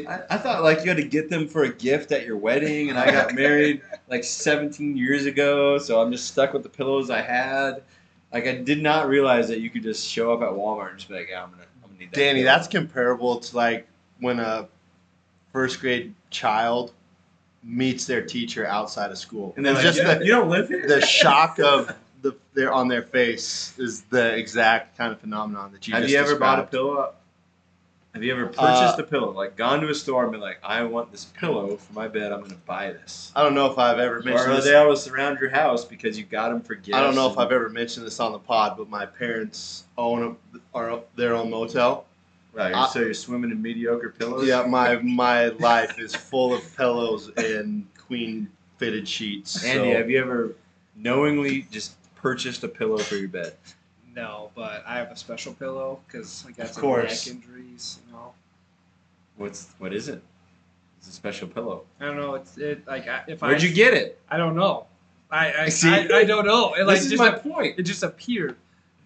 I, 0.08 0.22
I 0.30 0.38
thought 0.38 0.62
like 0.64 0.82
you 0.82 0.90
had 0.90 0.98
to 0.98 1.04
get 1.04 1.30
them 1.30 1.48
for 1.48 1.64
a 1.64 1.70
gift 1.74 2.12
at 2.12 2.26
your 2.26 2.38
wedding, 2.38 2.90
and 2.90 3.00
I 3.00 3.10
got 3.12 3.34
married 3.34 3.82
like 4.08 4.24
17 4.24 4.96
years 4.96 5.26
ago, 5.26 5.80
so 5.80 6.00
I'm 6.02 6.12
just 6.12 6.28
stuck 6.28 6.54
with 6.54 6.64
the 6.64 6.70
pillows 6.70 7.10
I 7.10 7.22
had. 7.22 7.82
Like 8.32 8.48
I 8.48 8.56
did 8.56 8.82
not 8.82 9.08
realize 9.08 9.48
that 9.48 9.60
you 9.60 9.70
could 9.70 9.84
just 9.84 10.08
show 10.08 10.34
up 10.34 10.42
at 10.42 10.50
Walmart 10.50 10.92
and 10.92 10.98
just 10.98 11.10
be 11.10 11.16
like, 11.16 11.30
yeah, 11.30 11.44
I'm 11.44 11.50
gonna, 11.50 11.64
I'm 11.84 11.90
gonna 11.90 12.00
need 12.00 12.12
that. 12.12 12.16
Danny, 12.16 12.42
pillow." 12.42 12.52
that's 12.52 12.68
comparable 12.68 13.40
to 13.40 13.56
like 13.56 13.88
when 14.20 14.40
a 14.40 14.68
first 15.52 15.80
grade 15.80 16.14
child 16.30 16.94
meets 17.64 18.06
their 18.06 18.22
teacher 18.22 18.66
outside 18.66 19.12
of 19.12 19.18
school. 19.18 19.54
and 19.58 19.66
then 19.66 19.76
like, 19.76 19.84
just 19.84 19.98
you, 19.98 20.06
the, 20.06 20.26
you 20.26 20.32
don't 20.32 20.50
live 20.50 20.68
here. 20.70 20.88
the 20.88 21.02
shock 21.06 21.60
of 21.60 21.96
the 22.22 22.36
their 22.54 22.72
on 22.72 22.88
their 22.88 23.02
face 23.02 23.78
is 23.78 24.02
the 24.04 24.36
exact 24.36 24.98
kind 24.98 25.12
of 25.12 25.20
phenomenon 25.20 25.72
that 25.72 25.88
you 25.88 25.94
Have 25.94 26.04
just 26.04 26.14
you 26.14 26.20
ever 26.20 26.36
bought 26.36 26.60
a 26.60 26.64
pillow? 26.64 26.98
Uh, 26.98 27.12
Have 28.20 28.26
you 28.26 28.34
ever 28.34 28.48
purchased 28.48 29.00
Uh, 29.00 29.04
a 29.04 29.04
pillow? 29.04 29.32
Like 29.32 29.56
gone 29.56 29.80
to 29.80 29.88
a 29.90 29.96
store 29.96 30.24
and 30.24 30.32
been 30.34 30.42
like, 30.42 30.60
I 30.62 30.84
want 30.84 31.10
this 31.10 31.24
pillow 31.24 31.78
for 31.78 31.94
my 31.94 32.10
bed. 32.10 32.34
I'm 32.34 32.42
gonna 32.42 32.56
buy 32.66 32.92
this. 32.92 33.32
I 33.34 33.42
don't 33.44 33.54
know 33.56 33.72
if 33.72 33.78
I've 33.78 33.98
ever 33.98 34.22
mentioned 34.22 34.52
Or 34.52 34.56
this. 34.58 34.66
they 34.66 34.76
always 34.76 35.00
surround 35.00 35.40
your 35.40 35.52
house 35.52 35.86
because 35.86 36.20
you 36.20 36.26
got 36.26 36.50
them 36.50 36.60
for 36.62 36.76
gifts. 36.76 36.98
I 36.98 37.02
don't 37.02 37.16
know 37.16 37.32
if 37.32 37.38
I've 37.38 37.54
ever 37.54 37.70
mentioned 37.70 38.06
this 38.06 38.20
on 38.20 38.34
the 38.34 38.40
pod, 38.40 38.76
but 38.78 38.90
my 38.90 39.06
parents 39.06 39.86
own 39.98 40.38
a, 40.54 40.60
are 40.78 41.00
their 41.16 41.34
own 41.34 41.50
motel. 41.50 42.08
Right, 42.52 42.76
I- 42.76 42.90
so 42.90 43.00
you're 43.00 43.14
swimming 43.14 43.52
in 43.52 43.62
mediocre 43.62 44.10
pillows. 44.10 44.46
Yeah, 44.46 44.64
my 44.66 44.98
my 44.98 45.48
life 45.48 45.98
is 45.98 46.14
full 46.14 46.54
of 46.54 46.76
pillows 46.76 47.32
and 47.38 47.88
queen 48.06 48.50
fitted 48.80 49.08
sheets. 49.08 49.64
Andy, 49.64 49.94
so- 49.94 49.98
have 49.98 50.10
you 50.10 50.20
ever 50.20 50.56
knowingly 50.98 51.68
just 51.72 51.94
purchased 52.16 52.66
a 52.66 52.68
pillow 52.68 52.98
for 52.98 53.16
your 53.16 53.30
bed? 53.30 53.54
No, 54.20 54.52
but 54.54 54.84
I 54.86 54.98
have 54.98 55.12
a 55.12 55.16
special 55.16 55.54
pillow 55.54 56.00
because 56.08 56.44
I 56.48 56.52
got 56.52 56.66
Of 56.68 56.72
some 56.74 56.82
course. 56.82 57.26
neck 57.28 57.36
injuries. 57.36 58.00
You 58.08 58.14
know, 58.14 58.34
What's 59.38 59.70
what 59.78 59.94
is 59.94 60.10
it? 60.10 60.22
It's 60.98 61.08
a 61.08 61.12
special 61.14 61.48
pillow. 61.48 61.84
I 62.02 62.06
don't 62.06 62.18
know. 62.18 62.36
It's 62.36 62.58
it 62.58 62.86
like 62.86 63.08
I, 63.08 63.24
if 63.28 63.42
Where'd 63.42 63.62
I 63.62 63.66
you 63.66 63.74
get 63.74 63.94
it? 63.94 64.20
I 64.30 64.36
don't 64.38 64.56
know. 64.58 64.86
I 65.32 65.54
I, 65.64 65.70
See? 65.80 65.88
I, 65.90 66.08
I 66.18 66.24
don't 66.26 66.46
know. 66.46 66.74
It 66.74 66.86
like 66.86 66.98
this 66.98 67.06
is 67.06 67.12
just 67.12 67.22
my 67.24 67.30
ap- 67.30 67.44
point. 67.44 67.80
it 67.80 67.84
just 67.84 68.04
appeared. 68.04 68.58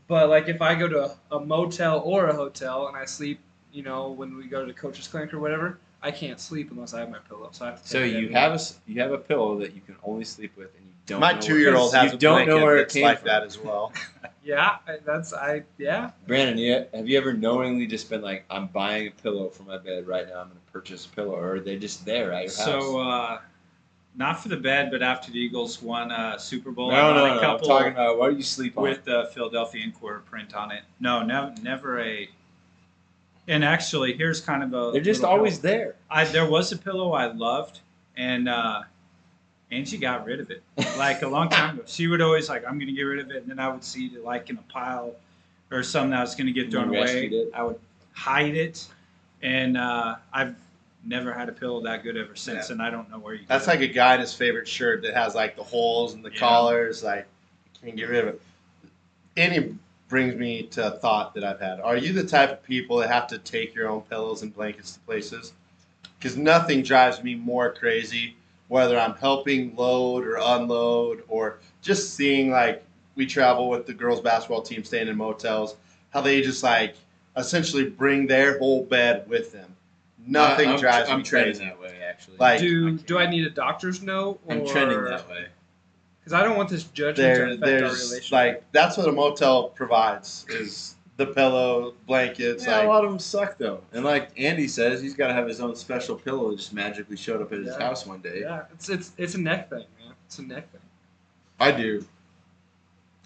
But 0.07 0.29
like 0.29 0.47
if 0.49 0.61
I 0.61 0.73
go 0.73 0.87
to 0.87 0.99
a, 1.31 1.37
a 1.37 1.39
motel 1.39 1.99
or 1.99 2.27
a 2.27 2.35
hotel 2.35 2.87
and 2.87 2.97
I 2.97 3.05
sleep, 3.05 3.39
you 3.71 3.83
know, 3.83 4.09
when 4.09 4.35
we 4.35 4.47
go 4.47 4.61
to 4.61 4.65
the 4.65 4.73
coach's 4.73 5.07
clinic 5.07 5.31
or 5.33 5.39
whatever, 5.39 5.77
I 6.01 6.09
can't 6.09 6.39
sleep 6.39 6.71
unless 6.71 6.95
I 6.95 7.01
have 7.01 7.11
my 7.11 7.19
pillow. 7.29 7.49
So 7.51 7.65
I 7.65 7.69
have 7.69 7.83
to. 7.83 7.87
So 7.87 7.99
it 7.99 8.07
you 8.13 8.23
every- 8.23 8.33
have 8.33 8.51
a 8.53 8.55
s- 8.55 8.79
you 8.87 8.99
have 9.01 9.11
a 9.11 9.17
pillow 9.19 9.59
that 9.59 9.75
you 9.75 9.81
can 9.81 9.95
only 10.03 10.23
sleep 10.25 10.57
with, 10.57 10.73
and 10.75 10.83
you 10.87 10.92
don't. 11.05 11.19
my 11.19 11.33
two 11.33 11.59
year 11.59 11.75
old 11.75 11.93
where, 11.93 12.01
has 12.03 12.11
you 12.11 12.17
a 12.17 12.19
don't 12.19 12.45
blanket 12.45 12.49
know 12.51 12.63
where 12.65 12.77
it 12.77 12.81
that's 12.81 12.93
came 12.93 13.03
like 13.03 13.19
from. 13.19 13.27
that 13.27 13.43
as 13.43 13.57
well. 13.59 13.91
Yeah, 14.45 14.79
that's 15.05 15.33
I 15.33 15.63
yeah. 15.77 16.11
Brandon, 16.27 16.57
you, 16.57 16.85
have 16.93 17.07
you 17.07 17.17
ever 17.17 17.31
knowingly 17.31 17.87
just 17.87 18.09
been 18.09 18.21
like, 18.21 18.43
I'm 18.49 18.67
buying 18.67 19.07
a 19.07 19.11
pillow 19.11 19.47
for 19.47 19.63
my 19.63 19.77
bed 19.77 20.05
right 20.05 20.27
now. 20.27 20.41
I'm 20.41 20.47
going 20.47 20.59
to 20.59 20.71
purchase 20.73 21.05
a 21.05 21.09
pillow, 21.09 21.35
or 21.35 21.55
are 21.55 21.59
they 21.61 21.77
just 21.77 22.03
there 22.03 22.33
at 22.33 22.43
your 22.43 22.51
house? 22.51 22.65
So, 22.65 22.99
uh, 22.99 23.39
not 24.15 24.41
for 24.41 24.49
the 24.49 24.57
bed, 24.57 24.91
but 24.91 25.01
after 25.01 25.31
the 25.31 25.39
Eagles 25.39 25.81
won 25.81 26.11
uh, 26.11 26.37
Super 26.37 26.71
Bowl, 26.71 26.91
I 26.91 26.95
no, 26.95 27.01
bought 27.01 27.15
no, 27.15 27.25
a 27.25 27.41
no. 27.41 27.53
I'm 27.55 27.59
talking 27.61 27.93
about 27.93 28.19
what 28.19 28.35
you 28.35 28.43
sleep 28.43 28.77
on. 28.77 28.83
with 28.83 29.05
the 29.05 29.29
Philadelphia 29.33 29.81
Inquirer 29.81 30.19
print 30.19 30.53
on 30.53 30.71
it. 30.71 30.83
No, 30.99 31.23
never, 31.23 31.53
never 31.61 31.99
a. 32.01 32.29
And 33.47 33.63
actually, 33.63 34.13
here's 34.13 34.41
kind 34.41 34.61
of 34.61 34.73
a. 34.73 34.91
They're 34.91 35.01
just 35.01 35.23
always 35.23 35.53
help. 35.53 35.63
there. 35.63 35.95
I 36.11 36.25
there 36.25 36.49
was 36.49 36.71
a 36.73 36.77
pillow 36.77 37.13
I 37.13 37.31
loved, 37.31 37.79
and 38.17 38.49
uh, 38.49 38.83
Angie 39.73 39.97
got 39.97 40.25
rid 40.25 40.39
of 40.39 40.51
it 40.51 40.63
like 40.97 41.21
a 41.23 41.27
long 41.27 41.49
time 41.49 41.75
ago. 41.75 41.83
She 41.87 42.07
would 42.07 42.21
always 42.21 42.49
like, 42.49 42.63
"I'm 42.65 42.77
going 42.77 42.87
to 42.87 42.93
get 42.93 43.03
rid 43.03 43.19
of 43.19 43.31
it," 43.31 43.37
and 43.37 43.49
then 43.49 43.59
I 43.59 43.67
would 43.69 43.83
see 43.83 44.07
it 44.07 44.23
like 44.23 44.49
in 44.49 44.57
a 44.57 44.71
pile 44.71 45.15
or 45.71 45.83
something 45.83 46.11
that 46.11 46.21
was 46.21 46.35
going 46.35 46.47
to 46.47 46.53
get 46.53 46.71
thrown 46.71 46.89
away. 46.89 47.27
it? 47.27 47.49
I 47.53 47.63
would 47.63 47.79
hide 48.13 48.55
it, 48.55 48.87
and 49.41 49.77
uh, 49.77 50.15
I've 50.31 50.55
never 51.03 51.33
had 51.33 51.49
a 51.49 51.51
pillow 51.51 51.81
that 51.81 52.03
good 52.03 52.15
ever 52.15 52.35
since, 52.35 52.69
and 52.69 52.81
I 52.81 52.89
don't 52.89 53.09
know 53.09 53.19
where 53.19 53.33
you. 53.33 53.45
That's 53.47 53.65
get 53.65 53.79
like 53.79 53.89
a 53.89 53.93
guy 53.93 54.13
in 54.15 54.21
his 54.21 54.33
favorite 54.33 54.67
shirt 54.67 55.01
that 55.03 55.15
has 55.15 55.35
like 55.35 55.55
the 55.55 55.63
holes 55.63 56.13
and 56.13 56.23
the 56.23 56.31
Yeah. 56.31 56.39
collars. 56.39 57.03
Like, 57.03 57.27
can't 57.81 57.95
get 57.95 58.09
rid 58.09 58.27
of 58.27 58.35
it. 58.35 58.41
Andy 59.35 59.75
brings 60.07 60.35
me 60.35 60.63
to 60.63 60.93
a 60.93 60.97
thought 60.99 61.33
that 61.33 61.43
I've 61.43 61.59
had. 61.59 61.79
Are 61.79 61.97
you 61.97 62.13
the 62.13 62.23
type 62.23 62.51
of 62.51 62.63
people 62.63 62.97
that 62.97 63.09
have 63.09 63.25
to 63.27 63.39
take 63.39 63.73
your 63.73 63.89
own 63.89 64.01
pillows 64.01 64.43
and 64.43 64.53
blankets 64.53 64.93
to 64.93 64.99
places? 65.01 65.53
Because 66.19 66.37
nothing 66.37 66.83
drives 66.83 67.23
me 67.23 67.33
more 67.33 67.73
crazy 67.73 68.35
whether 68.73 68.97
I'm 68.97 69.13
helping 69.13 69.75
load 69.75 70.25
or 70.25 70.39
unload 70.41 71.23
or 71.27 71.59
just 71.83 72.15
seeing 72.15 72.49
like 72.49 72.83
we 73.13 73.27
travel 73.27 73.69
with 73.69 73.85
the 73.85 73.93
girls 73.93 74.19
basketball 74.19 74.63
team 74.63 74.83
staying 74.83 75.07
in 75.09 75.15
motels, 75.15 75.75
how 76.09 76.21
they 76.21 76.41
just 76.41 76.63
like 76.63 76.95
essentially 77.37 77.87
bring 77.87 78.25
their 78.25 78.57
whole 78.57 78.83
bed 78.83 79.29
with 79.29 79.51
them. 79.51 79.75
Nothing 80.25 80.69
I'm, 80.69 80.79
drives 80.79 81.07
I'm 81.07 81.19
me 81.19 81.23
trending 81.23 81.53
crazy. 81.53 81.65
that 81.65 81.79
way, 81.79 81.99
actually. 82.03 82.37
Like- 82.37 82.59
do 82.61 82.97
do 82.97 83.19
I 83.19 83.29
need 83.29 83.45
a 83.45 83.51
doctor's 83.51 84.01
note? 84.01 84.39
Or, 84.47 84.55
I'm 84.55 84.65
trending 84.65 85.03
that 85.05 85.29
way. 85.29 85.45
Because 86.19 86.33
I 86.33 86.41
don't 86.41 86.57
want 86.57 86.69
this 86.69 86.85
judgment 86.85 87.35
to 87.35 87.53
affect 87.53 87.83
our 87.83 87.89
relationship. 87.89 88.31
like 88.31 88.63
that's 88.71 88.97
what 88.97 89.07
a 89.07 89.11
motel 89.11 89.69
provides 89.69 90.47
is 90.49 90.95
the 91.17 91.27
pillow, 91.27 91.93
blankets, 92.07 92.65
yeah, 92.65 92.77
like 92.77 92.85
a 92.85 92.89
lot 92.89 93.03
of 93.05 93.11
them 93.11 93.19
suck 93.19 93.57
though. 93.57 93.81
And 93.93 94.03
like 94.03 94.31
Andy 94.37 94.67
says, 94.67 95.01
he's 95.01 95.13
got 95.13 95.27
to 95.27 95.33
have 95.33 95.47
his 95.47 95.59
own 95.61 95.75
special 95.75 96.15
pillow 96.15 96.49
that 96.51 96.57
just 96.57 96.73
magically 96.73 97.17
showed 97.17 97.41
up 97.41 97.51
at 97.53 97.59
his 97.59 97.67
Yeah. 97.67 97.79
house 97.79 98.05
one 98.07 98.19
day. 98.21 98.41
yeah, 98.41 98.63
it's 98.73 98.89
it's 98.89 99.11
it's 99.17 99.35
a 99.35 99.39
neck 99.41 99.69
thing, 99.69 99.85
man. 100.03 100.13
It's 100.25 100.39
a 100.39 100.43
neck 100.43 100.71
thing. 100.71 100.81
I 101.59 101.71
do. 101.71 102.03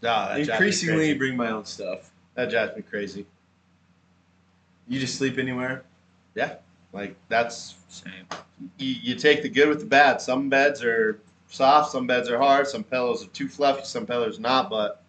Nah, 0.03 0.27
that 0.27 0.33
drives 0.35 0.47
me 0.47 0.53
Increasingly, 0.53 0.95
crazy. 0.95 1.13
bring 1.17 1.37
my 1.37 1.49
own 1.51 1.65
stuff. 1.65 2.11
that 2.35 2.49
drives 2.49 2.75
me 2.75 2.81
crazy. 2.83 3.25
You 4.87 4.99
just 4.99 5.15
sleep 5.17 5.37
anywhere. 5.37 5.83
Yeah, 6.35 6.55
like 6.93 7.15
that's 7.29 7.75
Same. 7.89 8.11
you, 8.77 8.95
you 9.01 9.15
take 9.15 9.41
the 9.43 9.49
good 9.49 9.69
with 9.69 9.79
the 9.79 9.85
bad. 9.85 10.21
Some 10.21 10.49
beds 10.49 10.83
are 10.83 11.19
soft, 11.47 11.91
some 11.91 12.05
beds 12.05 12.29
are 12.29 12.37
hard, 12.37 12.67
some 12.67 12.83
pillows 12.83 13.23
are 13.25 13.29
too 13.29 13.47
fluffy, 13.47 13.85
some 13.85 14.05
pillows 14.05 14.39
not. 14.39 14.69
But 14.69 15.01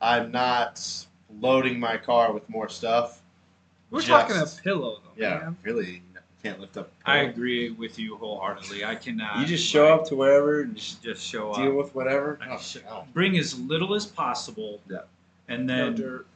I'm 0.00 0.30
not 0.30 1.05
loading 1.40 1.78
my 1.78 1.96
car 1.96 2.32
with 2.32 2.48
more 2.48 2.68
stuff. 2.68 3.20
We're 3.90 4.00
Just- 4.00 4.08
talking 4.28 4.36
a 4.36 4.62
pillow 4.62 5.00
though. 5.04 5.10
Yeah, 5.22 5.38
man. 5.38 5.56
really, 5.62 6.02
can't 6.42 6.60
lift 6.60 6.76
up. 6.76 6.90
a 7.06 7.10
I 7.10 7.14
pillow. 7.18 7.26
I 7.26 7.30
agree 7.30 7.70
with 7.70 7.98
you 7.98 8.16
wholeheartedly. 8.16 8.84
I 8.84 8.94
cannot. 8.94 9.38
You 9.40 9.46
just 9.46 9.66
show 9.66 9.90
like, 9.90 10.00
up 10.00 10.06
to 10.08 10.16
wherever 10.16 10.62
and 10.62 10.76
just 10.76 11.02
Just 11.02 11.22
show 11.26 11.42
deal 11.42 11.50
up. 11.52 11.56
Deal 11.58 11.74
with 11.76 11.94
whatever. 11.94 12.38
Oh, 12.48 12.58
sh- 12.58 12.78
no. 12.84 13.04
Bring 13.12 13.38
as 13.38 13.58
little 13.58 13.94
as 13.94 14.06
possible. 14.06 14.80
Yeah. 14.90 14.98
And 15.48 15.66
No 15.66 15.86
then 15.92 15.94
dirt. 15.94 16.26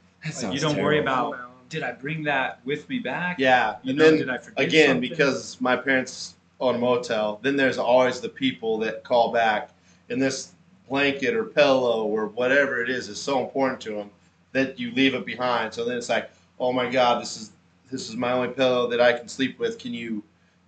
That 0.41 0.53
you 0.53 0.61
don't 0.61 0.81
worry 0.83 0.99
about- 0.99 1.37
did 1.71 1.83
I 1.85 1.93
bring 1.93 2.25
that 2.25 2.59
with 2.65 2.89
me 2.89 2.99
back? 2.99 3.39
Yeah, 3.39 3.77
You 3.85 3.91
and 3.91 3.99
know, 3.99 4.05
then 4.11 4.19
did 4.19 4.29
I 4.31 4.39
forget 4.39 4.67
again 4.67 4.89
something? 4.97 5.09
because 5.09 5.61
my 5.61 5.77
parents 5.77 6.35
own 6.61 6.75
a 6.75 6.79
motel. 6.79 7.39
Then 7.43 7.57
there's 7.57 7.79
always 7.79 8.21
the 8.21 8.29
people 8.29 8.77
that 8.79 9.05
call 9.05 9.33
back, 9.33 9.71
and 10.09 10.21
this 10.21 10.53
blanket 10.89 11.33
or 11.35 11.45
pillow 11.45 12.05
or 12.05 12.27
whatever 12.27 12.83
it 12.83 12.91
is 12.91 13.09
is 13.09 13.21
so 13.23 13.41
important 13.41 13.81
to 13.83 13.91
them 13.95 14.11
that 14.53 14.79
you 14.79 14.91
leave 14.93 15.15
it 15.15 15.25
behind. 15.27 15.73
So 15.75 15.85
then 15.85 15.97
it's 15.99 16.09
like, 16.09 16.31
oh 16.59 16.73
my 16.73 16.91
god, 16.91 17.21
this 17.23 17.37
is 17.37 17.53
this 17.91 18.09
is 18.09 18.17
my 18.17 18.33
only 18.33 18.49
pillow 18.49 18.89
that 18.89 19.01
I 19.01 19.13
can 19.13 19.29
sleep 19.29 19.59
with. 19.59 19.79
Can 19.79 19.93
you 19.95 20.23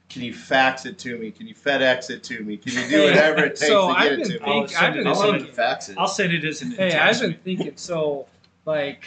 can 0.09 0.23
you 0.23 0.35
fax 0.35 0.85
it 0.85 0.99
to 0.99 1.17
me? 1.17 1.31
Can 1.31 1.47
you 1.47 1.55
FedEx 1.55 2.11
it 2.11 2.23
to 2.25 2.41
me? 2.45 2.57
Can 2.59 2.73
you 2.75 2.89
do 2.89 3.05
whatever 3.05 3.45
it 3.45 3.51
takes 3.57 3.61
so 3.69 3.89
to 3.89 3.95
get 3.95 4.03
I've 4.03 4.13
it 4.13 4.19
been 4.19 4.29
to 4.29 4.33
me? 4.35 4.39
I'll 4.45 4.53
think, 4.61 4.69
send 4.71 4.85
I've 4.87 4.93
it 4.95 4.99
been 4.99 5.07
I'll 5.07 5.13
as 5.13 5.19
let 5.21 5.29
an- 5.29 5.35
him 5.35 5.41
thinking. 5.41 5.55
fax 5.57 5.89
it. 5.89 5.97
I'll 5.99 6.07
send 6.09 6.33
it 6.35 6.45
as 6.45 6.63
an 6.63 6.71
Hey, 6.73 6.95
I've 6.99 7.21
been 7.21 7.35
thinking. 7.43 7.73
So, 7.77 8.27
like, 8.67 9.05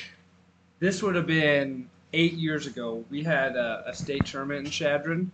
this 0.79 1.03
would 1.03 1.15
have 1.15 1.27
been 1.27 1.89
eight 2.13 2.33
years 2.33 2.65
ago. 2.65 3.03
We 3.11 3.23
had 3.23 3.55
a, 3.55 3.83
a 3.87 3.93
state 3.93 4.25
tournament 4.25 4.65
in 4.65 4.71
Chadron. 4.71 5.31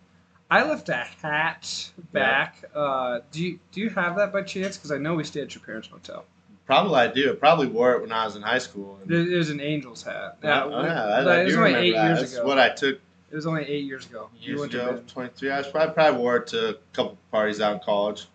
I 0.50 0.64
left 0.64 0.90
a 0.90 0.96
hat 1.22 1.92
back. 2.12 2.66
Uh, 2.76 3.20
do 3.32 3.42
you 3.42 3.60
do 3.72 3.80
you 3.80 3.90
have 3.92 4.18
that 4.18 4.34
by 4.34 4.42
chance? 4.42 4.76
Because 4.78 4.92
I 4.92 4.98
know 4.98 5.14
we 5.16 5.24
stayed 5.24 5.44
at 5.44 5.56
your 5.56 5.64
parents' 5.64 5.88
hotel. 5.88 6.26
Probably 6.66 6.96
I 6.96 7.08
do. 7.08 7.32
I 7.32 7.36
probably 7.36 7.68
wore 7.68 7.94
it 7.94 8.02
when 8.02 8.12
I 8.12 8.26
was 8.26 8.36
in 8.36 8.42
high 8.42 8.60
school. 8.60 9.00
And, 9.02 9.12
It, 9.12 9.34
it 9.34 9.38
was 9.38 9.50
an 9.50 9.60
Angels 9.60 10.04
hat. 10.04 10.38
yeah, 10.44 10.50
Now, 10.50 10.64
oh, 10.74 10.84
yeah, 10.84 11.04
I, 11.06 11.24
but 11.24 11.28
I 11.38 11.42
it 11.42 11.44
was 11.46 11.54
do 11.54 11.60
only 11.60 11.70
remember 11.74 11.80
eight 11.86 11.92
that. 11.94 12.06
years 12.08 12.20
That's 12.20 12.34
ago. 12.34 12.46
what 12.48 12.60
I 12.60 12.70
took 12.70 12.96
It 13.32 13.36
was 13.36 13.46
only 13.48 13.64
eight 13.66 13.86
years 13.86 14.06
ago. 14.06 14.30
You 14.40 14.48
years 14.50 14.60
wouldn't 14.62 14.82
ago, 14.82 14.94
been- 14.94 15.06
23. 15.06 15.52
I, 15.52 15.58
was, 15.58 15.68
I 15.76 15.88
probably 15.88 16.20
wore 16.22 16.38
it 16.38 16.48
to 16.48 16.70
a 16.70 16.74
couple 16.94 17.18
parties 17.32 17.60
out 17.62 17.74
in 17.74 17.80
college. 17.80 18.28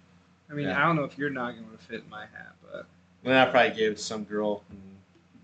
I 0.50 0.54
mean, 0.54 0.66
Yeah. 0.68 0.80
I 0.82 0.86
don't 0.86 0.96
know 0.96 1.04
if 1.04 1.16
your 1.16 1.30
noggin 1.30 1.64
would 1.64 1.72
have 1.72 1.80
fit 1.80 2.02
in 2.04 2.10
my 2.10 2.22
hat, 2.22 2.52
but 2.70 2.86
Then 3.24 3.34
I 3.34 3.50
probably 3.50 3.70
gave 3.76 3.92
it 3.92 3.96
to 3.98 4.02
some 4.02 4.24
girl. 4.24 4.62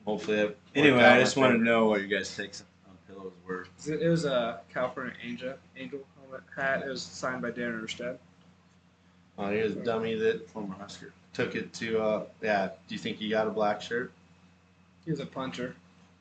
Hopefully, 0.05 0.39
it 0.39 0.45
worked 0.49 0.59
Anyway, 0.75 1.03
I 1.05 1.21
just 1.21 1.37
my 1.37 1.43
want 1.47 1.59
to 1.59 1.65
know 1.65 1.87
what 1.87 2.01
your 2.01 2.09
guys' 2.09 2.35
takes 2.37 2.65
on 2.89 2.97
pillows 3.07 3.33
were. 3.47 3.67
it 3.87 4.03
it 4.03 4.09
was 4.09 4.25
a 4.25 4.61
California 4.73 5.13
Angel 5.23 5.55
Angel 5.77 6.01
helmet 6.21 6.43
hat. 6.57 6.83
It 6.85 6.89
was 6.89 7.03
signed 7.03 7.41
by 7.43 7.53
Darin 7.53 7.81
Erstad. 7.81 8.19
Oh, 9.39 9.51
he 9.51 9.63
was 9.63 9.73
a 9.73 9.85
dummy 9.85 10.15
that 10.17 10.49
Former 10.51 10.75
Husker. 10.75 11.13
Took 11.33 11.55
it 11.55 11.73
to. 11.75 12.01
Uh, 12.01 12.25
yeah. 12.43 12.69
Do 12.89 12.95
you 12.95 12.99
think 12.99 13.19
he 13.19 13.29
got 13.29 13.47
a 13.47 13.51
black 13.51 13.81
shirt? 13.83 14.13
He 15.05 15.11
was 15.11 15.21
a 15.21 15.27
punter. 15.27 15.75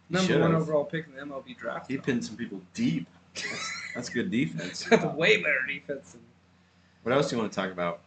He 0.10 0.16
Number 0.16 0.40
one 0.40 0.52
should've. 0.52 0.62
overall 0.62 0.86
pick 0.86 1.06
in 1.08 1.16
the 1.16 1.34
MLB 1.34 1.58
draft. 1.58 1.90
He 1.90 1.98
pinned 1.98 2.26
some 2.26 2.36
people 2.36 2.62
deep. 2.74 3.08
That's, 3.36 3.72
that's 3.96 4.10
good 4.10 4.30
defense. 4.30 4.84
That's 4.90 5.06
way 5.16 5.38
better 5.42 5.66
defense. 5.66 6.12
Than, 6.12 6.22
What 7.04 7.14
else 7.16 7.30
do 7.30 7.36
you 7.38 7.42
want 7.42 7.52
to 7.54 7.56
talk 7.56 7.72
about? 7.72 8.02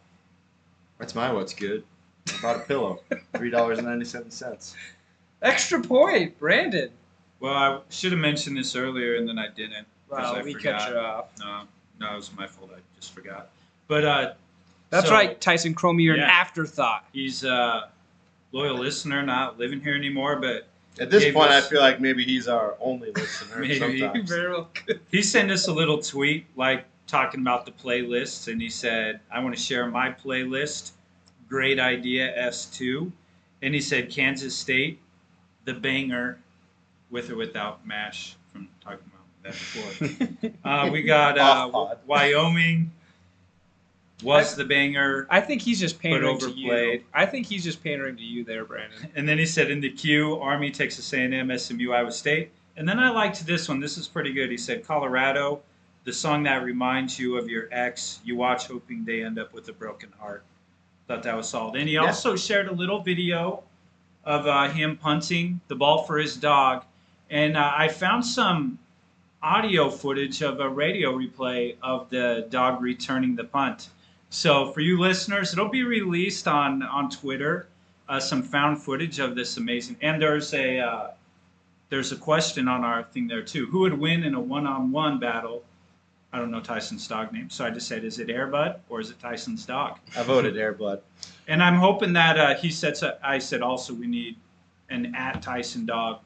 That's 0.99 1.15
my 1.15 1.31
what's 1.33 1.53
good. 1.53 1.83
I 2.27 2.41
bought 2.41 2.55
a 2.57 2.59
pillow. 2.59 2.99
Three 3.35 3.49
dollars 3.49 3.79
and 3.79 3.87
ninety 3.87 4.05
seven 4.05 4.29
cents. 4.29 4.75
extra 5.41 5.81
point, 5.81 6.37
Brandon. 6.39 6.89
Well, 7.39 7.53
I 7.53 7.79
should 7.89 8.11
have 8.11 8.21
mentioned 8.21 8.55
this 8.57 8.75
earlier 8.75 9.15
and 9.15 9.27
then 9.27 9.39
I 9.39 9.47
didn't. 9.49 9.87
Wow, 10.09 10.33
I 10.35 10.43
we 10.43 10.53
forgot. 10.53 10.79
cut 10.81 10.89
you 10.91 10.97
off. 10.99 11.25
No, 11.39 11.61
no, 11.99 12.13
it 12.13 12.15
was 12.15 12.31
my 12.37 12.45
fault. 12.47 12.69
I 12.75 12.79
just 12.99 13.13
forgot. 13.13 13.49
But 13.87 14.05
uh, 14.05 14.33
That's 14.95 15.07
So- 15.07 15.13
right, 15.13 15.39
Tyson 15.41 15.75
Chromie. 15.75 16.03
You're 16.03 16.15
an 16.15 16.21
afterthought. 16.21 17.05
he's 17.11 17.43
a 17.43 17.89
loyal 18.51 18.77
listener, 18.77 19.21
not 19.23 19.59
living 19.59 19.81
here 19.81 19.93
anymore, 19.95 20.37
but 20.37 20.67
At 20.99 21.11
this 21.11 21.33
point, 21.33 21.51
us- 21.51 21.65
I 21.65 21.69
feel 21.69 21.81
like 21.81 21.99
maybe 21.99 22.23
he's 22.23 22.47
our 22.47 22.75
only 22.79 23.11
listener. 23.11 23.57
Maybe. 23.59 23.77
Sometimes. 23.99 24.29
Very 24.29 24.49
well 24.51 24.69
could. 24.73 25.01
he 25.11 25.21
sent 25.21 25.51
us 25.51 25.67
a 25.67 25.73
little 25.73 25.97
tweet 26.01 26.45
like 26.55 26.85
talking 27.07 27.41
about 27.41 27.65
the 27.65 27.71
playlists 27.71 28.51
and 28.51 28.59
he 28.61 28.67
said 28.69 29.19
i 29.29 29.39
want 29.43 29.53
to 29.55 29.61
share 29.61 29.85
my 29.87 30.09
playlist 30.09 30.91
great 31.47 31.79
idea 31.79 32.33
s2 32.49 33.11
and 33.61 33.75
he 33.75 33.79
said 33.81 34.09
kansas 34.09 34.55
state 34.55 34.99
the 35.65 35.73
banger 35.73 36.39
with 37.11 37.29
or 37.29 37.35
without 37.35 37.85
mash 37.85 38.35
from 38.51 38.67
talking 38.81 39.05
about 39.13 39.25
that 39.43 39.51
before 39.51 40.49
uh, 40.63 40.89
we 40.91 41.03
got 41.03 41.37
uh, 41.37 41.95
wyoming 42.07 42.89
was 44.23 44.55
the 44.55 44.63
banger 44.63 45.27
I 45.29 45.41
think 45.41 45.61
he's 45.61 45.79
just 45.79 46.01
pandering 46.01 46.39
to 46.39 46.51
you. 46.51 47.03
I 47.13 47.25
think 47.25 47.45
he's 47.47 47.63
just 47.63 47.83
pandering 47.83 48.15
to 48.15 48.23
you 48.23 48.43
there, 48.43 48.63
Brandon. 48.65 49.09
and 49.15 49.27
then 49.27 49.37
he 49.37 49.45
said 49.45 49.69
in 49.69 49.81
the 49.81 49.89
queue 49.91 50.35
army 50.37 50.71
texas 50.71 51.11
a&m 51.13 51.49
smu 51.57 51.91
iowa 51.93 52.11
state. 52.11 52.51
And 52.77 52.87
then 52.87 52.99
i 52.99 53.09
liked 53.09 53.45
this 53.45 53.67
one. 53.69 53.79
This 53.79 53.97
is 53.97 54.07
pretty 54.07 54.33
good. 54.33 54.49
He 54.51 54.57
said 54.57 54.85
colorado 54.85 55.61
the 56.05 56.13
song 56.13 56.43
that 56.43 56.63
reminds 56.63 57.17
you 57.19 57.37
of 57.37 57.49
your 57.49 57.67
ex 57.71 58.19
you 58.23 58.35
watch 58.35 58.67
hoping 58.67 59.03
they 59.03 59.23
end 59.23 59.37
up 59.39 59.53
with 59.53 59.67
a 59.69 59.73
broken 59.73 60.11
heart. 60.19 60.43
Thought 61.07 61.23
that 61.23 61.35
was 61.35 61.49
solid. 61.49 61.75
And 61.75 61.87
he 61.89 61.95
Yeah. 61.95 62.05
also 62.05 62.35
shared 62.35 62.67
a 62.67 62.73
little 62.73 63.01
video 63.01 63.63
of 64.23 64.47
uh, 64.47 64.69
him 64.69 64.97
punting 64.97 65.59
the 65.67 65.75
ball 65.75 66.03
for 66.03 66.17
his 66.17 66.35
dog. 66.37 66.83
And 67.29 67.57
uh, 67.57 67.73
i 67.75 67.87
found 67.89 68.25
some 68.25 68.79
audio 69.43 69.89
footage 69.89 70.41
of 70.41 70.59
a 70.59 70.67
radio 70.69 71.15
replay 71.15 71.75
of 71.83 72.09
the 72.09 72.47
dog 72.49 72.81
returning 72.81 73.35
the 73.35 73.43
punt 73.43 73.89
so 74.35 74.71
for 74.73 74.81
you 74.81 74.99
listeners 74.99 75.53
it'll 75.53 75.69
be 75.69 75.83
released 75.83 76.47
on 76.47 76.83
on 76.83 77.09
twitter 77.09 77.67
uh, 78.09 78.19
some 78.19 78.43
found 78.43 78.81
footage 78.81 79.19
of 79.19 79.33
this 79.33 79.57
amazing 79.57 79.95
and 80.01 80.21
there's 80.21 80.53
a 80.53 80.79
uh, 80.79 81.07
there's 81.89 82.11
a 82.11 82.17
question 82.17 82.67
on 82.67 82.83
our 82.83 83.03
thing 83.03 83.27
there 83.27 83.43
too. 83.43 83.67
Who 83.67 83.79
would 83.81 83.97
win 83.97 84.23
in 84.23 84.33
a 84.33 84.39
one-on-one 84.39 85.19
battle? 85.19 85.63
I 86.33 86.39
don't 86.39 86.51
know 86.51 86.59
tyson's 86.59 87.07
dog 87.07 87.31
name 87.31 87.49
so 87.49 87.63
i 87.63 87.69
just 87.69 87.87
said 87.87 88.03
is 88.03 88.19
it 88.19 88.27
airbud 88.27 88.79
or 88.89 88.99
is 88.99 89.09
it 89.09 89.17
tyson's 89.21 89.65
dog? 89.65 89.99
I 90.17 90.23
voted 90.23 90.55
Airbud. 90.55 90.99
and 91.47 91.63
i'm 91.63 91.75
hoping 91.75 92.11
that 92.11 92.37
uh, 92.37 92.55
he 92.55 92.69
said 92.69 92.97
so, 92.97 93.17
i 93.23 93.39
said 93.39 93.61
also 93.61 93.93
we 93.93 94.05
need 94.05 94.35
an 94.89 95.15
at 95.15 95.41
tyson 95.41 95.85
dog 95.85 96.19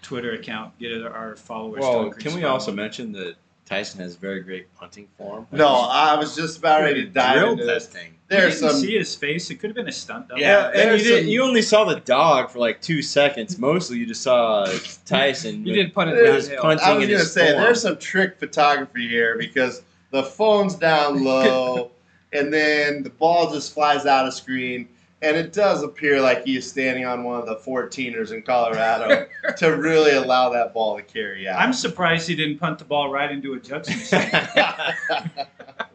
twitter 0.00 0.34
account 0.34 0.78
get 0.78 1.02
our 1.02 1.34
followers 1.34 1.80
Well, 1.80 2.10
can 2.10 2.36
we 2.36 2.44
also 2.44 2.70
mention 2.70 3.10
that 3.12 3.34
Tyson 3.72 4.00
has 4.00 4.16
very 4.16 4.40
great 4.40 4.72
punting 4.74 5.08
form? 5.16 5.46
No, 5.50 5.66
I 5.68 6.14
was 6.16 6.36
just 6.36 6.58
about 6.58 6.82
ready 6.82 7.04
to 7.04 7.10
dive 7.10 7.38
drill 7.38 7.52
into 7.52 7.64
this. 7.64 7.86
testing. 7.86 8.10
we 8.10 8.36
There's 8.36 8.60
didn't 8.60 8.70
some. 8.72 8.80
see 8.80 8.98
his 8.98 9.14
face 9.14 9.50
it 9.50 9.56
could 9.56 9.70
have 9.70 9.76
been 9.76 9.88
a 9.88 9.92
stunt 9.92 10.28
double. 10.28 10.40
Yeah, 10.42 10.66
and 10.68 10.74
you 10.76 10.82
there's 10.82 11.02
did. 11.04 11.20
some- 11.22 11.28
You 11.30 11.42
only 11.42 11.62
saw 11.62 11.84
the 11.84 12.00
dog 12.00 12.50
for 12.50 12.58
like 12.58 12.82
two 12.82 13.00
seconds. 13.00 13.56
Mostly, 13.58 13.96
you 13.98 14.04
just 14.06 14.20
saw 14.22 14.66
Tyson. 15.06 15.64
You 15.66 15.72
with- 15.72 15.86
did 15.86 15.94
punt 15.94 16.10
it 16.10 16.18
It 16.18 16.22
with 16.32 16.48
downhill. 16.50 16.70
his 16.70 16.80
I 16.82 16.94
was 16.94 17.06
gonna 17.08 17.18
say 17.24 17.52
form. 17.52 17.62
there's 17.62 17.80
some 17.82 17.96
trick 17.96 18.38
photography 18.38 19.08
here 19.08 19.38
because 19.38 19.82
the 20.10 20.22
phone's 20.22 20.74
down 20.74 21.24
low, 21.24 21.92
and 22.34 22.52
then 22.52 23.02
the 23.02 23.10
ball 23.10 23.50
just 23.54 23.72
flies 23.72 24.04
out 24.04 24.26
of 24.26 24.34
screen, 24.34 24.86
and 25.22 25.36
it 25.36 25.52
does 25.52 25.82
appear 25.82 26.20
like 26.20 26.44
he 26.44 26.56
is 26.56 26.68
standing 26.68 27.06
on 27.06 27.24
one 27.24 27.38
of 27.40 27.46
the 27.46 27.56
14ers 27.56 28.32
in 28.32 28.42
Colorado 28.42 29.26
to 29.56 29.68
really 29.76 30.12
allow 30.12 30.50
that 30.50 30.74
ball 30.74 30.96
to 30.96 31.02
carry 31.02 31.48
out. 31.48 31.60
i'm 31.60 31.72
surprised 31.72 32.28
he 32.28 32.34
didn't 32.34 32.58
punt 32.58 32.78
the 32.78 32.84
ball 32.84 33.10
right 33.10 33.30
into 33.30 33.54
a 33.54 33.60
jugs 33.60 33.88
machine 33.88 34.18
Ooh, 34.20 34.28
that 34.28 35.38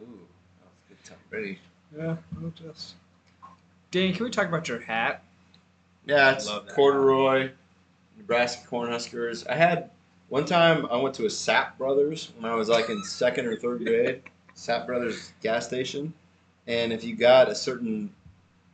a 0.00 0.88
good 0.88 1.04
time. 1.04 1.18
Ready? 1.30 1.58
Yeah, 1.96 2.16
I'll 2.42 2.50
just. 2.50 2.94
Dan, 3.90 4.12
can 4.12 4.24
we 4.24 4.30
talk 4.30 4.46
about 4.48 4.68
your 4.68 4.80
hat? 4.80 5.22
Yeah, 6.06 6.32
it's 6.32 6.46
Love 6.46 6.66
that. 6.66 6.74
corduroy, 6.74 7.50
Nebraska 8.16 8.66
Cornhuskers. 8.68 9.46
I 9.48 9.54
had 9.54 9.90
one 10.28 10.44
time 10.44 10.86
I 10.90 10.96
went 10.96 11.14
to 11.16 11.24
a 11.24 11.28
Sapp 11.28 11.76
Brothers 11.78 12.32
when 12.38 12.50
I 12.50 12.54
was 12.54 12.68
like 12.68 12.88
in 12.90 13.02
second 13.04 13.46
or 13.46 13.56
third 13.56 13.84
grade. 13.84 14.22
Sapp 14.54 14.86
Brothers 14.86 15.32
gas 15.42 15.66
station, 15.66 16.12
and 16.66 16.92
if 16.92 17.02
you 17.04 17.14
got 17.16 17.48
a 17.48 17.54
certain 17.54 18.12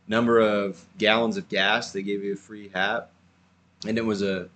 number 0.08 0.40
of 0.40 0.84
gallons 0.98 1.36
of 1.36 1.48
gas, 1.48 1.92
they 1.92 2.02
gave 2.02 2.22
you 2.24 2.34
a 2.34 2.36
free 2.36 2.70
hat, 2.74 3.10
and 3.86 3.98
it 3.98 4.04
was 4.04 4.22
a 4.22 4.48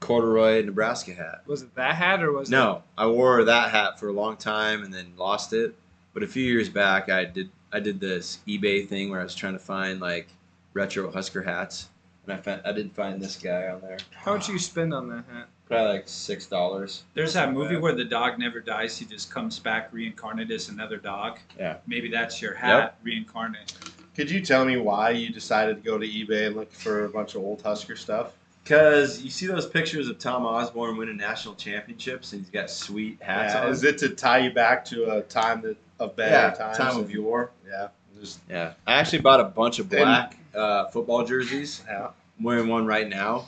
corduroy 0.00 0.62
Nebraska 0.64 1.14
hat. 1.14 1.42
Was 1.46 1.62
it 1.62 1.74
that 1.76 1.94
hat 1.94 2.22
or 2.22 2.32
was 2.32 2.48
it 2.48 2.52
No, 2.52 2.82
I 2.96 3.06
wore 3.06 3.44
that 3.44 3.70
hat 3.70 3.98
for 3.98 4.08
a 4.08 4.12
long 4.12 4.36
time 4.36 4.82
and 4.82 4.92
then 4.92 5.14
lost 5.16 5.52
it. 5.52 5.74
But 6.12 6.22
a 6.22 6.26
few 6.26 6.44
years 6.44 6.68
back, 6.68 7.08
I 7.08 7.24
did 7.24 7.50
I 7.72 7.80
did 7.80 7.98
this 7.98 8.38
eBay 8.46 8.86
thing 8.86 9.10
where 9.10 9.20
I 9.20 9.24
was 9.24 9.34
trying 9.34 9.54
to 9.54 9.58
find 9.58 10.00
like 10.00 10.28
retro 10.74 11.10
Husker 11.10 11.42
hats, 11.42 11.88
and 12.24 12.34
I 12.34 12.36
found 12.36 12.62
I 12.64 12.72
did 12.72 12.92
find 12.92 13.20
this 13.20 13.36
guy 13.36 13.68
on 13.68 13.80
there. 13.80 13.96
How 14.12 14.34
much 14.34 14.48
you 14.48 14.58
spend 14.58 14.94
on 14.94 15.08
that 15.08 15.24
hat? 15.32 15.48
Probably 15.66 15.88
like 15.94 16.04
six 16.06 16.46
dollars. 16.46 17.04
There's 17.14 17.32
that 17.32 17.52
movie 17.52 17.74
bad. 17.74 17.82
where 17.82 17.94
the 17.94 18.04
dog 18.04 18.38
never 18.38 18.60
dies. 18.60 18.96
He 18.96 19.06
just 19.06 19.30
comes 19.32 19.58
back 19.58 19.88
reincarnated 19.92 20.52
as 20.52 20.68
another 20.68 20.98
dog. 20.98 21.38
Yeah. 21.58 21.78
Maybe 21.86 22.10
that's 22.10 22.40
your 22.40 22.54
hat 22.54 22.96
reincarnate. 23.02 23.72
Could 24.14 24.30
you 24.30 24.40
tell 24.40 24.64
me 24.64 24.76
why 24.76 25.10
you 25.10 25.30
decided 25.30 25.76
to 25.76 25.82
go 25.82 25.98
to 25.98 26.06
eBay 26.06 26.46
and 26.46 26.56
look 26.56 26.72
for 26.72 27.04
a 27.04 27.08
bunch 27.08 27.34
of 27.34 27.42
old 27.42 27.62
Husker 27.62 27.96
stuff? 27.96 28.32
Cause 28.64 29.20
you 29.20 29.28
see 29.28 29.46
those 29.46 29.66
pictures 29.66 30.08
of 30.08 30.18
Tom 30.18 30.46
Osborne 30.46 30.96
winning 30.96 31.16
national 31.18 31.54
championships, 31.56 32.32
and 32.32 32.40
he's 32.40 32.50
got 32.50 32.70
sweet 32.70 33.20
hats 33.20 33.52
Yeah, 33.54 33.64
on. 33.66 33.70
is 33.72 33.84
it 33.84 33.98
to 33.98 34.08
tie 34.10 34.38
you 34.38 34.52
back 34.54 34.84
to 34.86 35.10
a 35.18 35.22
time 35.22 35.60
that 35.62 35.76
of 36.00 36.16
better 36.16 36.30
yeah, 36.30 36.50
times? 36.54 36.78
time 36.78 36.96
of 36.96 37.10
yore. 37.10 37.50
yeah, 37.68 37.88
just 38.18 38.38
Yeah, 38.48 38.72
I 38.86 38.94
actually 38.94 39.18
bought 39.18 39.40
a 39.40 39.44
bunch 39.44 39.78
of 39.80 39.92
And- 39.92 40.02
black 40.02 40.38
uh, 40.54 40.86
football 40.86 41.24
jerseys. 41.26 41.82
yeah. 41.86 42.08
I'm 42.38 42.44
wearing 42.44 42.68
one 42.68 42.86
right 42.86 43.08
now. 43.08 43.46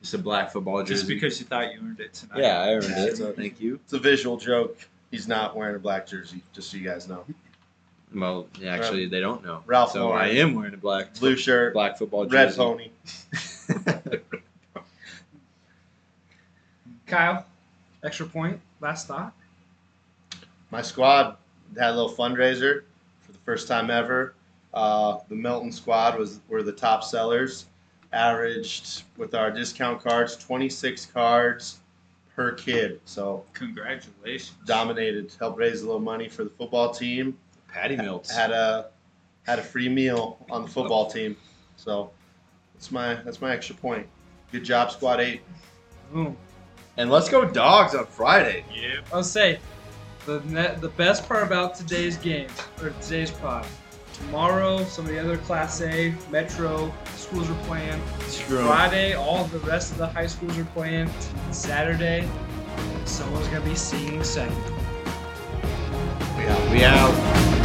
Just 0.00 0.14
a 0.14 0.18
black 0.18 0.50
football 0.52 0.82
jersey. 0.82 0.94
Just 0.94 1.06
because 1.08 1.38
you 1.40 1.46
thought 1.46 1.72
you 1.72 1.78
earned 1.80 2.00
it 2.00 2.12
tonight. 2.14 2.38
Yeah, 2.40 2.60
I 2.62 2.74
earned 2.74 2.84
it. 2.86 2.98
it's 2.98 3.20
a- 3.20 3.32
Thank 3.32 3.60
you. 3.60 3.76
It's 3.84 3.92
a 3.92 3.98
visual 3.98 4.36
joke. 4.38 4.76
He's 5.12 5.28
not 5.28 5.54
wearing 5.56 5.76
a 5.76 5.78
black 5.78 6.06
jersey, 6.06 6.42
just 6.52 6.70
so 6.70 6.76
you 6.78 6.84
guys 6.88 7.06
know. 7.08 7.24
Well, 8.14 8.46
actually, 8.66 9.06
they 9.06 9.20
don't 9.20 9.44
know. 9.44 9.62
Ralph 9.66 9.92
so 9.92 10.06
Lauren. 10.08 10.24
I 10.24 10.30
am 10.38 10.54
wearing 10.54 10.74
a 10.74 10.78
black 10.78 11.14
Blue 11.18 11.36
shirt, 11.36 11.72
black 11.74 11.98
football 11.98 12.24
jersey 12.24 12.36
red 12.36 12.48
jersey. 12.48 12.90
pony. 13.98 14.18
Kyle, 17.06 17.46
extra 18.02 18.26
point, 18.26 18.60
last 18.80 19.06
thought. 19.06 19.32
My 20.70 20.82
squad 20.82 21.36
had 21.78 21.90
a 21.90 21.94
little 21.94 22.10
fundraiser 22.10 22.82
for 23.20 23.32
the 23.32 23.38
first 23.38 23.68
time 23.68 23.90
ever. 23.90 24.34
Uh, 24.74 25.18
the 25.28 25.34
Milton 25.34 25.72
squad 25.72 26.18
was 26.18 26.40
were 26.48 26.62
the 26.62 26.72
top 26.72 27.04
sellers. 27.04 27.66
Averaged 28.12 29.02
with 29.16 29.34
our 29.34 29.50
discount 29.50 30.02
cards, 30.02 30.36
26 30.36 31.06
cards 31.06 31.80
per 32.34 32.52
kid. 32.52 33.00
So 33.04 33.44
Congratulations. 33.52 34.56
dominated. 34.64 35.34
Helped 35.38 35.58
raise 35.58 35.82
a 35.82 35.86
little 35.86 36.00
money 36.00 36.28
for 36.28 36.44
the 36.44 36.50
football 36.50 36.90
team. 36.92 37.36
Patty 37.76 37.96
melts. 37.96 38.34
Had 38.34 38.52
a 38.52 38.86
had 39.46 39.58
a 39.58 39.62
free 39.62 39.88
meal 39.88 40.38
on 40.50 40.62
the 40.62 40.68
football 40.68 41.10
team. 41.10 41.36
So 41.76 42.10
that's 42.72 42.90
my 42.90 43.16
that's 43.16 43.40
my 43.42 43.52
extra 43.52 43.76
point. 43.76 44.06
Good 44.50 44.64
job, 44.64 44.90
squad 44.90 45.20
eight. 45.20 45.42
Boom. 46.10 46.36
And 46.96 47.10
let's 47.10 47.28
go 47.28 47.44
dogs 47.44 47.94
on 47.94 48.06
Friday. 48.06 48.64
Yep. 48.74 49.08
I'll 49.12 49.22
say 49.22 49.58
the 50.24 50.40
net, 50.46 50.80
the 50.80 50.88
best 50.88 51.28
part 51.28 51.42
about 51.42 51.74
today's 51.74 52.16
game 52.16 52.48
or 52.82 52.90
today's 53.02 53.30
pod. 53.30 53.66
Tomorrow, 54.14 54.82
some 54.84 55.04
of 55.04 55.10
the 55.10 55.18
other 55.18 55.36
Class 55.36 55.82
A 55.82 56.14
Metro 56.30 56.90
schools 57.14 57.50
are 57.50 57.64
playing. 57.64 58.00
Screw 58.20 58.60
'em. 58.60 58.66
Friday, 58.68 59.12
all 59.12 59.44
the 59.44 59.58
rest 59.58 59.92
of 59.92 59.98
the 59.98 60.06
high 60.06 60.26
schools 60.26 60.56
are 60.56 60.64
playing. 60.64 61.10
Saturday, 61.50 62.26
someone's 63.04 63.48
gonna 63.48 63.60
be 63.60 63.74
singing 63.74 64.24
second. 64.24 64.56
We 66.38 66.46
out. 66.46 66.70
We 66.70 66.84
out. 66.84 67.55